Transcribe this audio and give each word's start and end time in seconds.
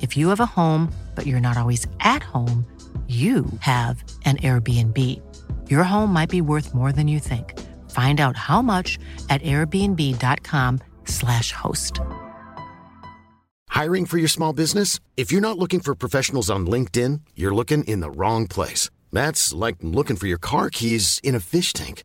If 0.00 0.16
you 0.16 0.28
have 0.28 0.38
a 0.40 0.46
home, 0.46 0.90
but 1.14 1.26
you're 1.26 1.40
not 1.40 1.58
always 1.58 1.86
at 2.00 2.22
home, 2.22 2.64
you 3.08 3.46
have 3.60 4.02
an 4.24 4.36
Airbnb. 4.36 4.96
Your 5.68 5.82
home 5.82 6.12
might 6.12 6.30
be 6.30 6.40
worth 6.40 6.72
more 6.74 6.92
than 6.92 7.08
you 7.08 7.18
think. 7.18 7.58
Find 7.90 8.20
out 8.20 8.36
how 8.36 8.62
much 8.62 9.00
at 9.28 9.42
airbnb.com/slash 9.42 11.50
host. 11.52 11.98
Hiring 13.68 14.06
for 14.06 14.18
your 14.18 14.28
small 14.28 14.52
business? 14.52 15.00
If 15.16 15.32
you're 15.32 15.40
not 15.40 15.58
looking 15.58 15.80
for 15.80 15.96
professionals 15.96 16.50
on 16.50 16.66
LinkedIn, 16.66 17.22
you're 17.34 17.54
looking 17.54 17.82
in 17.84 18.00
the 18.00 18.10
wrong 18.10 18.46
place. 18.46 18.90
That's 19.10 19.54
like 19.54 19.76
looking 19.80 20.16
for 20.16 20.26
your 20.26 20.38
car 20.38 20.68
keys 20.70 21.20
in 21.24 21.34
a 21.34 21.40
fish 21.40 21.72
tank. 21.72 22.04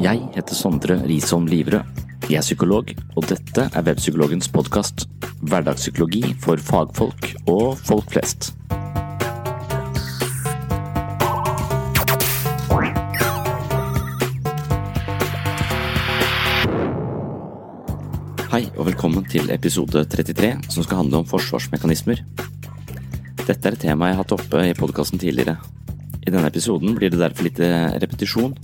Jeg 0.00 0.16
heter 0.32 0.56
Sondre 0.56 0.94
Risholm 1.04 1.44
Livrød. 1.44 1.98
Jeg 2.30 2.38
er 2.38 2.44
psykolog, 2.46 2.88
og 3.20 3.26
dette 3.28 3.66
er 3.68 3.82
Webpsykologens 3.84 4.48
podkast. 4.48 5.04
Hverdagspsykologi 5.44 6.22
for 6.40 6.56
fagfolk 6.56 7.26
og 7.44 7.76
folk 7.84 8.08
flest. 8.08 8.54
Hei 18.48 18.64
og 18.78 18.88
velkommen 18.88 19.28
til 19.28 19.52
episode 19.52 20.06
33, 20.08 20.54
som 20.72 20.88
skal 20.88 21.02
handle 21.02 21.20
om 21.20 21.28
forsvarsmekanismer. 21.28 22.24
Dette 23.44 23.60
er 23.60 23.76
et 23.76 23.84
tema 23.84 24.08
jeg 24.08 24.16
har 24.16 24.24
hatt 24.24 24.38
oppe 24.40 24.64
i 24.64 24.72
podkasten 24.80 25.20
tidligere. 25.20 25.60
I 26.24 26.32
denne 26.32 26.48
episoden 26.48 26.96
blir 26.96 27.12
det 27.12 27.20
derfor 27.20 27.44
litt 27.44 27.60
eh, 27.60 28.00
repetisjon, 28.00 28.56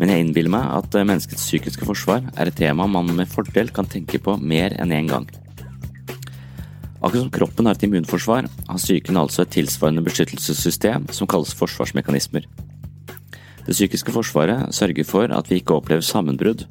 men 0.00 0.08
jeg 0.08 0.24
innbiller 0.24 0.52
meg 0.54 0.64
at 0.78 0.96
eh, 0.96 1.04
menneskets 1.04 1.44
psykiske 1.44 1.84
forsvar 1.84 2.24
er 2.32 2.48
et 2.48 2.56
tema 2.56 2.86
man 2.88 3.12
med 3.12 3.28
fordel 3.28 3.68
kan 3.76 3.88
tenke 3.88 4.16
på 4.24 4.38
mer 4.40 4.72
enn 4.80 4.94
én 4.96 5.10
gang. 5.10 5.28
Akkurat 7.00 7.20
som 7.20 7.32
kroppen 7.32 7.68
har 7.68 7.76
et 7.76 7.84
immunforsvar, 7.84 8.48
har 8.48 8.80
psyken 8.80 9.20
altså 9.20 9.44
et 9.44 9.52
tilsvarende 9.56 10.04
beskyttelsessystem 10.04 11.06
som 11.16 11.28
kalles 11.28 11.52
forsvarsmekanismer. 11.56 12.48
Det 13.66 13.76
psykiske 13.76 14.12
forsvaret 14.12 14.72
sørger 14.76 15.04
for 15.08 15.32
at 15.36 15.52
vi 15.52 15.60
ikke 15.60 15.76
opplever 15.76 16.04
sammenbrudd, 16.04 16.64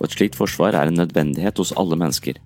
og 0.00 0.08
et 0.08 0.16
slikt 0.16 0.36
forsvar 0.36 0.76
er 0.76 0.88
en 0.88 1.00
nødvendighet 1.00 1.60
hos 1.60 1.72
alle 1.80 2.00
mennesker. 2.00 2.40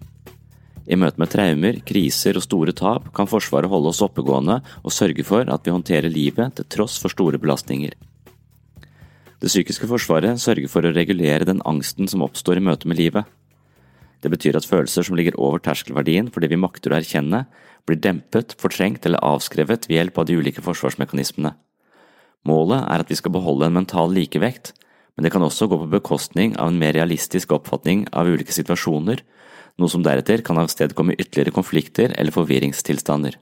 I 0.88 0.98
møte 0.98 1.20
med 1.20 1.30
traumer, 1.30 1.78
kriser 1.86 2.38
og 2.38 2.46
store 2.46 2.74
tap 2.74 3.10
kan 3.14 3.28
Forsvaret 3.28 3.68
holde 3.68 3.90
oss 3.92 4.00
oppegående 4.04 4.62
og 4.82 4.94
sørge 4.94 5.24
for 5.26 5.44
at 5.44 5.66
vi 5.66 5.74
håndterer 5.74 6.08
livet 6.08 6.56
til 6.56 6.70
tross 6.76 6.96
for 7.02 7.12
store 7.12 7.40
belastninger. 7.40 7.92
Det 9.38 9.50
psykiske 9.52 9.86
forsvaret 9.86 10.40
sørger 10.42 10.66
for 10.70 10.82
å 10.82 10.90
regulere 10.90 11.46
den 11.46 11.60
angsten 11.68 12.10
som 12.10 12.24
oppstår 12.26 12.58
i 12.58 12.64
møte 12.64 12.88
med 12.90 12.98
livet. 12.98 13.28
Det 14.18 14.32
betyr 14.32 14.58
at 14.58 14.66
følelser 14.66 15.06
som 15.06 15.14
ligger 15.14 15.38
over 15.38 15.62
terskelverdien 15.62 16.32
for 16.34 16.42
det 16.42 16.50
vi 16.50 16.58
makter 16.58 16.90
å 16.90 16.98
erkjenne, 16.98 17.44
blir 17.86 18.00
dempet, 18.02 18.56
fortrengt 18.58 19.06
eller 19.06 19.22
avskrevet 19.22 19.86
ved 19.86 19.96
hjelp 19.96 20.18
av 20.18 20.26
de 20.26 20.38
ulike 20.40 20.64
forsvarsmekanismene. 20.64 21.54
Målet 22.48 22.82
er 22.82 23.04
at 23.04 23.10
vi 23.10 23.18
skal 23.18 23.34
beholde 23.34 23.68
en 23.68 23.78
mental 23.78 24.10
likevekt, 24.14 24.72
men 25.14 25.26
det 25.26 25.32
kan 25.34 25.42
også 25.42 25.66
gå 25.70 25.78
på 25.84 25.90
bekostning 25.94 26.56
av 26.58 26.72
en 26.72 26.78
mer 26.78 26.96
realistisk 26.98 27.54
oppfatning 27.54 28.08
av 28.10 28.26
ulike 28.30 28.54
situasjoner, 28.54 29.22
noe 29.78 29.90
som 29.90 30.02
deretter 30.02 30.42
kan 30.46 30.58
avstedkomme 30.58 31.14
ytterligere 31.14 31.54
konflikter 31.54 32.14
eller 32.18 32.34
forvirringstilstander. 32.34 33.38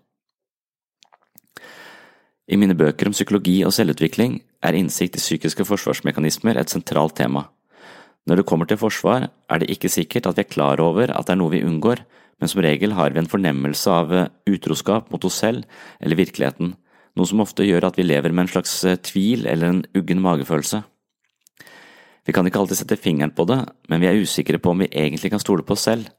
I 2.47 2.57
mine 2.61 2.77
bøker 2.79 3.09
om 3.09 3.17
psykologi 3.17 3.59
og 3.67 3.75
selvutvikling 3.75 4.39
er 4.67 4.79
innsikt 4.79 5.19
i 5.19 5.23
psykiske 5.23 5.67
forsvarsmekanismer 5.69 6.59
et 6.59 6.73
sentralt 6.73 7.17
tema. 7.19 7.47
Når 8.27 8.41
det 8.41 8.47
kommer 8.49 8.67
til 8.67 8.81
forsvar, 8.81 9.29
er 9.31 9.63
det 9.63 9.71
ikke 9.71 9.91
sikkert 9.93 10.27
at 10.27 10.39
vi 10.39 10.43
er 10.43 10.51
klar 10.51 10.83
over 10.83 11.13
at 11.15 11.29
det 11.29 11.37
er 11.37 11.41
noe 11.41 11.53
vi 11.53 11.63
unngår, 11.63 12.03
men 12.41 12.51
som 12.51 12.63
regel 12.65 12.97
har 12.97 13.15
vi 13.15 13.23
en 13.23 13.31
fornemmelse 13.31 13.93
av 13.93 14.13
eh, 14.13 14.29
utroskap 14.51 15.13
mot 15.13 15.25
oss 15.25 15.39
selv 15.41 15.65
eller 16.03 16.19
virkeligheten, 16.19 16.75
noe 17.17 17.31
som 17.31 17.41
ofte 17.41 17.65
gjør 17.65 17.87
at 17.89 17.97
vi 17.97 18.05
lever 18.05 18.35
med 18.35 18.47
en 18.47 18.53
slags 18.57 18.75
eh, 18.85 18.99
tvil 18.99 19.47
eller 19.49 19.71
en 19.71 19.83
uggen 19.97 20.21
magefølelse. 20.25 20.83
Vi 22.27 22.35
kan 22.35 22.49
ikke 22.49 22.59
alltid 22.59 22.83
sette 22.83 22.99
fingeren 22.99 23.33
på 23.33 23.47
det, 23.49 23.61
men 23.89 24.03
vi 24.03 24.11
er 24.11 24.19
usikre 24.19 24.59
på 24.59 24.75
om 24.75 24.83
vi 24.83 24.91
egentlig 24.91 25.31
kan 25.31 25.41
stole 25.41 25.63
på 25.63 25.77
oss 25.77 25.87
selv. 25.87 26.11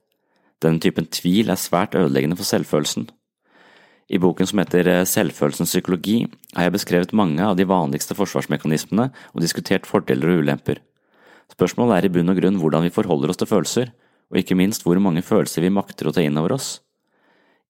Denne 0.64 0.81
typen 0.81 1.09
tvil 1.12 1.52
er 1.52 1.59
svært 1.59 1.97
ødeleggende 2.00 2.40
for 2.40 2.47
selvfølelsen. 2.47 3.09
I 4.07 4.19
boken 4.23 4.47
som 4.47 4.62
heter 4.62 4.88
eh, 4.88 5.06
Selvfølelsens 5.07 5.73
psykologi 5.73 6.22
har 6.56 6.68
jeg 6.68 6.75
beskrevet 6.78 7.16
mange 7.18 7.44
av 7.44 7.57
de 7.59 7.68
vanligste 7.68 8.16
forsvarsmekanismene 8.16 9.09
og 9.34 9.44
diskutert 9.44 9.88
fordeler 9.90 10.31
og 10.31 10.44
ulemper. 10.45 10.79
Spørsmålet 11.51 11.97
er 11.97 12.07
i 12.07 12.13
bunn 12.16 12.31
og 12.31 12.40
grunn 12.40 12.59
hvordan 12.62 12.88
vi 12.88 12.94
forholder 12.96 13.31
oss 13.31 13.40
til 13.41 13.50
følelser, 13.51 13.91
og 14.31 14.40
ikke 14.40 14.56
minst 14.59 14.84
hvor 14.84 15.00
mange 15.03 15.23
følelser 15.23 15.63
vi 15.63 15.73
makter 15.75 16.07
å 16.07 16.16
ta 16.16 16.23
inn 16.23 16.40
over 16.40 16.56
oss. 16.56 16.78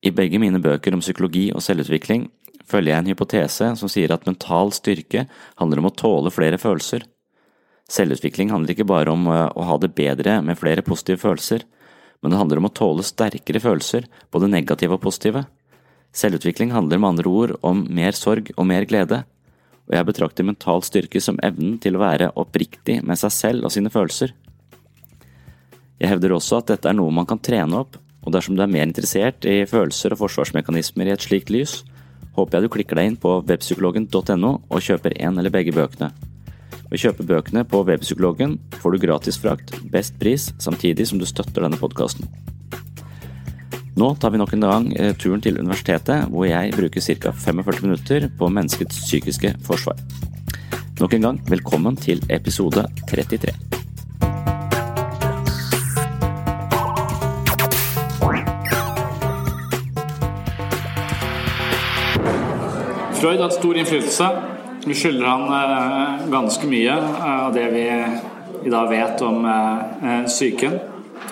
I 0.06 0.14
begge 0.14 0.38
mine 0.42 0.62
bøker 0.62 0.94
om 0.94 1.02
psykologi 1.02 1.48
og 1.54 1.64
selvutvikling 1.66 2.28
følger 2.70 2.94
jeg 2.94 3.02
en 3.02 3.12
hypotese 3.14 3.70
som 3.80 3.90
sier 3.90 4.14
at 4.14 4.28
mental 4.30 4.74
styrke 4.76 5.26
handler 5.58 5.82
om 5.82 5.90
å 5.90 5.96
tåle 5.98 6.34
flere 6.34 6.62
følelser. 6.62 7.06
Selvutvikling 7.90 8.52
handler 8.54 8.76
ikke 8.76 8.90
bare 8.90 9.14
om 9.14 9.26
eh, 9.32 9.48
å 9.58 9.66
ha 9.72 9.82
det 9.82 9.96
bedre 9.98 10.42
med 10.46 10.60
flere 10.60 10.86
positive 10.86 11.24
følelser, 11.24 11.66
men 12.22 12.34
det 12.34 12.40
handler 12.42 12.62
om 12.62 12.70
å 12.70 12.76
tåle 12.78 13.06
sterkere 13.06 13.62
følelser, 13.64 14.06
både 14.34 14.50
negative 14.52 14.98
og 14.98 15.06
positive. 15.06 15.46
Selvutvikling 16.16 16.72
handler 16.74 17.02
med 17.02 17.10
andre 17.14 17.30
ord 17.30 17.56
om 17.66 17.84
mer 17.94 18.16
sorg 18.18 18.52
og 18.56 18.68
mer 18.70 18.88
glede, 18.90 19.24
og 19.88 19.96
jeg 19.96 20.08
betrakter 20.08 20.48
mental 20.48 20.84
styrke 20.84 21.22
som 21.24 21.40
evnen 21.44 21.78
til 21.84 21.96
å 21.96 22.04
være 22.04 22.32
oppriktig 22.40 23.00
med 23.04 23.20
seg 23.20 23.34
selv 23.34 23.68
og 23.68 23.74
sine 23.76 23.92
følelser. 23.94 24.34
Jeg 25.98 26.12
hevder 26.12 26.36
også 26.36 26.62
at 26.62 26.74
dette 26.74 26.90
er 26.90 26.98
noe 26.98 27.14
man 27.14 27.28
kan 27.30 27.42
trene 27.42 27.82
opp, 27.84 27.98
og 28.28 28.34
dersom 28.36 28.58
du 28.58 28.64
er 28.64 28.72
mer 28.72 28.86
interessert 28.86 29.48
i 29.48 29.62
følelser 29.70 30.14
og 30.14 30.22
forsvarsmekanismer 30.26 31.08
i 31.08 31.16
et 31.16 31.24
slikt 31.24 31.52
lys, 31.54 31.82
håper 32.38 32.58
jeg 32.58 32.68
du 32.68 32.74
klikker 32.76 33.00
deg 33.00 33.12
inn 33.12 33.22
på 33.22 33.40
webpsykologen.no 33.48 34.52
og 34.68 34.84
kjøper 34.84 35.16
en 35.24 35.40
eller 35.40 35.54
begge 35.54 35.74
bøkene. 35.76 36.12
Ved 36.88 36.96
å 36.96 37.02
kjøpe 37.02 37.26
bøkene 37.28 37.66
på 37.68 37.82
Webpsykologen 37.84 38.54
får 38.80 38.94
du 38.94 39.02
gratis 39.04 39.40
frakt, 39.42 39.74
best 39.92 40.16
pris, 40.22 40.54
samtidig 40.64 41.10
som 41.10 41.20
du 41.20 41.26
støtter 41.28 41.66
denne 41.66 41.80
podkasten. 41.80 42.30
Nå 43.98 44.16
tar 44.16 44.30
vi 44.30 44.38
nok 44.38 44.52
en 44.54 44.62
gang 44.62 44.84
eh, 44.94 45.16
turen 45.18 45.42
til 45.42 45.56
universitetet, 45.58 46.28
hvor 46.30 46.46
jeg 46.46 46.70
bruker 46.78 47.02
ca. 47.02 47.32
45 47.34 47.82
minutter 47.82 48.28
på 48.38 48.46
menneskets 48.46 49.00
psykiske 49.08 49.56
forsvar. 49.66 49.98
Nok 51.00 51.14
en 51.14 51.24
gang, 51.26 51.40
velkommen 51.50 51.96
til 51.98 52.22
episode 52.30 52.84
33. 53.10 53.50
Freud 63.18 63.34
har 63.34 63.48
hatt 63.48 63.58
stor 63.58 63.80
innflytelse. 63.82 64.28
Vi 64.86 65.00
skylder 65.00 65.26
han 65.26 66.30
ganske 66.30 66.70
mye 66.70 67.00
av 67.32 67.50
det 67.58 67.66
vi 67.74 67.88
i 68.62 68.76
dag 68.76 68.94
vet 68.94 69.26
om 69.26 69.42
psyken. 70.30 70.78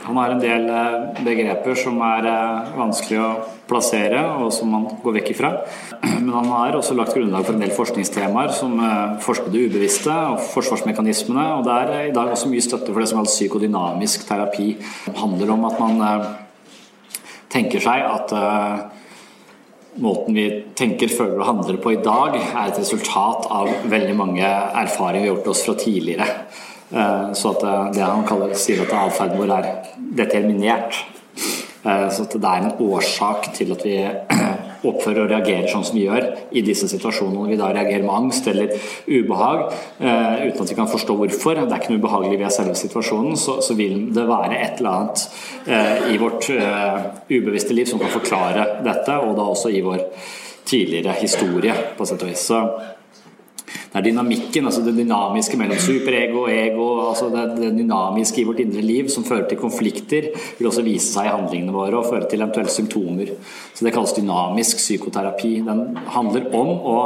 Han 0.05 0.17
har 0.21 0.33
en 0.33 0.41
del 0.41 0.67
begreper 1.25 1.77
som 1.79 1.97
er 2.05 2.27
vanskelig 2.77 3.19
å 3.21 3.29
plassere, 3.69 4.21
og 4.39 4.51
som 4.53 4.71
man 4.71 4.87
går 5.03 5.17
vekk 5.19 5.31
ifra. 5.33 5.51
Men 6.23 6.33
han 6.33 6.49
har 6.51 6.77
også 6.77 6.95
lagt 6.97 7.15
grunnlag 7.17 7.45
for 7.47 7.55
en 7.55 7.63
del 7.63 7.73
forskningstemaer 7.75 8.53
som 8.55 8.77
eh, 8.81 9.15
forsker 9.25 9.53
det 9.53 9.65
ubevisste 9.69 10.13
og 10.31 10.41
forsvarsmekanismene. 10.53 11.45
Og 11.57 11.65
det 11.67 11.77
er 11.77 12.09
i 12.09 12.15
dag 12.15 12.33
også 12.33 12.51
mye 12.51 12.65
støtte 12.65 12.91
for 12.91 13.01
det 13.01 13.09
som 13.11 13.21
kalles 13.21 13.37
psykodynamisk 13.37 14.27
terapi. 14.29 14.73
Det 15.07 15.17
handler 15.21 15.55
om 15.55 15.65
at 15.69 15.81
man 15.81 16.05
eh, 16.09 16.27
tenker 17.55 17.83
seg 17.83 18.05
at 18.05 18.35
eh, 18.37 18.85
måten 20.05 20.37
vi 20.37 20.45
tenker, 20.77 21.11
føler 21.11 21.39
og 21.39 21.49
handler 21.49 21.81
på 21.81 21.95
i 21.95 22.01
dag, 22.03 22.37
er 22.37 22.69
et 22.69 22.79
resultat 22.81 23.49
av 23.53 23.71
veldig 23.89 24.15
mange 24.17 24.45
erfaringer 24.45 25.23
vi 25.23 25.29
har 25.29 25.35
gjort 25.37 25.53
oss 25.53 25.65
fra 25.65 25.77
tidligere. 25.79 26.27
Så 26.89 27.51
at 27.55 27.63
det 27.95 28.03
han 28.05 28.25
kaller, 28.27 28.53
sier 28.59 28.83
at 28.83 28.93
atferden 28.93 29.39
vår 29.41 29.53
er 29.55 29.69
determinert. 30.19 30.99
Så 31.83 32.25
så 32.25 32.39
det 32.41 32.49
er 32.49 32.63
en 32.63 32.77
årsak 32.81 33.51
til 33.53 33.73
at 33.73 33.83
vi 33.85 33.97
oppfører 34.89 35.25
og 35.25 35.31
reagerer 35.31 35.67
sånn 35.69 35.85
som 35.85 35.97
vi 35.97 36.05
gjør 36.05 36.27
i 36.55 36.63
disse 36.65 36.87
situasjonene. 36.89 37.43
Når 37.43 37.51
vi 37.51 37.59
da 37.59 37.69
reagerer 37.73 38.05
med 38.05 38.15
angst 38.15 38.47
eller 38.51 38.73
ubehag 39.07 39.61
eh, 39.65 40.47
uten 40.47 40.63
at 40.63 40.71
vi 40.71 40.77
kan 40.77 40.89
forstå 40.91 41.17
hvorfor, 41.19 41.61
det 41.61 41.67
er 41.67 41.81
ikke 41.81 41.93
noe 41.93 42.03
ubehagelig 42.03 42.39
ved 42.41 42.55
selve 42.55 42.77
situasjonen, 42.79 43.37
så, 43.39 43.59
vil 43.77 44.09
det 44.15 44.25
være 44.29 44.57
et 44.57 44.81
eller 44.81 44.91
annet 44.95 45.25
eh, 45.65 46.09
i 46.13 46.19
vårt 46.21 46.49
ubevisste 47.29 47.77
liv 47.77 47.89
som 47.89 48.01
kan 48.01 48.13
forklare 48.13 48.67
dette, 48.85 49.19
og 49.21 49.35
da 49.37 49.47
også 49.53 49.73
i 49.73 49.83
vår 49.85 50.03
tidligere 50.65 51.13
historie, 51.19 51.73
på 51.97 52.07
sett 52.07 52.23
og 52.25 52.31
vis. 52.31 52.45
Så 52.49 52.61
det 53.95 54.01
er 54.01 54.09
dynamikken, 54.09 54.65
altså 54.67 54.81
det 54.83 54.91
dynamiske 54.97 55.55
mellom 55.55 55.77
superego 55.79 56.41
og 56.41 56.49
ego, 56.51 56.85
altså 57.05 57.29
det, 57.31 57.43
det, 57.61 57.69
dynamiske 57.77 58.41
i 58.41 58.43
vårt 58.43 58.59
indre 58.59 58.81
liv 58.83 59.07
som 59.07 59.23
fører 59.23 59.45
til 59.47 59.61
konflikter, 59.61 60.25
vil 60.57 60.67
også 60.67 60.83
vise 60.83 61.13
seg 61.13 61.29
i 61.29 61.31
handlingene 61.31 61.71
våre 61.71 62.01
og 62.01 62.09
føre 62.09 62.27
til 62.27 62.43
eventuelle 62.43 62.73
symptomer. 62.73 63.31
Så 63.71 63.85
Det 63.87 63.93
kalles 63.95 64.11
dynamisk 64.17 64.81
psykoterapi. 64.81 65.53
Den 65.63 65.95
handler 66.11 66.49
om 66.59 66.73
å 66.75 66.97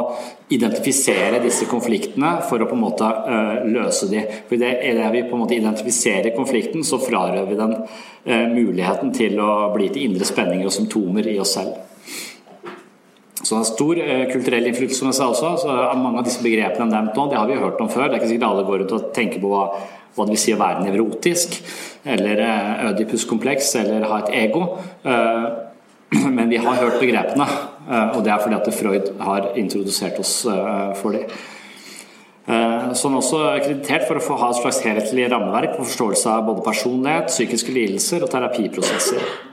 identifisere 0.50 1.44
disse 1.44 1.70
konfliktene 1.70 2.40
for 2.50 2.58
å 2.58 2.70
på 2.72 2.74
en 2.74 2.82
måte 2.88 3.06
uh, 3.06 3.70
løse 3.70 4.10
de. 4.10 4.24
For 4.50 4.58
det 4.58 4.72
er 4.82 4.98
det 4.98 5.12
vi 5.14 5.24
på 5.30 5.38
en 5.38 5.44
måte 5.44 5.60
identifiserer 5.60 6.34
konflikten, 6.34 6.82
så 6.82 6.98
frarøver 7.04 7.52
vi 7.52 7.60
den 7.62 7.78
uh, 7.78 8.48
muligheten 8.50 9.14
til 9.14 9.38
å 9.46 9.70
bli 9.78 9.92
til 9.94 10.10
indre 10.10 10.26
spenninger 10.26 10.66
og 10.66 10.74
symptomer 10.74 11.30
i 11.30 11.38
oss 11.38 11.54
selv. 11.60 11.78
Så 13.50 13.56
det 13.56 13.60
har 13.60 13.66
stor 13.66 14.00
eh, 14.00 14.28
kulturell 14.30 14.68
innflytelse, 14.70 15.00
som 15.00 15.08
jeg 15.10 15.18
sa 15.18 15.28
også. 15.32 15.48
så 15.64 15.76
Mange 15.98 16.22
av 16.22 16.26
disse 16.28 16.44
begrepene 16.46 16.86
jeg 16.86 16.94
nevnt 16.94 17.16
nå, 17.18 17.24
det 17.32 17.38
har 17.40 17.48
vi 17.50 17.56
hørt 17.58 17.80
om 17.82 17.90
før. 17.90 18.06
Det 18.06 18.20
er 18.20 18.22
ikke 18.22 18.30
sikkert 18.30 18.46
alle 18.46 18.66
går 18.68 18.78
rundt 18.84 18.94
og 18.94 19.08
tenker 19.16 19.42
på 19.42 19.50
hva, 19.50 19.64
hva 20.14 20.28
det 20.28 20.36
vil 20.36 20.42
si 20.44 20.54
å 20.54 20.60
være 20.60 20.84
nevrotisk, 20.86 21.58
eller 22.14 22.44
eh, 22.46 22.84
ødipuskompleks, 22.92 23.72
eller 23.82 24.06
ha 24.12 24.22
et 24.22 24.30
ego. 24.44 24.62
Eh, 25.02 25.50
men 26.38 26.54
vi 26.54 26.62
har 26.62 26.78
hørt 26.84 27.02
begrepene, 27.02 27.50
og 27.90 28.22
det 28.22 28.36
er 28.36 28.44
fordi 28.44 28.60
at 28.60 28.70
Freud 28.78 29.12
har 29.26 29.50
introdusert 29.58 30.22
oss 30.22 30.34
for 31.02 31.18
dem. 31.18 31.26
Så 32.46 33.08
han 33.08 33.16
er 33.16 33.18
også 33.18 33.42
kreditert 33.64 34.06
for 34.06 34.18
å 34.18 34.26
få 34.26 34.38
ha 34.42 34.52
et 34.54 34.62
slags 34.62 34.82
helhetlig 34.86 35.26
rammeverk 35.34 35.78
på 35.78 35.86
forståelse 35.88 36.34
av 36.34 36.46
både 36.50 36.66
personlighet, 36.66 37.34
psykiske 37.34 37.74
lidelser 37.74 38.26
og 38.26 38.34
terapiprosesser. 38.34 39.49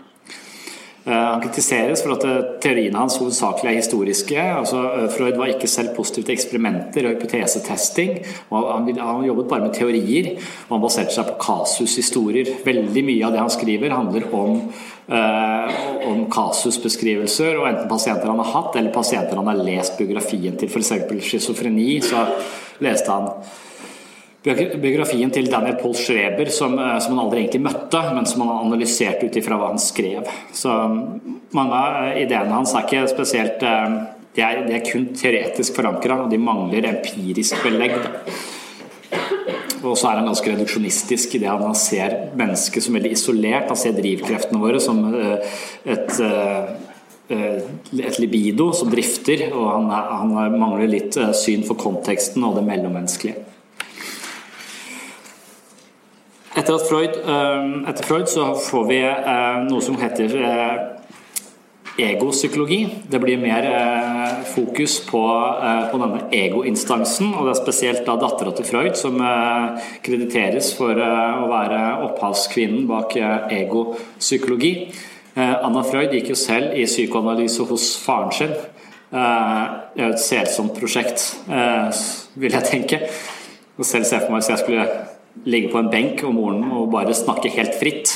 Eh, 1.07 1.13
han 1.13 1.43
kritiseres 1.43 2.01
for 2.03 2.17
at 2.17 2.25
eh, 2.27 2.47
teoriene 2.63 2.99
hans 2.99 3.15
hovedsakelig 3.21 3.71
er 3.71 3.77
historiske. 3.79 4.39
Altså, 4.43 4.81
eh, 4.91 5.05
Freud 5.15 5.37
var 5.39 5.53
ikke 5.53 5.69
selv 5.71 5.93
positiv 5.95 6.25
til 6.27 6.35
eksperimenter 6.35 7.07
og 7.07 7.15
hypotesetesting. 7.15 8.17
Og 8.51 8.67
han, 8.73 8.89
jobbet 9.29 9.47
bare 9.53 9.69
med 9.69 9.77
teorier, 9.77 10.33
og 10.67 10.75
han 10.75 10.83
baserte 10.83 11.15
seg 11.15 11.29
på 11.29 11.37
kasushistorier. 11.45 12.51
Veldig 12.67 13.05
mye 13.07 13.29
av 13.29 13.37
det 13.37 13.45
han 13.45 13.55
skriver, 13.55 13.95
handler 13.95 14.27
om, 14.35 14.57
eh, 15.15 15.79
om 16.11 16.25
kasusbeskrivelser, 16.33 17.55
og 17.61 17.69
enten 17.71 17.93
pasienter 17.93 18.33
han 18.33 18.43
har 18.43 18.51
hatt, 18.57 18.75
eller 18.75 18.91
pasienter 18.91 19.39
han 19.39 19.47
har 19.47 19.63
lest 19.63 19.99
biografien 19.99 20.59
til. 20.59 20.69
F.eks. 20.69 20.93
schizofreni, 21.23 22.01
så 22.03 22.27
leste 22.83 23.15
han 23.15 23.31
biografien 24.47 25.31
til 25.35 25.49
Daniel 25.51 25.79
Paul 25.81 25.95
Schreber, 25.99 26.51
som, 26.55 26.79
eh, 26.79 26.99
som, 26.99 27.17
han 27.17 27.25
aldri 27.27 27.43
egentlig 27.43 27.65
møtte, 27.67 28.03
men 28.15 28.27
som 28.27 28.45
han 28.45 28.53
analyserte 28.55 28.77
analysert 28.77 29.25
ut 29.25 29.37
ifra 29.37 29.59
hva 29.59 29.73
han 29.73 29.83
skrev. 29.83 30.29
Så 30.55 30.75
mange 31.57 31.81
av 31.81 32.19
ideene 32.21 32.55
hans 32.55 32.75
er 32.75 32.87
ikke 32.87 33.09
spesielt 33.11 33.63
eh, 33.63 33.97
De 34.37 34.43
er, 34.45 34.67
de 34.67 34.75
er 34.77 34.83
kun 34.85 35.07
teoretisk 35.17 35.79
forankra, 35.79 36.19
og 36.27 36.29
de 36.29 36.37
mangler 36.37 36.85
empirisk 36.91 37.57
belegg. 37.65 37.95
Og 39.81 39.95
så 39.97 40.11
er 40.11 40.19
han 40.19 40.29
ganske 40.29 40.51
reduksjonistisk 40.53 41.39
i 41.39 41.41
det 41.41 41.49
han 41.49 41.79
ser 41.79 42.35
mennesket 42.37 42.85
som 42.85 42.99
veldig 42.99 43.15
isolert. 43.17 43.71
Han 43.73 43.81
ser 43.81 43.97
drivkreftene 43.97 44.61
våre 44.61 44.83
som 44.83 45.01
eh, 45.09 45.57
et 45.89 46.21
et 47.27 48.19
libido 48.23 48.69
som 48.77 48.87
drifter, 48.87 49.49
og 49.49 49.65
han, 49.67 49.89
han 49.91 50.61
mangler 50.61 50.87
litt 50.87 51.17
syn 51.35 51.65
for 51.67 51.75
konteksten 51.81 52.45
og 52.47 52.61
det 52.61 52.63
mellommenneskelige. 52.69 53.46
Etter, 56.57 56.79
Freud, 56.79 57.11
eh, 57.11 57.91
etter 57.91 58.05
Freud 58.05 58.29
så 58.29 58.55
får 58.55 58.85
vi 58.89 59.01
eh, 59.05 59.57
noe 59.67 59.83
som 59.85 59.99
heter 60.01 60.33
eh, 60.41 60.79
egopsykologi. 62.01 62.79
Det 63.13 63.21
blir 63.21 63.37
mer 63.41 63.67
fokus 64.55 64.95
på, 65.05 65.21
på 65.91 66.01
denne 66.01 66.21
egoinstansen, 66.33 67.35
og 67.35 67.45
det 67.45 67.53
er 67.55 67.59
spesielt 67.61 68.03
da 68.09 68.17
dattera 68.21 68.53
til 68.57 68.69
Freud 68.69 68.99
som 69.01 69.17
krediteres 70.05 70.75
for 70.77 70.93
å 70.93 71.49
være 71.49 71.81
opphavskvinnen 72.05 72.85
bak 72.91 73.17
egopsykologi. 73.17 74.75
Anna 75.41 75.87
Freud 75.89 76.13
gikk 76.13 76.35
jo 76.35 76.37
selv 76.37 76.77
i 76.77 76.85
psykoanalyse 76.85 77.65
hos 77.73 77.89
faren 78.05 78.37
sin. 78.37 78.55
Det 79.09 80.05
er 80.05 80.13
et 80.13 80.21
selsomt 80.21 80.77
prosjekt, 80.77 81.31
vil 82.37 82.61
jeg 82.61 82.73
tenke. 82.75 83.05
Og 83.81 83.89
selv 83.89 84.05
ser 84.05 84.27
for 84.27 84.37
meg 84.37 84.45
hvis 84.45 84.53
jeg 84.53 84.67
skulle 84.67 84.89
ligge 85.45 85.71
på 85.73 85.81
en 85.81 85.91
benk 85.93 86.23
og 86.27 86.35
moren 86.35 86.65
og 86.71 86.91
bare 86.95 87.15
snakke 87.17 87.53
helt 87.55 87.77
fritt. 87.79 88.15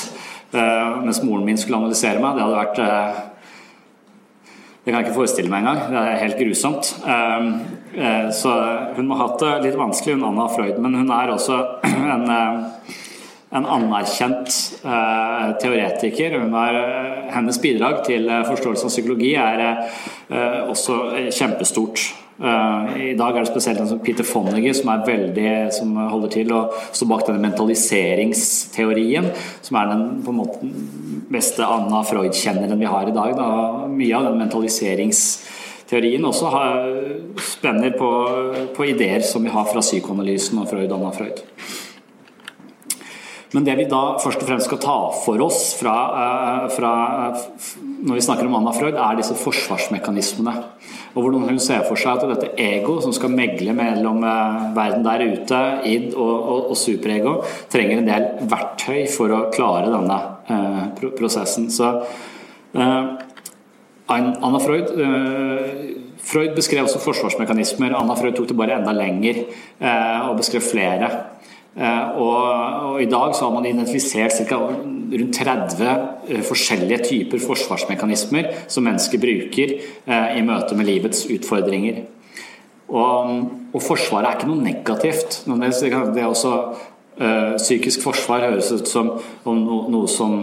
Uh, 0.51 0.99
mens 1.05 1.21
moren 1.23 1.45
min 1.47 1.59
skulle 1.59 1.79
analysere 1.79 2.19
meg. 2.19 2.35
Det 2.35 2.43
hadde 2.43 2.57
vært 2.57 2.79
uh, 2.83 3.27
Det 4.81 4.89
kan 4.89 4.97
jeg 4.97 5.05
ikke 5.05 5.19
forestille 5.19 5.51
meg 5.51 5.63
engang. 5.63 5.93
Det 5.93 6.01
er 6.01 6.23
helt 6.25 6.41
grusomt. 6.41 6.89
Uh, 7.05 8.31
så 8.35 8.55
hun 8.97 9.07
må 9.07 9.19
ha 9.19 9.29
hatt 9.29 9.39
det 9.43 9.53
litt 9.69 9.79
vanskelig, 9.79 10.17
hun 10.17 10.27
Anna 10.31 10.49
Freud. 10.51 10.81
Men 10.83 10.97
hun 10.99 11.13
er 11.15 11.31
også 11.31 11.59
en, 12.15 12.25
en 13.51 13.69
anerkjent 13.77 14.57
teoretiker. 15.61 16.35
Er, 16.39 16.81
hennes 17.31 17.59
bidrag 17.63 18.01
til 18.07 18.27
forståelse 18.47 18.87
av 18.87 18.95
psykologi 18.95 19.33
er 19.39 19.63
også 20.71 20.99
kjempestort. 21.35 22.09
Eh, 22.41 23.11
I 23.11 23.13
dag 23.17 23.35
er 23.35 23.43
det 23.43 23.51
spesielt 23.51 23.81
som 23.85 23.99
Peter 24.01 24.25
Fonnegy 24.25 24.73
som 24.73 24.89
som 25.71 25.93
holder 26.09 26.31
til 26.33 26.53
å 26.55 26.61
stå 26.91 27.05
bak 27.05 27.27
denne 27.27 27.43
mentaliseringsteorien, 27.43 29.29
som 29.61 29.77
er 29.77 29.91
den 29.91 30.23
på 30.25 30.33
en 30.33 30.39
måte 30.39 30.71
beste 31.31 31.61
Anna 31.61 32.01
Freud-kjenneren 32.03 32.79
vi 32.79 32.89
har 32.89 33.07
i 33.07 33.13
dag. 33.13 33.35
Da. 33.37 33.87
Mye 33.87 34.17
av 34.17 34.25
den 34.31 34.41
mentaliseringsteorien 34.41 36.25
også 36.25 36.49
har, 36.49 36.89
spenner 37.45 37.93
på, 37.93 38.09
på, 38.75 38.89
ideer 38.89 39.21
som 39.21 39.45
vi 39.45 39.53
har 39.53 39.69
fra 39.69 39.85
psykoanalysen 39.85 40.63
og 40.63 40.69
Freud 40.71 40.89
og 40.89 40.97
Anna 40.97 41.13
Freud. 41.13 41.45
Men 43.51 43.65
det 43.67 43.75
vi 43.81 43.87
da 43.91 44.15
først 44.21 44.43
og 44.43 44.47
fremst 44.47 44.69
skal 44.69 44.79
ta 44.79 44.97
for 45.25 45.41
oss 45.43 45.73
fra, 45.75 45.95
eh, 46.15 46.67
fra, 46.71 46.91
når 47.99 48.15
vi 48.15 48.23
snakker 48.23 48.47
om 48.47 48.55
Anna 48.55 48.71
Freud, 48.71 48.95
er 48.95 49.17
disse 49.19 49.35
forsvarsmekanismene. 49.35 50.53
Og 51.11 51.25
hvordan 51.25 51.49
hun 51.49 51.59
ser 51.59 51.83
for 51.83 51.99
seg 51.99 52.21
at 52.21 52.31
dette 52.31 52.53
ego 52.55 53.01
som 53.03 53.11
skal 53.11 53.33
megle 53.35 53.75
mellom 53.75 54.23
eh, 54.23 54.61
verden 54.77 55.03
der 55.03 55.25
ute, 55.33 55.59
id 55.83 56.13
og, 56.15 56.35
og, 56.37 56.69
og 56.71 56.79
superego, 56.79 57.41
trenger 57.71 57.99
en 57.99 58.07
del 58.07 58.29
verktøy 58.53 59.03
for 59.11 59.35
å 59.35 59.41
klare 59.51 59.91
denne 59.91 60.21
eh, 60.47 61.09
prosessen. 61.19 61.67
Så 61.73 61.91
eh, 62.71 63.11
Anna 64.11 64.63
Freud 64.63 64.95
eh, 64.95 65.99
Freud 66.21 66.53
beskrev 66.55 66.85
også 66.85 67.01
forsvarsmekanismer. 67.01 67.95
Anna 67.97 68.15
Freud 68.15 68.35
tok 68.37 68.47
det 68.51 68.57
bare 68.57 68.77
enda 68.77 68.93
lenger 68.95 69.41
eh, 69.41 70.29
og 70.29 70.37
beskrev 70.39 70.63
flere. 70.63 71.09
Eh, 71.71 72.07
og, 72.19 72.39
og, 72.91 73.01
I 73.01 73.07
dag 73.07 73.35
så 73.35 73.47
har 73.47 73.53
man 73.55 73.65
identifisert 73.65 74.35
ca. 74.49 74.57
rundt 74.59 75.37
30 75.37 75.85
eh, 76.27 76.41
forskjellige 76.43 76.97
typer 77.07 77.39
forsvarsmekanismer 77.39 78.49
som 78.67 78.83
mennesker 78.83 79.21
bruker 79.21 79.77
eh, 79.79 80.37
i 80.37 80.43
møte 80.43 80.75
med 80.75 80.89
livets 80.89 81.23
utfordringer. 81.31 82.03
Og, 82.91 83.35
og 83.71 83.83
Forsvaret 83.85 84.27
er 84.27 84.39
ikke 84.39 84.49
noe 84.51 84.65
negativt. 84.65 85.43
Det 85.47 86.19
er 86.19 86.27
også, 86.27 86.55
psykisk 87.55 88.01
forsvar 88.01 88.47
høres 88.47 88.71
ut 88.73 88.87
som 88.89 89.11
noe 89.45 90.07
som 90.09 90.39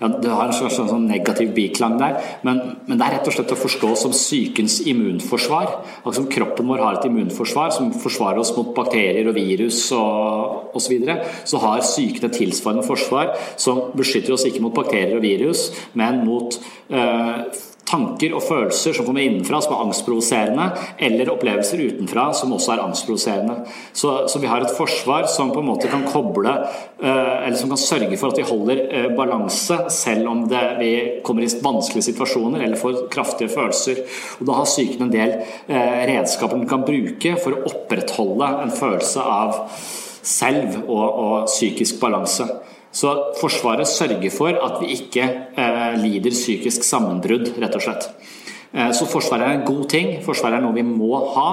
ja, 0.00 0.08
Det 0.08 0.30
har 0.30 0.48
en 0.48 0.56
slags 0.56 0.78
sånn 0.78 1.08
negativ 1.08 1.52
biklang 1.56 1.96
der, 2.00 2.18
men, 2.46 2.60
men, 2.86 2.98
det 2.98 3.06
er 3.06 3.16
rett 3.18 3.30
og 3.30 3.36
slett 3.36 3.54
å 3.54 3.58
forstå 3.60 3.92
som 3.98 4.14
sykens 4.16 4.80
immunforsvar. 4.90 5.72
Altså 6.04 6.26
Kroppen 6.30 6.68
vår 6.70 6.84
har 6.84 6.98
et 6.98 7.08
immunforsvar 7.08 7.72
som 7.76 7.92
forsvarer 7.94 8.42
oss 8.42 8.52
mot 8.56 8.74
bakterier 8.76 9.28
og 9.30 9.36
virus 9.38 9.82
og 9.96 10.76
osv. 10.76 10.90
Så, 10.90 10.90
videre. 10.90 11.20
så 11.46 11.58
har 11.62 11.84
syken 11.86 12.26
et 12.26 12.34
tilsvarende 12.34 12.82
forsvar 12.82 13.34
som 13.60 13.92
beskytter 13.94 14.34
oss 14.34 14.46
ikke 14.48 14.62
mot 14.64 14.74
bakterier 14.74 15.20
og 15.20 15.22
virus, 15.22 15.68
men 15.94 16.24
mot 16.26 16.56
øh, 16.90 17.44
tanker 17.90 18.34
og 18.36 18.44
følelser 18.46 18.94
som 18.96 19.06
kommer 19.08 19.24
innenfra, 19.24 19.60
som 19.64 19.74
er 19.74 19.84
angstprovoserende, 19.84 20.66
eller 21.02 21.32
opplevelser 21.32 21.82
utenfra 21.90 22.28
som 22.36 22.54
også 22.54 22.74
er 22.74 22.82
angstprovoserende. 22.84 23.56
Så, 23.92 24.14
så, 24.30 24.40
vi 24.42 24.50
har 24.50 24.64
et 24.64 24.76
forsvar 24.76 25.26
som 25.30 25.52
på 25.54 25.62
en 25.62 25.68
måte 25.70 25.90
kan 25.90 26.06
koble, 26.08 26.52
eh, 27.02 27.34
eller 27.46 27.58
som 27.58 27.72
kan 27.72 27.82
sørge 27.82 28.18
for 28.20 28.30
at 28.30 28.40
vi 28.40 28.48
holder 28.48 28.82
eh, 28.86 29.08
balanse, 29.16 29.80
selv 29.94 30.30
om 30.30 30.44
det, 30.50 30.64
vi 30.80 30.92
kommer 31.26 31.46
i 31.46 31.52
vanskelige 31.62 32.10
situasjoner 32.10 32.64
eller 32.64 32.80
får 32.80 33.06
kraftige 33.12 33.52
følelser. 33.52 34.04
Og 34.38 34.46
Da 34.50 34.60
har 34.60 34.70
psyken 34.70 35.06
en 35.08 35.14
del 35.14 35.36
eh, 35.40 36.02
redskaper 36.10 36.60
den 36.60 36.70
kan 36.70 36.86
bruke 36.86 37.36
for 37.42 37.56
å 37.56 37.64
opprettholde 37.70 38.54
en 38.64 38.74
følelse 38.74 39.24
av 39.24 39.64
selv 40.20 40.82
og, 40.84 41.06
og 41.06 41.48
psykisk 41.48 42.00
balanse. 42.02 42.46
Så 42.92 43.12
Forsvaret 43.38 43.88
sørger 43.88 44.30
for 44.34 44.50
at 44.50 44.80
vi 44.82 44.96
ikke 44.96 45.26
eh, 45.54 45.94
lider 46.02 46.34
psykisk 46.34 46.82
sammenbrudd, 46.86 47.52
rett 47.62 47.76
og 47.78 47.84
slett. 47.84 48.08
Eh, 48.72 48.90
så 48.96 49.06
Forsvaret 49.10 49.46
er 49.46 49.52
en 49.58 49.68
god 49.68 49.84
ting. 49.92 50.16
Forsvaret 50.24 50.58
er 50.58 50.64
noe 50.64 50.74
vi 50.74 50.82
må 50.86 51.14
ha. 51.36 51.50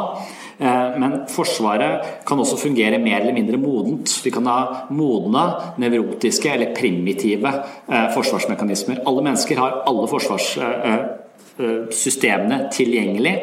Eh, 0.58 0.98
men 0.98 1.27
Forsvaret 1.29 2.25
kan 2.25 2.39
også 2.41 2.58
fungere 2.58 2.98
mer 3.01 3.20
eller 3.22 3.34
mindre 3.38 3.58
modent. 3.62 4.25
Vi 4.25 4.32
kan 4.34 4.46
ha 4.50 4.88
modne, 4.89 5.53
nevrotiske 5.77 6.50
eller 6.53 6.75
primitive 6.77 7.50
eh, 7.53 8.08
forsvarsmekanismer. 8.15 8.98
Alle 9.06 9.22
mennesker 9.29 9.56
har 9.62 9.72
alle 9.89 10.08
forsvarssystemene 10.10 12.58
eh, 12.63 12.70
tilgjengelig. 12.74 13.36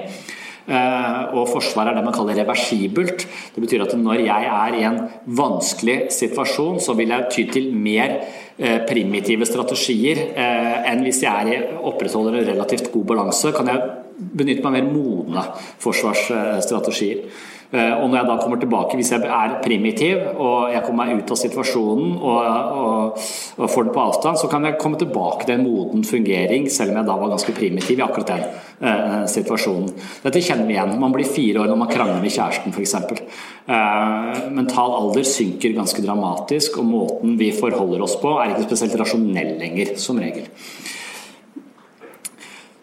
Eh, 0.64 1.34
og 1.36 1.50
forsvar 1.50 1.90
er 1.90 1.98
det 1.98 2.04
man 2.06 2.14
kaller 2.16 2.38
reversibelt. 2.40 3.26
Det 3.52 3.60
betyr 3.60 3.84
at 3.84 3.92
når 4.00 4.22
jeg 4.24 4.46
er 4.48 4.78
i 4.78 4.86
en 4.88 5.00
vanskelig 5.36 5.98
situasjon, 6.14 6.80
så 6.80 6.96
vil 6.96 7.12
jeg 7.12 7.28
ty 7.34 7.44
til 7.52 7.68
mer 7.76 8.16
eh, 8.56 8.80
primitive 8.88 9.44
strategier 9.48 10.22
eh, 10.32 10.78
enn 10.92 11.04
hvis 11.04 11.20
jeg 11.26 11.60
opprettholder 11.84 12.40
en 12.40 12.48
relativt 12.54 12.88
god 12.94 13.04
balanse. 13.12 13.52
Kan 13.56 13.68
jeg 13.68 13.84
benytte 14.14 14.64
meg 14.64 14.78
mer 14.78 14.92
modne 14.94 15.44
forsvarsstrategier. 15.84 17.26
Eh, 17.74 17.94
og 17.98 18.06
når 18.06 18.20
jeg 18.20 18.28
da 18.28 18.34
kommer 18.38 18.58
tilbake, 18.62 18.94
hvis 18.98 19.10
jeg 19.10 19.26
er 19.26 19.54
primitiv 19.64 20.20
og 20.38 20.70
jeg 20.70 20.82
kommer 20.86 21.08
meg 21.08 21.24
ut 21.24 21.32
av 21.34 21.38
situasjonen 21.40 22.12
og, 22.20 22.44
og, 22.78 23.24
og 23.58 23.72
får 23.72 23.88
den 23.88 23.94
på 23.96 24.04
avstand, 24.04 24.38
så 24.38 24.50
kan 24.52 24.68
jeg 24.68 24.78
komme 24.78 25.00
tilbake 25.00 25.48
til 25.48 25.56
en 25.56 25.64
moden 25.66 26.04
fungering, 26.06 26.68
selv 26.70 26.92
om 26.92 27.00
jeg 27.00 27.08
da 27.08 27.16
var 27.18 27.32
ganske 27.32 27.54
primitiv 27.56 27.98
i 27.98 28.04
akkurat 28.06 28.30
den 28.30 28.44
eh, 28.46 29.24
situasjonen. 29.32 29.90
Dette 30.22 30.42
kjenner 30.44 30.70
vi 30.70 30.76
igjen. 30.76 30.94
Man 31.02 31.16
blir 31.16 31.26
fire 31.26 31.64
år 31.64 31.72
når 31.72 31.80
man 31.82 31.90
krangler 31.90 32.22
med 32.22 32.34
kjæresten 32.36 32.76
f.eks. 32.76 32.94
Eh, 33.00 34.42
mental 34.54 34.94
alder 35.00 35.26
synker 35.26 35.74
ganske 35.74 36.04
dramatisk, 36.04 36.78
og 36.78 36.92
måten 36.92 37.34
vi 37.40 37.50
forholder 37.58 38.06
oss 38.06 38.14
på 38.22 38.36
er 38.38 38.54
ikke 38.54 38.68
spesielt 38.68 39.00
rasjonell 39.02 39.56
lenger, 39.58 39.96
som 39.98 40.22
regel. 40.22 40.46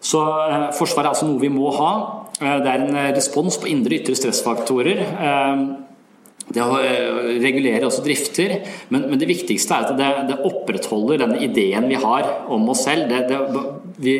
Så 0.04 0.20
eh, 0.20 0.68
Forsvaret 0.76 1.08
er 1.08 1.14
altså 1.14 1.30
noe 1.30 1.40
vi 1.40 1.52
må 1.52 1.72
ha. 1.80 1.94
Eh, 2.42 2.58
det 2.64 2.74
er 2.74 2.84
en 2.84 2.98
eh, 2.98 3.14
respons 3.16 3.58
på 3.60 3.70
indre 3.70 3.96
og 3.96 4.02
ytre 4.02 4.18
stressfaktorer. 4.18 5.02
Det 6.52 6.64
regulerer 7.40 7.84
også 7.86 8.02
drifter, 8.04 8.56
men, 8.92 9.06
det 9.16 9.28
viktigste 9.30 9.76
er 9.76 9.92
at 9.92 10.26
det, 10.28 10.36
opprettholder 10.44 11.22
denne 11.22 11.38
ideen 11.46 11.86
vi 11.88 12.00
har 12.02 12.26
om 12.52 12.66
oss 12.68 12.82
selv. 12.84 13.08
Det, 13.08 13.38
vi 13.98 14.14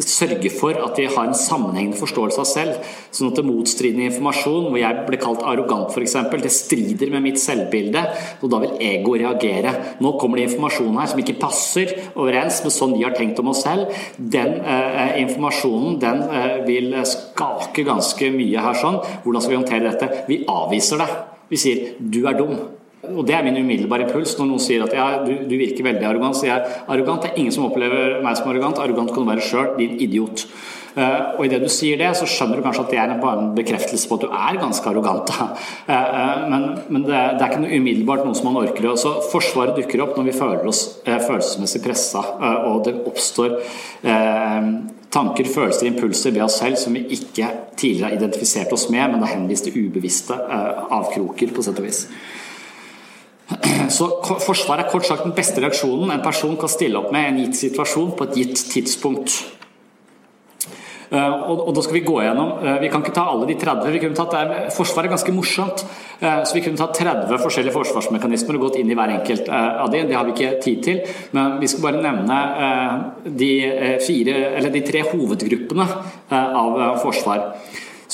sørger 0.00 0.52
for 0.54 0.78
at 0.78 0.98
vi 0.98 1.06
har 1.10 1.28
en 1.28 1.36
sammenhengende 1.38 1.98
forståelse 1.98 2.40
av 2.42 2.48
selv. 2.48 2.90
Sånn 3.14 3.32
at 3.32 3.38
det 3.40 3.46
motstridende 3.46 4.08
informasjon, 4.10 4.68
hvor 4.70 4.80
jeg 4.80 5.04
ble 5.08 5.20
kalt 5.22 5.44
arrogant 5.46 5.90
f.eks., 5.92 6.16
det 6.44 6.52
strider 6.52 7.12
med 7.14 7.24
mitt 7.24 7.40
selvbilde, 7.40 8.02
og 8.42 8.52
da 8.52 8.60
vil 8.64 8.76
ego 8.84 9.16
reagere. 9.20 9.74
Nå 10.04 10.14
kommer 10.20 10.40
det 10.40 10.48
informasjon 10.50 11.00
her 11.00 11.10
som 11.10 11.22
ikke 11.22 11.38
passer 11.40 11.94
overens 12.12 12.60
med 12.64 12.74
sånn 12.74 12.96
vi 12.98 13.04
har 13.06 13.16
tenkt 13.16 13.40
om 13.42 13.52
oss 13.54 13.64
selv. 13.64 13.92
Den 14.18 14.58
eh, 14.60 15.18
informasjonen 15.24 15.98
den 16.02 16.24
eh, 16.28 16.56
vil 16.68 16.94
skake 17.08 17.86
ganske 17.86 18.30
mye 18.34 18.68
her 18.68 18.80
sånn. 18.80 19.00
Hvordan 19.24 19.44
skal 19.44 19.54
vi 19.54 19.60
håndtere 19.62 19.90
dette? 19.90 20.24
Vi 20.28 20.42
avviser 20.50 21.00
det. 21.02 21.10
Vi 21.50 21.60
sier 21.60 21.94
'du 21.98 22.26
er 22.26 22.38
dum'. 22.38 22.73
Og 23.14 23.26
Det 23.26 23.36
er 23.36 23.44
min 23.46 23.60
umiddelbare 23.60 24.08
impuls 24.08 24.36
når 24.38 24.50
noen 24.50 24.62
sier 24.62 24.86
at 24.86 24.94
ja, 24.96 25.08
du, 25.24 25.34
du, 25.48 25.56
virker 25.60 25.86
veldig 25.86 26.08
arrogant. 26.08 26.38
Så 26.38 26.48
jeg 26.48 26.56
er 26.56 26.86
arrogant. 26.88 27.24
Det 27.24 27.32
er 27.32 27.42
ingen 27.42 27.54
som 27.54 27.68
opplever 27.68 28.22
meg 28.24 28.38
som 28.38 28.48
arrogant. 28.52 28.80
Arrogant 28.82 29.12
kan 29.12 29.26
du 29.26 29.30
være 29.30 29.44
sjøl, 29.44 29.74
din 29.80 29.98
idiot. 30.04 30.46
Uh, 30.94 31.34
og 31.40 31.48
Idet 31.48 31.64
du 31.64 31.70
sier 31.72 31.98
det, 31.98 32.12
så 32.14 32.26
skjønner 32.30 32.60
du 32.60 32.62
kanskje 32.62 32.84
at 32.84 32.92
det 32.92 32.98
er 33.02 33.14
bare 33.18 33.40
en 33.42 33.54
bekreftelse 33.56 34.06
på 34.06 34.14
at 34.14 34.26
du 34.26 34.28
er 34.30 34.58
ganske 34.60 34.86
arrogant. 34.86 35.32
Uh, 35.34 35.64
uh, 35.90 36.44
men, 36.52 36.66
men 36.86 37.06
det, 37.08 37.22
det, 37.34 37.40
er 37.42 37.48
ikke 37.48 37.64
noe 37.64 37.80
umiddelbart 37.80 38.22
noe 38.26 38.38
som 38.38 38.46
man 38.52 38.60
orker. 38.62 38.86
Så 39.00 39.16
Forsvaret 39.32 39.74
dukker 39.80 40.04
opp 40.04 40.14
når 40.18 40.28
vi 40.28 40.36
føler 40.36 40.68
oss 40.70 40.84
følelsesmessig 41.02 41.82
pressa, 41.82 42.22
og 42.68 42.84
det 42.86 42.94
oppstår 43.08 43.56
tanker, 45.14 45.48
følelser, 45.50 45.88
impulser 45.88 46.34
ved 46.34 46.44
oss 46.46 46.60
selv 46.60 46.78
som 46.78 46.94
vi 46.94 47.04
ikke 47.16 47.48
tidligere 47.78 48.10
har 48.10 48.16
identifisert 48.18 48.72
oss 48.74 48.86
med, 48.92 49.12
men 49.12 49.22
har 49.24 49.34
henvist 49.34 49.66
til 49.68 49.86
ubevisste 49.86 50.36
avkroker, 50.36 51.54
på 51.54 51.64
sett 51.64 51.80
og 51.80 51.88
vis. 51.88 52.04
Så 53.96 54.08
forsvar 54.44 54.80
er 54.80 54.90
kort 54.90 55.06
sagt 55.08 55.26
den 55.26 55.36
beste 55.36 55.60
reaksjonen 55.60 56.14
en 56.14 56.24
person 56.24 56.56
kan 56.60 56.72
stille 56.72 57.00
opp 57.00 57.12
med 57.12 57.26
i 57.26 57.32
en 57.32 57.42
gitt 57.44 57.60
situasjon 57.66 58.14
på 58.16 58.28
et 58.28 58.40
gitt 58.40 58.64
tidspunkt. 58.72 59.42
Uh, 61.14 61.50
og, 61.52 61.68
da 61.76 61.82
skal 61.84 61.98
Vi 61.98 62.02
gå 62.06 62.14
gjennom, 62.24 62.56
uh, 62.64 62.78
vi 62.82 62.88
kan 62.90 63.02
ikke 63.04 63.14
ta 63.14 63.26
alle 63.30 63.46
de 63.46 63.54
30. 63.60 63.92
vi 63.92 64.00
kunne 64.02 64.16
tatt, 64.18 64.34
er, 64.34 64.70
Forsvaret 64.74 65.06
er 65.06 65.14
ganske 65.14 65.34
morsomt. 65.36 65.84
Uh, 66.22 66.42
så 66.42 66.56
Vi 66.56 66.62
kunne 66.64 66.80
tatt 66.80 66.96
30 66.98 67.38
forskjellige 67.42 67.74
forsvarsmekanismer 67.76 68.58
og 68.58 68.66
gått 68.66 68.80
inn 68.80 68.90
i 68.90 68.96
hver 68.98 69.12
enkelt 69.18 69.50
av 69.52 69.92
de. 69.92 70.02
Det 70.08 70.16
har 70.16 70.26
vi 70.26 70.34
ikke 70.34 70.58
tid 70.64 70.82
til. 70.82 71.00
Men 71.36 71.60
vi 71.60 71.70
skal 71.70 71.84
bare 71.86 72.02
nevne 72.02 72.40
de, 73.24 73.52
fire, 74.02 74.36
de 74.74 74.84
tre 74.86 75.04
hovedgruppene 75.12 75.86
av 76.34 77.02
forsvar. 77.04 77.50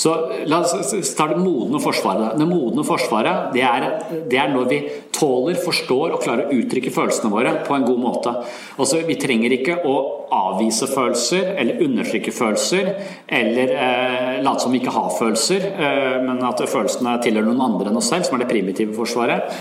Så 0.01 0.11
La 0.49 0.61
oss 0.63 1.13
ta 1.17 1.27
det 1.29 1.37
modne 1.37 1.79
forsvaret. 1.81 2.33
Det 2.39 2.47
modne 2.49 2.83
forsvaret 2.87 3.51
det 3.53 3.61
er, 3.67 3.85
det 4.31 4.39
er, 4.39 4.49
når 4.49 4.69
vi 4.71 4.79
tåler, 5.13 5.59
forstår 5.61 6.15
og 6.15 6.23
klarer 6.23 6.47
å 6.47 6.57
uttrykke 6.57 6.93
følelsene 6.95 7.29
våre 7.33 7.53
på 7.67 7.75
en 7.75 7.85
god 7.85 8.01
måte. 8.01 8.33
Også, 8.81 9.03
Vi 9.05 9.19
trenger 9.21 9.53
ikke 9.53 9.77
å 9.85 9.95
avvise 10.31 10.87
følelser 10.89 11.53
eller 11.59 11.83
undertrykke 11.85 12.33
følelser 12.33 12.91
eller 13.27 13.73
eh, 13.75 14.41
late 14.41 14.63
som 14.63 14.73
vi 14.73 14.81
ikke 14.81 14.95
har 14.95 15.09
følelser, 15.17 15.69
eh, 15.69 16.17
men 16.25 16.41
at 16.47 16.63
følelsene 16.65 17.17
tilhører 17.21 17.51
noen 17.51 17.65
andre 17.67 17.91
enn 17.91 17.99
oss 18.01 18.09
selv, 18.13 18.25
som 18.25 18.37
er 18.37 18.45
det 18.45 18.51
primitive 18.53 18.95
forsvaret. 18.97 19.51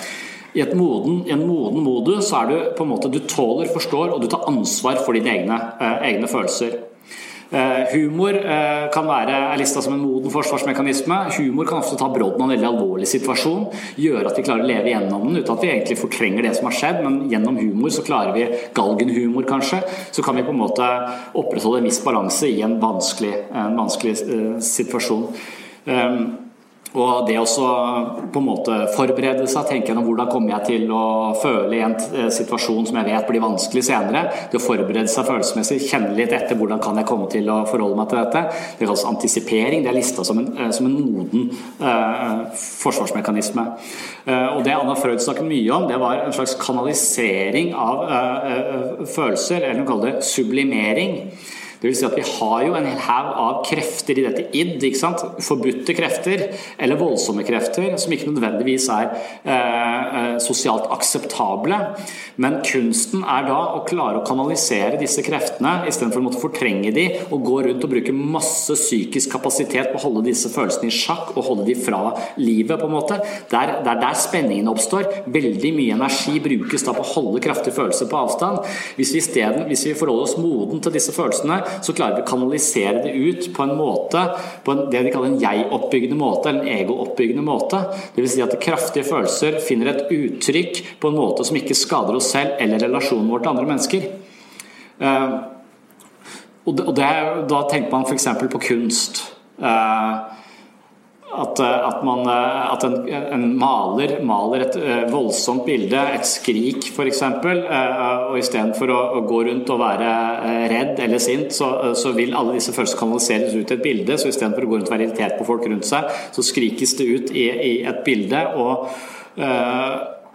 I 0.54 0.64
moden, 0.74 1.24
en 1.30 1.44
moden 1.46 1.84
modus 1.84 2.30
så 2.30 2.40
er 2.40 2.48
du 2.50 2.70
på 2.78 2.86
en 2.86 2.90
måte 2.94 3.10
du 3.12 3.20
tåler, 3.28 3.68
forstår 3.70 4.14
og 4.14 4.22
du 4.22 4.30
tar 4.30 4.48
ansvar 4.50 4.98
for 5.04 5.14
dine 5.14 5.34
egne, 5.36 5.60
eh, 5.78 6.08
egne 6.14 6.30
følelser. 6.30 6.78
Eh, 7.50 7.94
humor 7.94 8.36
eh, 8.36 8.84
kan 8.94 9.08
være 9.10 9.34
er 9.50 9.58
lista 9.58 9.80
som 9.82 9.96
en 9.96 10.02
moden 10.04 10.30
forsvarsmekanisme. 10.30 11.16
Humor 11.34 11.66
kan 11.66 11.80
ofte 11.82 11.96
ta 11.98 12.06
brodden 12.12 12.44
av 12.44 12.46
en 12.46 12.52
veldig 12.54 12.68
alvorlig 12.68 13.08
situasjon, 13.10 13.64
gjøre 13.98 14.30
at 14.30 14.38
vi 14.38 14.44
klarer 14.46 14.62
å 14.62 14.68
leve 14.68 14.92
gjennom 14.92 15.24
den 15.26 15.40
uten 15.40 15.56
at 15.56 15.64
vi 15.64 15.72
egentlig 15.72 15.98
fortrenger 15.98 16.46
det 16.46 16.52
som 16.58 16.68
har 16.68 16.76
skjedd, 16.78 17.00
men 17.02 17.24
gjennom 17.32 17.58
humor 17.58 17.90
så 17.90 18.04
klarer 18.06 18.36
vi 18.36 18.46
galgenhumor, 18.76 19.48
kanskje. 19.50 19.80
Så 20.14 20.22
kan 20.22 20.38
vi 20.38 20.46
på 20.46 20.54
en 20.54 20.62
måte 20.62 20.90
opprettholde 21.34 21.82
en 21.82 21.90
viss 21.90 21.98
balanse 22.04 22.46
i 22.46 22.62
en 22.62 22.78
vanskelig, 22.82 23.34
en 23.50 23.74
vanskelig 23.80 24.14
uh, 24.30 24.54
situasjon. 24.62 25.26
Um, 25.90 26.49
og 26.90 27.26
det 27.28 27.36
å 27.38 27.44
på 28.32 28.40
en 28.40 28.46
måte 28.46 28.76
forberede 28.96 29.44
seg, 29.50 29.68
tenke 29.68 29.90
gjennom 29.92 30.08
hvordan 30.08 30.30
kommer 30.30 30.56
jeg 30.56 30.66
til 30.66 30.94
å 30.94 31.02
føle 31.38 31.76
i 31.76 31.82
en 31.86 31.94
eh, 31.94 32.30
situasjon 32.34 32.88
som 32.88 32.98
jeg 32.98 33.06
vet 33.06 33.28
blir 33.28 33.44
vanskelig 33.44 33.84
senere. 33.86 34.24
Det 34.50 34.58
å 34.58 34.64
forberede 34.64 35.10
seg 35.10 35.28
følelsesmessig, 35.28 35.78
kjenne 35.86 36.16
litt 36.18 36.34
etter 36.34 36.58
hvordan 36.58 36.82
kan 36.82 36.98
jeg 36.98 37.06
komme 37.06 37.28
til 37.30 37.46
å 37.52 37.60
forholde 37.70 37.98
meg 38.00 38.10
til 38.10 38.18
dette. 38.18 38.42
Det 38.80 38.88
kalles 38.88 39.06
antisipering. 39.06 39.84
Det 39.84 39.92
er 39.92 39.98
lista 40.00 40.26
som 40.26 40.42
en, 40.42 40.50
eh, 40.56 40.72
som 40.74 40.90
en 40.90 40.98
moden 40.98 41.46
eh, 41.78 42.58
forsvarsmekanisme. 42.58 43.68
Eh, 44.26 44.48
og 44.56 44.64
det 44.66 44.74
Anna 44.74 44.98
Freud 44.98 45.22
snakket 45.22 45.46
mye 45.46 45.70
om, 45.76 45.86
det 45.90 46.00
var 46.02 46.24
en 46.24 46.34
slags 46.34 46.56
kanalisering 46.58 47.70
av 47.78 48.04
eh, 48.10 48.50
eh 48.50 49.06
følelser, 49.10 49.62
eller 49.62 49.78
hun 49.78 49.88
kaller 49.88 50.12
det 50.12 50.26
sublimering. 50.26 51.16
Det 51.80 51.88
vil 51.88 51.96
si 51.96 52.04
at 52.04 52.16
vi 52.18 52.24
har 52.26 52.64
jo 52.66 52.74
en 52.76 52.86
hel 52.86 52.98
haug 53.06 53.28
av 53.40 53.60
krefter 53.64 54.18
i 54.20 54.24
dette 54.26 54.46
id. 54.56 54.82
Forbudte 55.40 55.94
krefter, 55.96 56.42
eller 56.80 56.98
voldsomme 57.00 57.44
krefter, 57.46 57.94
som 58.00 58.12
ikke 58.12 58.28
nødvendigvis 58.28 58.88
er 58.92 59.14
eh, 59.48 60.34
sosialt 60.44 60.90
akseptable. 60.92 61.78
Men 62.40 62.58
kunsten 62.66 63.24
er 63.24 63.46
da 63.48 63.58
å 63.78 63.82
klare 63.88 64.20
å 64.20 64.26
kanalisere 64.26 65.00
disse 65.00 65.24
kreftene 65.24 65.86
istedenfor 65.88 66.20
å 66.20 66.26
måtte 66.28 66.42
fortrenge 66.42 66.92
de 66.96 67.06
og 67.30 67.46
gå 67.48 67.56
rundt 67.66 67.86
og 67.86 67.94
bruke 67.94 68.14
masse 68.14 68.76
psykisk 68.76 69.32
kapasitet 69.34 69.90
på 69.92 70.00
å 70.00 70.04
holde 70.04 70.26
disse 70.28 70.52
følelsene 70.52 70.90
i 70.90 70.94
sjakk 70.94 71.32
og 71.34 71.46
holde 71.48 71.68
de 71.70 71.78
fra 71.80 72.02
livet. 72.40 72.78
på 72.80 72.86
en 72.86 72.94
måte. 72.94 73.18
Det 73.50 73.56
er 73.56 73.80
der, 73.84 73.98
der 74.00 74.16
spenningen 74.20 74.68
oppstår. 74.70 75.08
Veldig 75.32 75.72
mye 75.76 75.96
energi 75.96 76.36
brukes 76.44 76.84
da 76.86 76.94
på 76.96 77.04
å 77.04 77.10
holde 77.14 77.42
kraftige 77.44 77.76
følelser 77.76 78.08
på 78.10 78.20
avstand. 78.20 78.68
Hvis 79.00 79.14
vi, 79.16 79.24
stedet, 79.24 79.66
hvis 79.68 79.86
vi 79.88 79.96
forholder 79.98 80.28
oss 80.28 80.38
moden 80.40 80.80
til 80.84 80.94
disse 80.94 81.14
følelsene, 81.16 81.60
så 81.82 81.94
klarer 81.96 82.18
vi 82.18 82.24
å 82.24 82.28
kanalisere 82.30 83.04
det 83.04 83.12
ut 83.14 83.48
på 83.56 83.64
en 83.64 83.76
måte, 83.78 84.24
på 84.64 84.74
en, 84.74 84.82
det 84.92 85.04
de 85.06 85.12
kaller 85.14 85.32
en 85.32 85.40
jeg-oppbyggende 85.42 86.18
måte, 86.18 86.50
eller 86.50 86.64
en 86.64 86.80
ego-oppbyggende 86.80 87.44
måte. 87.46 87.82
Dvs. 88.16 88.34
Si 88.34 88.44
at 88.44 88.56
kraftige 88.62 89.06
følelser 89.08 89.60
finner 89.64 89.92
et 89.92 90.10
uttrykk 90.14 90.82
på 91.02 91.10
en 91.10 91.18
måte 91.18 91.46
som 91.46 91.58
ikke 91.60 91.78
skader 91.78 92.18
oss 92.18 92.32
selv 92.34 92.60
eller 92.62 92.82
relasjonen 92.86 93.30
vår 93.30 93.44
til 93.44 93.52
andre 93.54 93.68
mennesker. 93.70 94.10
Uh, 95.00 95.38
og, 96.66 96.74
det, 96.76 96.84
og 96.84 96.94
det, 96.98 97.08
da 97.50 97.62
tenker 97.70 97.94
man 97.94 98.06
f.eks. 98.08 98.28
på 98.52 98.62
kunst. 98.70 99.24
Uh, 99.60 100.39
at, 101.30 101.60
eh, 101.60 101.88
at, 101.88 102.04
man, 102.04 102.20
eh, 102.26 102.72
at 102.72 102.84
en, 102.84 102.96
en, 103.08 103.46
maler 103.58 104.16
maler 104.26 104.64
et 104.64 104.76
uh, 104.80 105.04
voldsomt 105.12 105.62
bilde, 105.66 105.98
et 106.14 106.26
skrik 106.26 106.90
f.eks., 106.90 107.22
og 107.30 108.36
istedenfor 108.40 108.92
å, 108.92 109.00
å 109.18 109.22
gå 109.28 109.42
rundt 109.48 109.70
og 109.72 109.80
være 109.82 110.10
redd 110.70 111.02
eller 111.02 111.22
sint, 111.22 111.54
så, 111.54 111.94
så, 111.98 112.14
vil 112.16 112.34
alle 112.36 112.56
disse 112.58 112.74
følelsene 112.74 113.00
kanaliseres 113.00 113.56
ut 113.56 113.70
i 113.70 113.76
et 113.76 113.84
bilde. 113.84 114.18
Så 114.18 114.30
istedenfor 114.30 114.66
å 114.66 114.70
gå 114.70 114.78
rundt 114.78 114.90
og 114.90 114.94
være 114.94 115.08
irritert 115.08 115.38
på 115.38 115.48
folk 115.48 115.66
rundt 115.70 115.88
seg, 115.88 116.10
så 116.34 116.44
skrikes 116.44 116.96
det 116.98 117.08
ut 117.10 117.34
i, 117.34 117.46
i 117.50 117.74
et 117.88 118.02
bilde. 118.06 118.46
og 118.60 118.88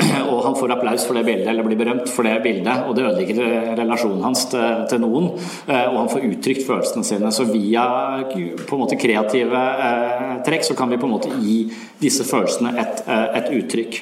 og 0.32 0.40
han 0.46 0.56
får 0.58 0.74
applaus 0.76 1.06
for 1.08 1.18
det 1.18 1.26
bildet, 1.28 1.50
eller 1.52 1.66
blir 1.68 1.80
berømt 1.80 2.10
for 2.12 2.28
det 2.28 2.38
bildet, 2.44 2.86
og 2.86 2.96
det 2.98 3.06
ødelegger 3.06 3.76
relasjonen 3.80 4.24
hans 4.26 4.46
til, 4.52 4.86
til, 4.90 5.02
noen, 5.04 5.32
eh, 5.68 5.86
og 5.90 6.00
han 6.04 6.12
får 6.12 6.28
uttrykt 6.30 6.66
følelsene 6.68 7.08
sine. 7.08 7.32
Så 7.36 7.48
via 7.50 7.86
på 8.32 8.78
en 8.78 8.84
måte 8.84 9.00
kreative 9.00 9.62
eh, 9.90 10.36
trekk 10.48 10.68
så 10.68 10.78
kan 10.78 10.92
vi 10.92 11.00
på 11.02 11.10
en 11.10 11.16
måte 11.16 11.32
gi 11.42 11.58
disse 12.02 12.26
følelsene 12.28 12.76
et, 12.82 13.06
eh, 13.08 13.26
et 13.40 13.52
uttrykk. 13.60 14.02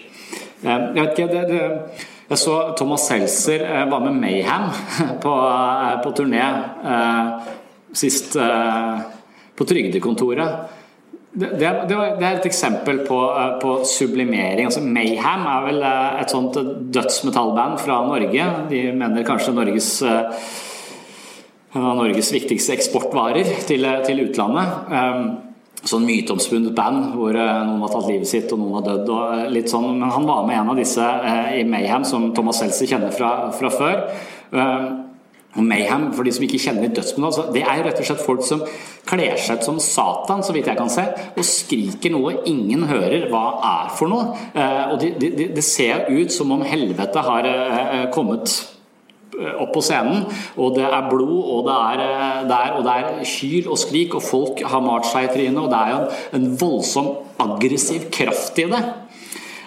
Eh, 0.63 0.67
jeg 0.69 0.99
vet 0.99 1.17
ikke, 1.17 1.29
det, 1.31 1.45
det 1.51 2.09
jeg 2.23 2.39
så 2.39 2.53
Thomas 2.79 3.03
Seltzer 3.09 3.65
eh, 3.67 3.83
var 3.91 4.03
med 4.05 4.17
Mayhem 4.17 4.69
på, 5.23 5.33
på 6.03 6.13
turné 6.17 6.45
sist 7.93 8.33
på 9.53 9.65
Trygdekontoret. 9.69 10.79
Det, 11.33 11.47
det, 11.57 11.69
det, 11.89 11.95
er 11.97 12.35
et 12.37 12.45
eksempel 12.45 12.99
på, 13.07 13.17
eh, 13.33 13.55
på 13.61 13.79
sublimering. 13.89 14.67
Altså 14.69 14.83
Mayhem 14.85 15.47
er 15.49 15.63
vel 15.65 15.79
eh, 15.81 16.19
et 16.21 16.33
sånt 16.33 16.59
dødsmetallband 16.93 17.79
fra 17.81 18.03
Norge. 18.05 18.45
De 18.69 18.81
mener 18.93 19.25
kanskje 19.25 19.55
Norges 19.57 19.87
eh, 20.05 20.51
Norges 21.73 22.29
viktigste 22.35 22.75
eksportvarer 22.75 23.49
til, 23.65 23.87
til 24.05 24.21
utlandet. 24.27 24.91
Sånn 25.89 26.05
myteomspunnet 26.05 26.75
band 26.77 27.15
hvor 27.17 27.33
noen 27.33 27.81
har 27.81 27.89
tatt 27.95 28.11
livet 28.11 28.29
sitt 28.29 28.53
og 28.53 28.61
noen 28.61 28.75
har 28.77 28.85
dødd. 28.91 29.09
og 29.09 29.49
litt 29.55 29.73
sånn. 29.73 29.87
Men 29.97 30.13
han 30.13 30.27
var 30.29 30.45
med 30.45 30.59
en 30.59 30.69
av 30.69 30.77
disse 30.77 31.07
i 31.57 31.63
Mayhem, 31.65 32.05
som 32.05 32.29
Thomas 32.37 32.61
Seltzer 32.61 32.91
kjenner 32.93 33.15
fra, 33.17 33.31
fra 33.57 33.73
før. 33.73 34.05
Og 35.53 35.63
Mayhem, 35.63 36.07
for 36.15 36.25
de 36.25 36.33
som 36.33 36.43
ikke 36.47 36.61
kjenner 36.61 36.93
dødsmetall, 36.95 37.51
det 37.53 37.61
er 37.61 37.77
jo 37.77 37.85
rett 37.85 37.99
og 38.01 38.07
slett 38.07 38.25
folk 38.25 38.45
som 38.47 38.63
kler 39.05 39.37
seg 39.37 39.61
ut 39.61 39.67
som 39.67 39.79
Satan, 39.83 40.41
så 40.45 40.55
vidt 40.55 40.69
jeg 40.71 40.79
kan 40.79 40.89
se, 40.89 41.05
og 41.37 41.45
skriker 41.45 42.13
noe 42.13 42.39
ingen 42.49 42.87
hører 42.89 43.27
hva 43.29 43.45
er 43.69 43.91
for 43.93 44.09
noe. 44.09 44.31
Eh, 44.53 44.93
og 44.93 44.97
det 45.03 45.13
de, 45.21 45.49
de 45.53 45.65
ser 45.65 46.07
ut 46.09 46.33
som 46.33 46.53
om 46.55 46.65
helvete 46.65 47.25
har 47.27 47.49
eh, 47.49 47.81
eh, 47.83 48.07
kommet 48.13 48.55
opp 49.33 49.71
på 49.73 49.81
scenen, 49.81 50.27
og 50.61 50.75
det 50.75 50.85
er 50.85 51.07
blod, 51.09 51.39
og 51.55 51.63
det 51.65 51.73
er, 51.73 52.01
det 52.49 52.57
er, 52.57 52.75
og 52.77 52.83
det 52.85 52.93
er 52.93 53.23
kyl 53.25 53.69
og 53.73 53.79
skrik, 53.81 54.13
og 54.17 54.21
folk 54.21 54.61
har 54.61 54.83
malt 54.85 55.09
seg 55.09 55.25
i 55.25 55.31
trynet, 55.33 55.57
og 55.57 55.71
det 55.73 55.79
er 55.79 55.89
jo 55.89 56.01
en, 56.03 56.27
en 56.37 56.51
voldsom 56.61 57.09
aggressiv 57.41 58.11
kraft 58.13 58.61
i 58.61 58.67
det. 58.69 58.83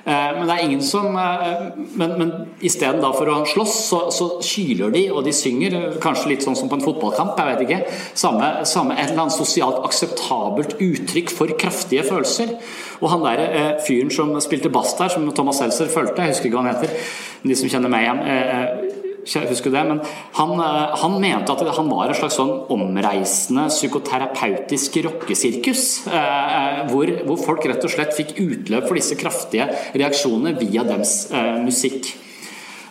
Eh, 0.07 0.33
men 0.37 0.47
det 0.47 0.55
er 0.55 0.65
ingen 0.65 0.83
som 0.87 1.09
Men, 1.13 2.13
Men, 2.19 2.33
isteden 2.63 3.03
for 3.03 3.29
å 3.31 3.41
slåss, 3.49 3.75
så, 3.89 4.01
så 4.15 4.29
kyler 4.45 4.95
de, 4.95 5.05
og 5.11 5.25
de 5.27 5.35
synger. 5.35 5.77
Kanskje 6.03 6.33
litt 6.33 6.47
sånn 6.47 6.57
som 6.59 6.71
på 6.71 6.79
en 6.79 6.85
fotballkamp, 6.85 7.35
jeg 7.39 7.53
vet 7.53 7.65
ikke. 7.67 8.01
Samme, 8.15 8.51
samme 8.69 8.97
et 8.97 9.11
eller 9.11 9.27
annet 9.27 9.37
sosialt 9.37 9.83
akseptabelt 9.87 10.77
uttrykk 10.79 11.33
for 11.35 11.57
kraftige 11.59 12.07
følelser. 12.07 12.57
Og 13.03 13.11
han 13.13 13.25
der 13.27 13.45
eh, 13.47 13.73
fyren 13.87 14.13
som 14.15 14.35
spilte 14.45 14.73
bass 14.73 14.95
der, 15.01 15.13
som 15.13 15.27
Thomas 15.35 15.61
Seltzer 15.63 15.91
fulgte, 15.93 16.23
jeg 16.23 16.37
husker 16.37 16.51
ikke 16.51 16.61
hva 16.61 16.69
han 16.69 16.77
heter, 16.77 17.17
de 17.47 17.59
som 17.59 17.71
kjenner 17.71 17.93
meg 17.93 18.07
igjen 18.07 18.86
husker 19.27 19.73
det, 19.75 19.83
men 19.89 20.01
han, 20.39 20.53
eh, 20.61 20.97
han, 21.03 21.17
mente 21.21 21.53
at 21.53 21.77
han 21.77 21.91
var 21.91 22.11
en 22.11 22.19
slags 22.19 22.39
sånn 22.39 22.53
omreisende 22.73 23.67
psykoterapeutisk 23.73 25.01
rockesirkus. 25.07 26.07
Eh, 26.07 26.57
eh, 26.57 26.83
hvor, 26.93 27.11
hvor, 27.27 27.41
folk 27.43 27.67
rett 27.67 27.85
og 27.85 27.93
slett 27.93 28.15
fikk 28.17 28.37
utløp 28.39 28.87
for 28.89 28.99
disse 28.99 29.19
kraftige 29.19 29.69
reaksjonene 29.97 30.57
via 30.61 30.87
dems 30.87 31.19
eh, 31.33 31.57
musikk. 31.65 32.15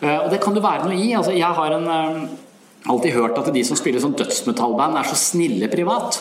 Og 0.05 0.27
det 0.29 0.37
kan 0.43 0.53
det 0.53 0.61
være 0.61 0.85
noe 0.85 0.97
i. 0.99 1.13
Altså, 1.17 1.31
jeg 1.33 1.55
har 1.57 1.73
en, 1.73 1.85
alltid 2.91 3.15
hørt 3.15 3.37
at 3.39 3.47
de 3.55 3.63
som 3.65 3.77
spiller 3.79 4.03
sånn 4.03 4.13
dødsmetallband, 4.19 4.99
er 4.99 5.07
så 5.07 5.17
snille 5.17 5.69
privat. 5.71 6.19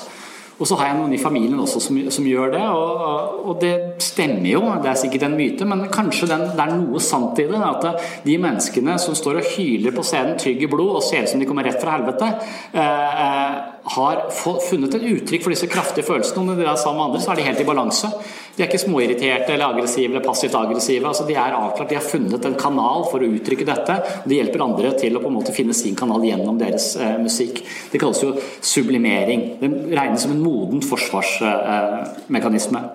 Og 0.54 0.68
så 0.68 0.76
har 0.78 0.90
jeg 0.90 0.98
noen 1.00 1.14
i 1.16 1.18
familien 1.18 1.58
også 1.58 1.80
som, 1.82 1.98
som 2.14 2.26
gjør 2.28 2.52
det, 2.54 2.62
og, 2.62 3.40
og, 3.42 3.54
det 3.62 3.74
stemmer 4.04 4.46
jo. 4.52 4.62
Det 4.84 4.90
er 4.90 5.00
sikkert 5.00 5.26
en 5.26 5.36
myte, 5.38 5.66
men 5.66 5.86
kanskje 5.92 6.30
den, 6.30 6.46
det 6.54 6.62
er 6.62 6.74
noe 6.78 7.02
sant 7.02 7.40
i 7.42 7.48
det. 7.50 7.58
At 7.58 8.06
de 8.26 8.38
menneskene 8.38 8.94
som 9.02 9.18
står 9.18 9.40
og 9.40 9.52
hyler 9.56 9.94
på 9.96 10.06
scenen, 10.06 10.38
tygger 10.38 10.70
blod 10.70 11.00
og 11.00 11.06
ser 11.06 11.26
ut 11.26 11.32
som 11.32 11.42
de 11.42 11.48
kommer 11.50 11.66
rett 11.66 11.80
fra 11.82 11.98
helvete, 11.98 12.34
eh, 12.72 13.24
eh 13.28 13.70
har 13.84 14.30
funnet 14.70 14.94
et 14.96 15.02
uttrykk 15.02 15.42
for 15.44 15.52
disse 15.52 15.68
kraftige 15.68 16.06
følelsene. 16.06 16.46
Når 16.46 16.56
de 16.56 16.64
er 16.64 16.78
sammen 16.80 17.02
med 17.02 17.10
andre, 17.10 17.20
så 17.20 17.32
er 17.32 17.36
de 17.36 17.44
helt 17.44 17.60
i 17.60 17.66
balanse. 17.68 18.08
De 18.56 18.62
er 18.62 18.70
ikke 18.70 18.80
småirriterte 18.80 19.52
eller 19.52 19.74
aggressive 19.74 20.14
eller 20.14 20.24
passivt 20.24 20.54
aggressive. 20.56 21.06
altså 21.06 21.26
De 21.28 21.34
er 21.34 21.52
avklart, 21.52 21.90
de 21.90 21.98
har 21.98 22.06
funnet 22.06 22.46
en 22.48 22.56
kanal 22.56 23.04
for 23.10 23.20
å 23.20 23.28
uttrykke 23.28 23.66
dette. 23.68 23.98
og 24.22 24.28
De 24.30 24.38
hjelper 24.38 24.64
andre 24.64 24.94
til 24.96 25.18
å 25.18 25.20
på 25.20 25.28
en 25.28 25.36
måte 25.36 25.52
finne 25.52 25.76
sin 25.76 25.96
kanal 25.98 26.24
gjennom 26.24 26.58
deres 26.60 26.94
eh, 26.96 27.18
musikk. 27.20 27.60
Det 27.92 28.00
kalles 28.00 28.22
jo 28.24 28.32
sublimering. 28.64 29.44
Det 29.60 29.70
regnes 29.92 30.24
som 30.24 30.32
en 30.32 30.43
modent 30.44 30.84
forsvarsmekanisme. 30.88 32.80
Eh, 32.84 32.88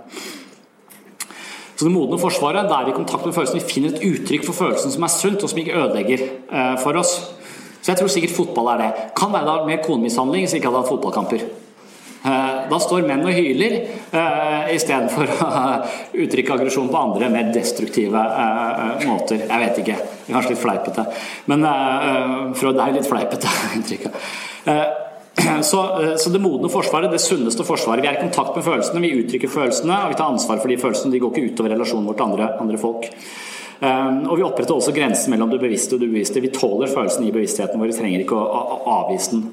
så 1.80 1.86
Det 1.86 1.94
modne 1.96 2.18
forsvaret 2.20 2.68
det 2.68 2.76
er 2.76 2.90
i 2.92 2.96
kontakt 2.98 3.24
med 3.26 3.34
følelsen. 3.34 3.60
Vi 3.62 3.72
finner 3.74 3.90
et 3.94 4.04
uttrykk 4.04 4.44
for 4.50 4.54
følelsen 4.54 4.92
som 4.92 5.04
er 5.04 5.08
sunt, 5.14 5.44
og 5.44 5.50
som 5.50 5.60
ikke 5.62 5.78
ødelegger 5.80 6.20
eh, 6.28 6.76
for 6.84 7.00
oss. 7.00 7.14
Så 7.80 7.94
jeg 7.94 7.98
tror 8.02 8.12
sikkert 8.12 8.36
fotball 8.36 8.74
er 8.74 8.78
det. 8.82 8.90
Kan 9.16 9.32
være 9.32 9.48
da 9.48 9.66
med 9.66 9.86
konemishandling 9.86 10.44
hvis 10.44 10.54
vi 10.54 10.60
ikke 10.60 10.68
hadde 10.68 10.82
hatt 10.84 10.92
fotballkamper. 10.92 11.46
Eh, 12.20 12.58
da 12.68 12.80
står 12.84 13.08
menn 13.08 13.24
og 13.24 13.32
hyler 13.32 13.78
uh, 14.12 14.68
istedenfor 14.76 15.32
å 15.32 15.52
uttrykke 16.26 16.58
aggresjon 16.58 16.92
på 16.92 17.00
andre 17.00 17.30
mer 17.32 17.54
destruktive 17.56 18.26
måter. 19.08 19.46
Jeg 19.46 19.64
vet 19.64 19.80
ikke. 19.86 20.00
Det 20.04 20.28
er 20.28 20.36
kanskje 20.36 20.58
litt 20.58 20.66
fleipete. 20.66 21.08
Men 21.48 21.64
uh, 21.64 22.76
er 22.76 22.98
litt 22.98 23.08
fleipete 23.08 23.56
inntrykk. 23.80 24.12
Så, 25.70 25.80
så, 26.18 26.30
det 26.34 26.42
modne 26.42 26.70
forsvaret, 26.72 27.12
det 27.12 27.22
sunneste 27.24 27.64
forsvaret 27.68 28.04
Vi 28.04 28.10
er 28.10 28.18
i 28.18 28.24
kontakt 28.24 28.56
med 28.58 28.66
følelsene, 28.66 29.02
vi 29.04 29.12
uttrykker 29.22 29.52
følelsene, 29.52 30.02
og 30.06 30.14
vi 30.14 30.18
tar 30.20 30.32
ansvar 30.32 30.60
for 30.60 30.72
de 30.72 30.80
følelsene. 30.80 31.14
De 31.14 31.22
går 31.22 31.32
ikke 31.34 31.54
utover 31.54 31.74
relasjonen 31.76 32.10
vår 32.10 32.18
til 32.18 32.28
andre, 32.28 32.50
andre 32.64 32.82
folk. 32.82 33.08
Ehm, 33.80 34.26
og 34.28 34.36
vi 34.36 34.44
oppretter 34.44 34.76
også 34.76 34.92
grensen 34.96 35.32
mellom 35.32 35.52
det 35.54 35.62
bevisste 35.62 35.96
og 35.96 36.02
det 36.02 36.10
ubevisste. 36.10 36.42
Vi 36.44 36.52
tåler 36.52 36.92
følelsen 36.92 37.24
i 37.28 37.32
bevisstheten 37.32 37.80
vår, 37.80 37.92
vi 37.94 37.96
trenger 37.96 38.24
ikke 38.26 38.40
å 38.40 38.80
avvise 38.98 39.32
den. 39.36 39.46